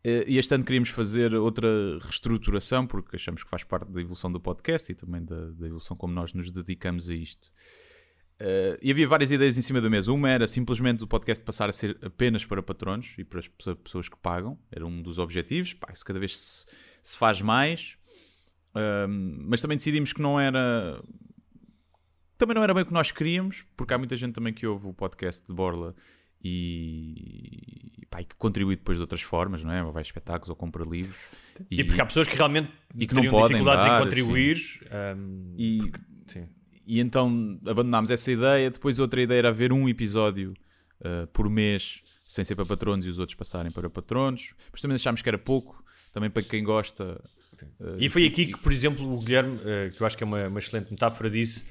[0.04, 1.68] Eh, E este ano queríamos fazer outra
[2.00, 5.96] reestruturação, porque achamos que faz parte da evolução do podcast e também da, da evolução
[5.96, 7.50] como nós nos dedicamos a isto.
[8.40, 10.10] Eh, e havia várias ideias em cima da mesa.
[10.12, 13.74] Uma era simplesmente o podcast passar a ser apenas para patronos e para as pe-
[13.76, 14.58] pessoas que pagam.
[14.70, 15.72] Era um dos objetivos.
[15.74, 16.66] Pá, isso cada vez se,
[17.02, 17.96] se faz mais.
[18.74, 21.00] Ahm, mas também decidimos que não era.
[22.38, 24.88] Também não era bem o que nós queríamos, porque há muita gente também que ouve
[24.88, 25.94] o podcast de Borla
[26.44, 29.82] e, pá, e que contribui depois de outras formas, não é?
[29.82, 31.16] Ou vai a espetáculos ou compra livros.
[31.70, 34.58] E, porque há pessoas que realmente e que não podem dificuldades dar, em contribuir.
[34.90, 35.14] ah,
[35.56, 35.92] E,
[36.26, 36.48] sim.
[36.86, 38.70] e então abandonámos essa ideia.
[38.70, 40.54] Depois outra ideia era haver um episódio
[41.00, 44.54] uh, por mês, sem ser para patronos e os outros passarem para patronos.
[44.72, 47.22] Mas também achámos que era pouco, também para quem gosta.
[47.78, 50.26] uh, E foi aqui que, por exemplo, o Guilherme, eh, que eu acho que é
[50.26, 51.64] uma, uma excelente metáfora disso,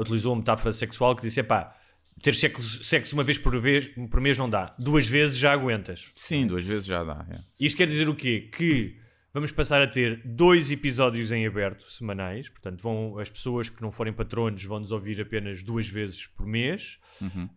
[0.00, 1.74] utilizou uma metáfora sexual que disse: pá,
[2.22, 6.10] ter sexo, sexo uma vez por, vez por mês não dá, duas vezes já aguentas.
[6.14, 7.26] Sim, duas vezes já dá.
[7.30, 7.38] é.
[7.64, 8.48] Isto quer dizer o quê?
[8.56, 8.96] Que
[9.32, 13.90] vamos passar a ter dois episódios em aberto semanais, portanto, vão, as pessoas que não
[13.92, 16.98] forem patronos vão nos ouvir apenas duas vezes por mês.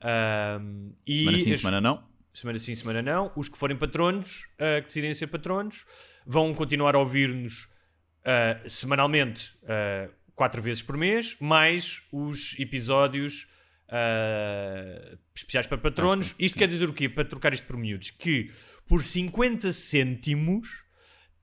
[0.01, 2.03] Ahm, e Semana sim, as- semana não.
[2.33, 3.31] semana sim, semana não.
[3.35, 5.85] Os que forem patronos, ah, que decidem ser patronos,
[6.25, 7.67] vão continuar a ouvir-nos
[8.25, 13.47] ah, semanalmente, ah, quatro vezes por mês, mais os episódios
[13.95, 16.33] ah, especiais para patronos.
[16.39, 17.07] Isto quer dizer o quê?
[17.07, 18.49] Para trocar isto por miúdos, que
[18.87, 20.83] por 50 cêntimos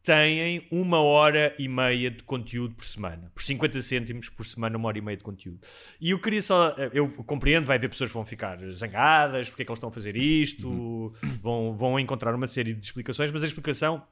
[0.02, 3.30] têm uma hora e meia de conteúdo por semana.
[3.32, 5.60] Por 50 cêntimos por semana, uma hora e meia de conteúdo.
[6.00, 6.70] E eu queria só.
[6.92, 9.92] Eu compreendo, vai haver pessoas que vão ficar zangadas, porque é que eles estão a
[9.92, 14.02] fazer isto, vão, vão encontrar uma série de explicações, mas a explicação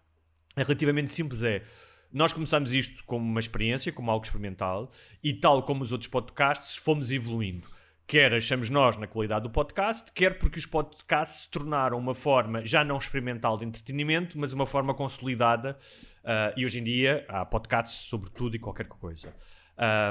[0.55, 1.63] é relativamente simples: é.
[2.13, 6.77] Nós começámos isto como uma experiência, como algo experimental, e tal como os outros podcasts,
[6.77, 7.69] fomos evoluindo.
[8.09, 12.65] Quer achamos nós na qualidade do podcast, quer porque os podcasts se tornaram uma forma
[12.65, 15.77] já não experimental de entretenimento, mas uma forma consolidada.
[16.25, 19.35] ah, e hoje em dia há podcasts sobre tudo e qualquer coisa.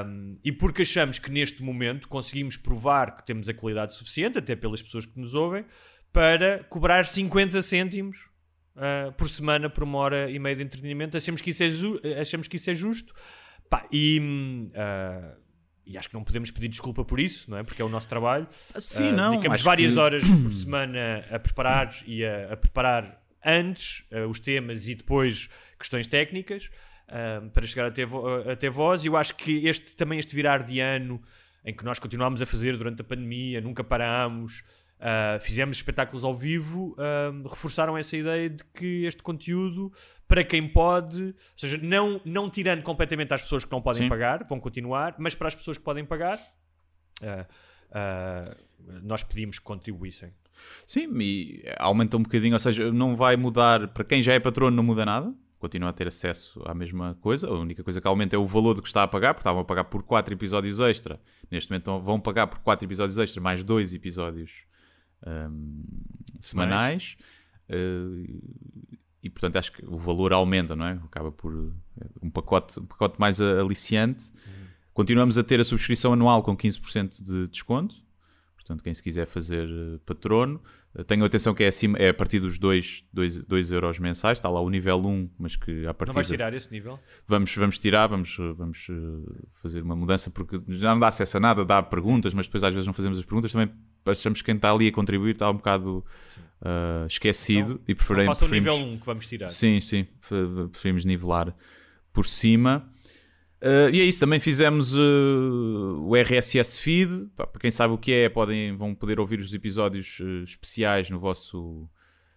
[0.06, 4.54] Um, e porque achamos que neste momento conseguimos provar que temos a qualidade suficiente, até
[4.54, 5.64] pelas pessoas que nos ouvem,
[6.12, 8.30] para cobrar 50 cêntimos
[8.76, 11.16] ah, por semana por uma hora e meia de entretenimento.
[11.16, 11.64] Achamos que isso
[12.04, 13.12] é, achamos que isso é justo.
[13.68, 15.36] Pá, e, ah,
[15.88, 17.62] e acho que não podemos pedir desculpa por isso, não é?
[17.62, 18.46] Porque é o nosso trabalho.
[18.80, 19.30] Sim, Ah, não.
[19.30, 24.38] Dedicamos várias que- horas por semana a preparar e a, a preparar antes ah, os
[24.38, 26.70] temas e depois questões técnicas
[27.08, 29.02] ah, para chegar até, vo- até vós.
[29.04, 31.20] E eu acho que este também este virar de ano
[31.64, 34.62] em que nós continuámos a fazer durante a pandemia, nunca parámos,
[35.00, 39.92] ah, fizemos espetáculos ao vivo, ah, reforçaram essa ideia de que este conteúdo,
[40.26, 44.08] para quem pode, ou seja, não, não tirando completamente às pessoas que não podem Sim.
[44.08, 46.38] pagar, vão continuar, mas para as pessoas que podem pagar,
[47.92, 48.56] ah,
[49.02, 50.32] nós pedimos que contribuíssem.
[50.86, 54.76] Sim, e aumenta um bocadinho, ou seja, não vai mudar, para quem já é patrono
[54.76, 58.34] não muda nada, continua a ter acesso à mesma coisa, a única coisa que aumenta
[58.34, 60.80] é o valor do que está a pagar, porque estavam a pagar por 4 episódios
[60.80, 61.20] extra,
[61.50, 64.66] neste momento vão pagar por 4 episódios extra, mais 2 episódios
[65.26, 65.82] hum,
[66.40, 67.16] semanais,
[67.68, 68.40] Eh,
[69.22, 70.92] e portanto acho que o valor aumenta, não é?
[71.04, 71.52] Acaba por
[72.00, 74.24] eh, um pacote, um pacote mais aliciante.
[74.94, 77.96] Continuamos a ter a subscrição anual com 15% de desconto.
[78.68, 80.60] Portanto, quem se quiser fazer eh, patrono,
[80.94, 84.36] eh, tenham atenção que é, acima, é a partir dos 2, 2, 2 euros mensais.
[84.36, 87.00] Está lá o nível 1, mas que a partir Não vais tirar esse nível?
[87.26, 88.86] vamos, vamos tirar, vamos, eh, vamos
[89.62, 92.74] fazer uma mudança, porque já não dá acesso a nada, dá perguntas, mas depois às
[92.74, 93.50] vezes não fazemos as perguntas.
[93.52, 93.70] Também
[94.04, 96.04] achamos que quem está ali a contribuir está um bocado
[96.60, 98.78] ah, esquecido e Não preferem, faça o preferimos...
[98.78, 99.48] nível 1 que vamos tirar.
[99.48, 101.56] Sim, sim, pre- preferimos nivelar
[102.12, 102.86] por cima.
[103.60, 107.28] Uh, e é isso, também fizemos uh, o RSS Feed.
[107.34, 111.18] Para quem sabe o que é, podem, vão poder ouvir os episódios uh, especiais no
[111.18, 111.88] vosso,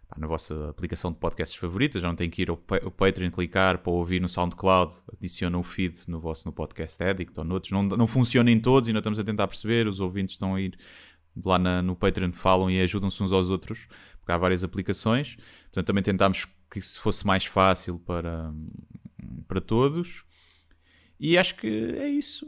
[0.10, 3.30] pá, na vossa aplicação de podcasts favorita, já não tem que ir ao, ao Patreon
[3.30, 7.72] clicar para ouvir no SoundCloud, adiciona o feed no vosso no Podcast Addict ou noutros.
[7.72, 10.76] Não, não funciona em todos, ainda estamos a tentar perceber, os ouvintes estão a ir
[11.46, 13.88] lá na- no Patreon, falam e ajudam-se uns aos outros,
[14.20, 15.36] porque há várias aplicações.
[15.66, 18.52] Portanto, também tentámos que isso fosse mais fácil para,
[19.48, 20.24] para todos.
[21.24, 22.48] E acho que é isso.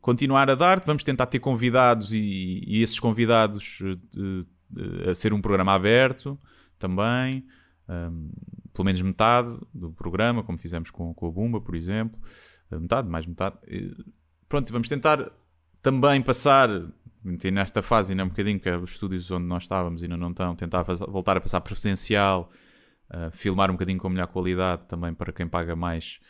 [0.00, 0.78] Continuar a dar.
[0.86, 4.44] Vamos tentar ter convidados e, e esses convidados eh,
[4.76, 6.38] eh, a ser um programa aberto
[6.78, 7.44] também.
[7.88, 8.30] Um,
[8.72, 12.16] pelo menos metade do programa, como fizemos com, com a Bumba, por exemplo.
[12.70, 13.56] Uh, Metade, mais metade.
[13.66, 13.90] Eh,
[14.48, 15.32] Pronto, vamos tentar
[15.82, 16.68] também passar.
[17.52, 20.54] Nesta fase ainda um bocadinho que é os estúdios onde nós estávamos ainda não estão,
[20.54, 22.50] tentar voltar a passar presencial,
[23.10, 26.20] uh, filmar um bocadinho com melhor qualidade também para quem paga mais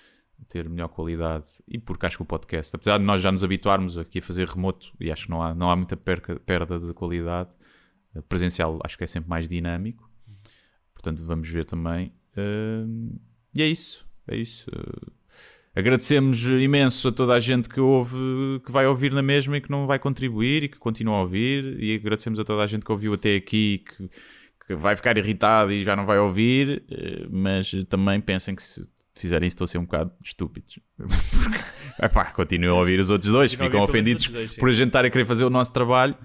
[0.48, 3.97] ter melhor qualidade e porque acho que o podcast, apesar de nós já nos habituarmos
[3.98, 6.93] aqui a fazer remoto e acho que não há, não há muita perca- perda de
[6.93, 7.51] qualidade,
[8.14, 10.10] eh, presencial acho que é sempre mais dinâmico,
[10.93, 12.12] portanto vamos ver também.
[12.36, 13.19] Uh,
[13.55, 14.70] e é isso, é isso.
[14.70, 15.12] Uh,
[15.74, 18.16] agradecemos imenso a toda a gente que ouve,
[18.64, 21.82] que vai ouvir na mesma e que não vai contribuir e que continua a ouvir,
[21.82, 24.10] e agradecemos a toda a gente que ouviu até aqui e que,
[24.66, 26.85] que vai ficar irritado e já não vai ouvir,
[27.31, 30.78] mas também pensem que se fizerem isso estão a ser um bocado estúpidos.
[32.02, 35.05] Epá, continuam a ouvir os outros dois, ficam ofendidos os dois, por a gente estar
[35.05, 36.16] a querer fazer o nosso trabalho.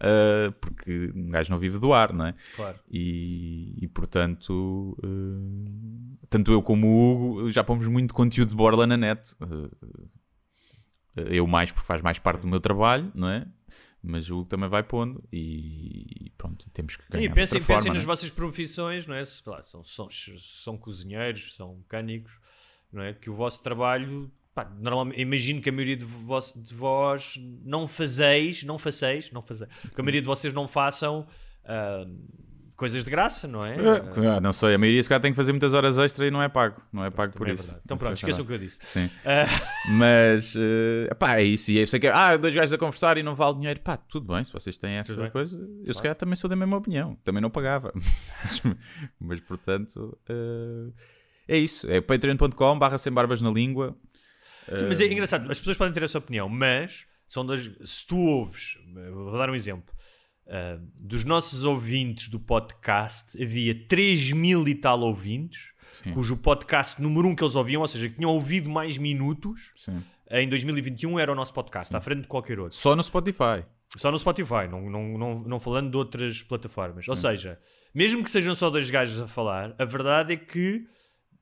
[0.00, 2.34] eh, porque um gajo não vive do ar, não é?
[2.56, 2.78] Claro.
[2.90, 8.86] E, e, portanto, eh, tanto eu como o Hugo já pomos muito conteúdo de borla
[8.86, 9.34] na net.
[9.40, 13.46] Eh, eu mais, porque faz mais parte do meu trabalho, não é?
[14.02, 17.84] Mas o Hugo também vai pondo e pronto, temos que ganhar E pensem, outra pensem
[17.84, 19.24] forma, nas vossas profissões, não é?
[19.24, 22.32] Se, lá, são, são, são cozinheiros, são mecânicos,
[22.92, 23.14] não é?
[23.14, 27.86] Que o vosso trabalho, pá, normalmente, imagino que a maioria de vós, de vós não
[27.86, 31.26] fazeis, não faceis, não fazeis, que a maioria de vocês não façam
[31.64, 32.04] ah,
[32.82, 33.76] coisas de graça, não é?
[34.28, 36.42] Ah, não sei, a maioria se calhar tem que fazer muitas horas extra e não
[36.42, 37.62] é pago, não é pago por é isso.
[37.62, 37.82] verdade.
[37.84, 38.76] Então Não pronto, sei, esqueçam o que eu disse.
[38.80, 39.08] Sim.
[39.24, 39.46] Ah,
[39.88, 41.70] Mas, eh, pá, é isso.
[41.70, 43.78] E eu sei que, ah, dois gajos a conversar e não vale dinheiro.
[43.78, 45.30] Pá, tudo bem, se vocês têm essa Tudo bem.
[45.30, 47.16] coisa, eu se calhar também sou da mesma opinião.
[47.24, 47.92] Também não pagava.
[48.42, 48.62] mas,
[49.20, 50.90] mas, portanto, eh,
[51.46, 51.88] é isso.
[51.88, 53.96] É patreon.com barra sem barbas na língua.
[54.76, 58.16] Sim, mas é engraçado, as pessoas podem ter essa opinião, mas são das, se tu
[58.16, 58.76] ouves,
[59.12, 59.92] vou dar um exemplo,
[60.46, 66.12] ah, dos nossos ouvintes do podcast, havia 3 mil e tal ouvintes, Sim.
[66.12, 69.72] cujo podcast número 1 um que eles ouviam, ou seja, que tinham ouvido mais minutos,
[69.76, 70.02] Sim.
[70.30, 72.76] em 2021 era o nosso podcast, à frente de qualquer outro.
[72.76, 73.64] Só no Spotify.
[73.96, 77.06] Só no Spotify, não, não, não, não falando de outras plataformas.
[77.08, 77.58] Ou seja,
[77.94, 80.86] mesmo que sejam só dois gajos a falar, a verdade é que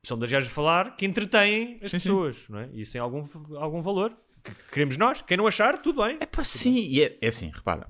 [0.02, 2.09] são dois gajos a falar que entretêm as Sim, sim.
[2.09, 2.68] pessoas, não é?
[2.72, 3.22] E isso tem algum,
[3.56, 4.16] algum valor.
[4.43, 5.22] Que queremos nós.
[5.22, 6.16] Quem não achar, tudo bem.
[6.18, 6.74] É pá, sim.
[6.74, 7.86] E é, é assim, repara.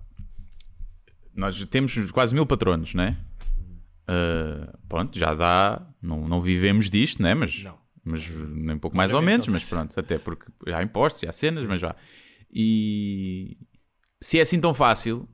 [1.34, 3.16] Nós temos quase mil patronos, né?
[4.10, 5.86] Ah, pronto, já dá.
[6.02, 7.32] Não, não vivemos disto, né?
[7.34, 7.78] Mas, Não.
[8.04, 11.80] mas nem pouco mais ou menos, mas pronto, até porque há impostos, há cenas, mas
[11.80, 11.94] já.
[12.52, 13.56] E
[14.20, 15.28] se é assim tão fácil,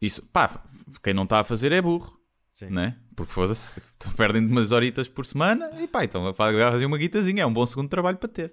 [0.00, 0.62] isso, pá,
[1.02, 2.16] quem não está a fazer é burro,
[2.52, 2.66] Sim.
[2.70, 2.96] né?
[3.16, 3.82] Porque foda-se,
[4.16, 7.88] perdem umas horitas por semana e pá, então fazem uma guitazinha, é um bom segundo
[7.88, 8.52] trabalho para ter.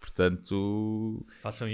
[0.00, 1.26] Portanto,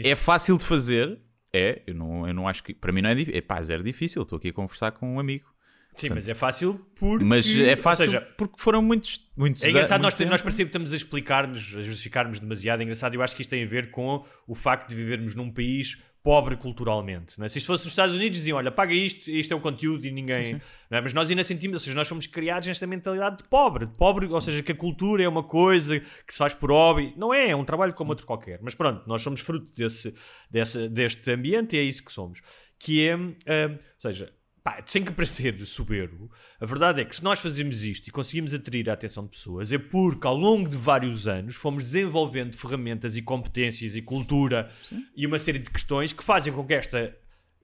[0.02, 1.20] é fácil de fazer.
[1.55, 2.74] É, eu não, eu não acho que.
[2.74, 3.39] Para mim não é difícil.
[3.39, 4.23] É pá, zero difícil.
[4.23, 5.53] Estou aqui a conversar com um amigo.
[5.95, 7.24] Sim, mas é fácil porque.
[7.24, 9.31] Mas é fácil seja, porque foram muitos.
[9.37, 10.45] muitos é engraçado, nós, muito nós tempo.
[10.45, 12.81] parecemos que estamos a explicar-nos, a justificar-nos demasiado.
[12.81, 15.51] É engraçado, eu acho que isto tem a ver com o facto de vivermos num
[15.51, 17.39] país pobre culturalmente.
[17.39, 17.49] Não é?
[17.49, 20.11] Se isto fosse nos Estados Unidos, diziam: olha, paga isto, isto é o conteúdo e
[20.11, 20.61] ninguém.
[20.90, 21.01] Não é?
[21.01, 24.27] Mas nós ainda sentimos, ou seja, nós fomos criados nesta mentalidade de pobre, de pobre,
[24.27, 27.12] ou seja, que a cultura é uma coisa que se faz por hobby.
[27.16, 28.61] Não é, é um trabalho como outro qualquer.
[28.62, 30.15] Mas pronto, nós somos fruto desse,
[30.51, 32.40] desse, deste ambiente e é isso que somos.
[32.78, 34.32] Que é, ah, ou seja,
[34.62, 36.30] pá, sem que parecer soberbo,
[36.60, 39.72] a verdade é que se nós fazemos isto e conseguimos atrair a atenção de pessoas,
[39.72, 44.70] é porque ao longo de vários anos fomos desenvolvendo ferramentas e competências e cultura
[45.16, 47.16] e uma série de questões que fazem com que esta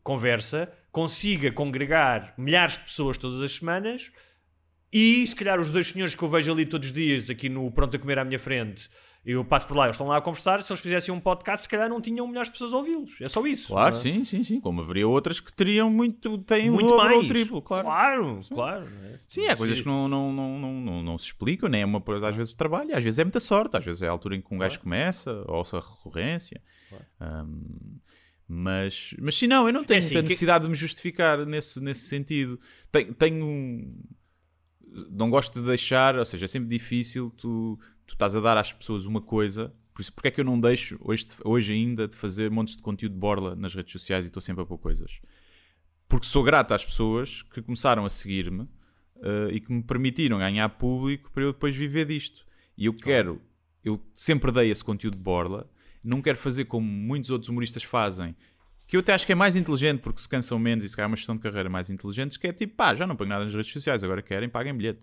[0.02, 4.10] conversa consiga congregar milhares de pessoas todas as semanas
[4.92, 7.70] e se calhar os dois senhores que eu vejo ali todos os dias aqui no
[7.70, 8.88] Pronto a Comer à minha frente
[9.24, 11.68] eu passo por lá, eles estão lá a conversar se eles fizessem um podcast se
[11.68, 13.98] calhar não tinham milhares de pessoas a ouvi-los é só isso Claro, é?
[13.98, 14.60] sim, sim, sim.
[14.60, 16.38] Como haveria outras que teriam muito.
[16.38, 17.84] têm muito mais ou triplo, claro.
[17.86, 19.20] claro, claro não é?
[19.28, 22.00] Sim, há coisas que não, não, não, não, não, não se explicam, nem é uma
[22.00, 24.36] coisa, às vezes, de trabalho, às vezes é muita sorte, às vezes é a altura
[24.36, 26.62] em que um gajo começa, ou se a recorrência.
[27.20, 27.98] Ahm,
[28.46, 31.80] mas, mas sim, não, eu não tenho assim, muita que- necessidade de me justificar nesse,
[31.80, 32.58] nesse sentido.
[32.90, 33.94] Tenho, tenho um-
[35.10, 37.78] Não gosto de deixar, ou seja, é sempre difícil tu,
[38.08, 39.72] tu estás a dar às pessoas uma coisa.
[39.94, 42.82] Por isso, porque é que eu não deixo hoje, hoje ainda de fazer montes de
[42.82, 45.20] conteúdo de borla nas redes sociais e estou sempre a pôr coisas?
[46.08, 50.68] porque sou grato às pessoas que começaram a seguir-me uh, e que me permitiram ganhar
[50.70, 52.46] público para eu depois viver disto.
[52.76, 53.40] E eu quero,
[53.84, 55.70] eu sempre dei esse conteúdo de borla,
[56.02, 58.34] não quero fazer como muitos outros humoristas fazem,
[58.86, 61.08] que eu até acho que é mais inteligente porque se cansam menos e se calhar
[61.08, 63.44] é uma gestão de carreira mais inteligente, que é tipo, pá, já não pago nada
[63.44, 65.00] nas redes sociais, agora querem, paguem bilhete.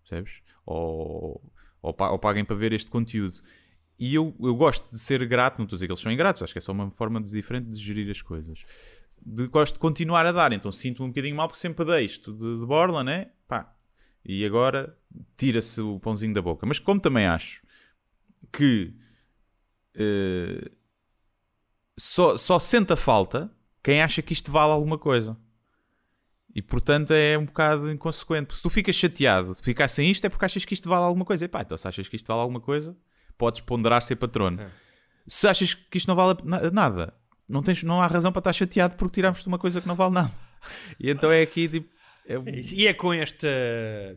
[0.00, 0.40] Percebes?
[0.66, 1.40] Ou,
[1.82, 3.40] ou, ou paguem para ver este conteúdo.
[3.98, 6.42] E eu, eu gosto de ser grato, não estou a dizer que eles são ingratos,
[6.42, 8.64] acho que é só uma forma de, diferente de gerir as coisas.
[9.20, 12.32] De, gosto de continuar a dar, então sinto-me um bocadinho mal porque sempre dei isto
[12.32, 13.30] de, de borla, né?
[13.46, 13.74] Pá.
[14.24, 14.96] E agora
[15.36, 16.64] tira-se o pãozinho da boca.
[16.66, 17.62] Mas como também acho
[18.52, 18.94] que
[19.96, 20.70] uh,
[21.96, 23.50] só, só sente a falta
[23.82, 25.36] quem acha que isto vale alguma coisa.
[26.54, 28.54] E portanto é um bocado inconsequente.
[28.54, 31.24] Se tu ficas chateado de ficar sem isto, é porque achas que isto vale alguma
[31.24, 31.44] coisa.
[31.44, 32.96] E pá, então se achas que isto vale alguma coisa,
[33.38, 34.60] podes ponderar ser patrono.
[34.60, 34.70] É.
[35.26, 36.38] Se achas que isto não vale
[36.72, 37.14] nada,
[37.48, 40.14] não, tens, não há razão para estar chateado porque tiramos-te uma coisa que não vale
[40.14, 40.32] nada.
[40.98, 41.88] E então é aqui tipo.
[42.26, 42.44] É um...
[42.46, 43.48] E é com esta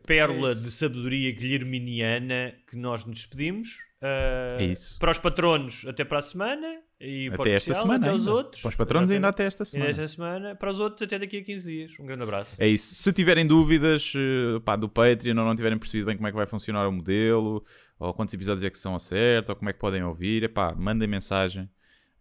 [0.05, 3.69] pérola é de sabedoria guilherminiana que nos despedimos.
[4.01, 4.99] Uh, é isso.
[4.99, 6.84] Para os patronos, até para a semana.
[7.05, 8.07] E até esta semana.
[8.07, 8.61] Até os outros.
[8.61, 9.91] Para os patronos, ainda até esta semana.
[9.91, 10.55] esta semana.
[10.55, 11.99] Para os outros, até daqui a 15 dias.
[11.99, 12.55] Um grande abraço.
[12.57, 12.95] É isso.
[12.95, 16.37] Se tiverem dúvidas eh, pá, do Patreon ou não tiverem percebido bem como é que
[16.37, 17.63] vai funcionar o modelo,
[17.99, 20.73] ou quantos episódios é que são a certo, ou como é que podem ouvir, epá,
[20.73, 21.69] mandem mensagem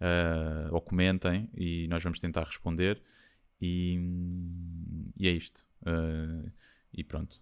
[0.01, 3.01] uh, ou comentem e nós vamos tentar responder.
[3.61, 3.99] E,
[5.17, 5.65] e é isto.
[5.83, 6.51] Uh,
[6.93, 7.41] e pronto.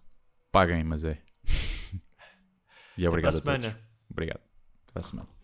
[0.51, 1.19] Paguem, mas é.
[2.97, 3.79] e obrigado a semana.
[4.09, 4.41] Obrigado.
[4.89, 5.42] Até semana.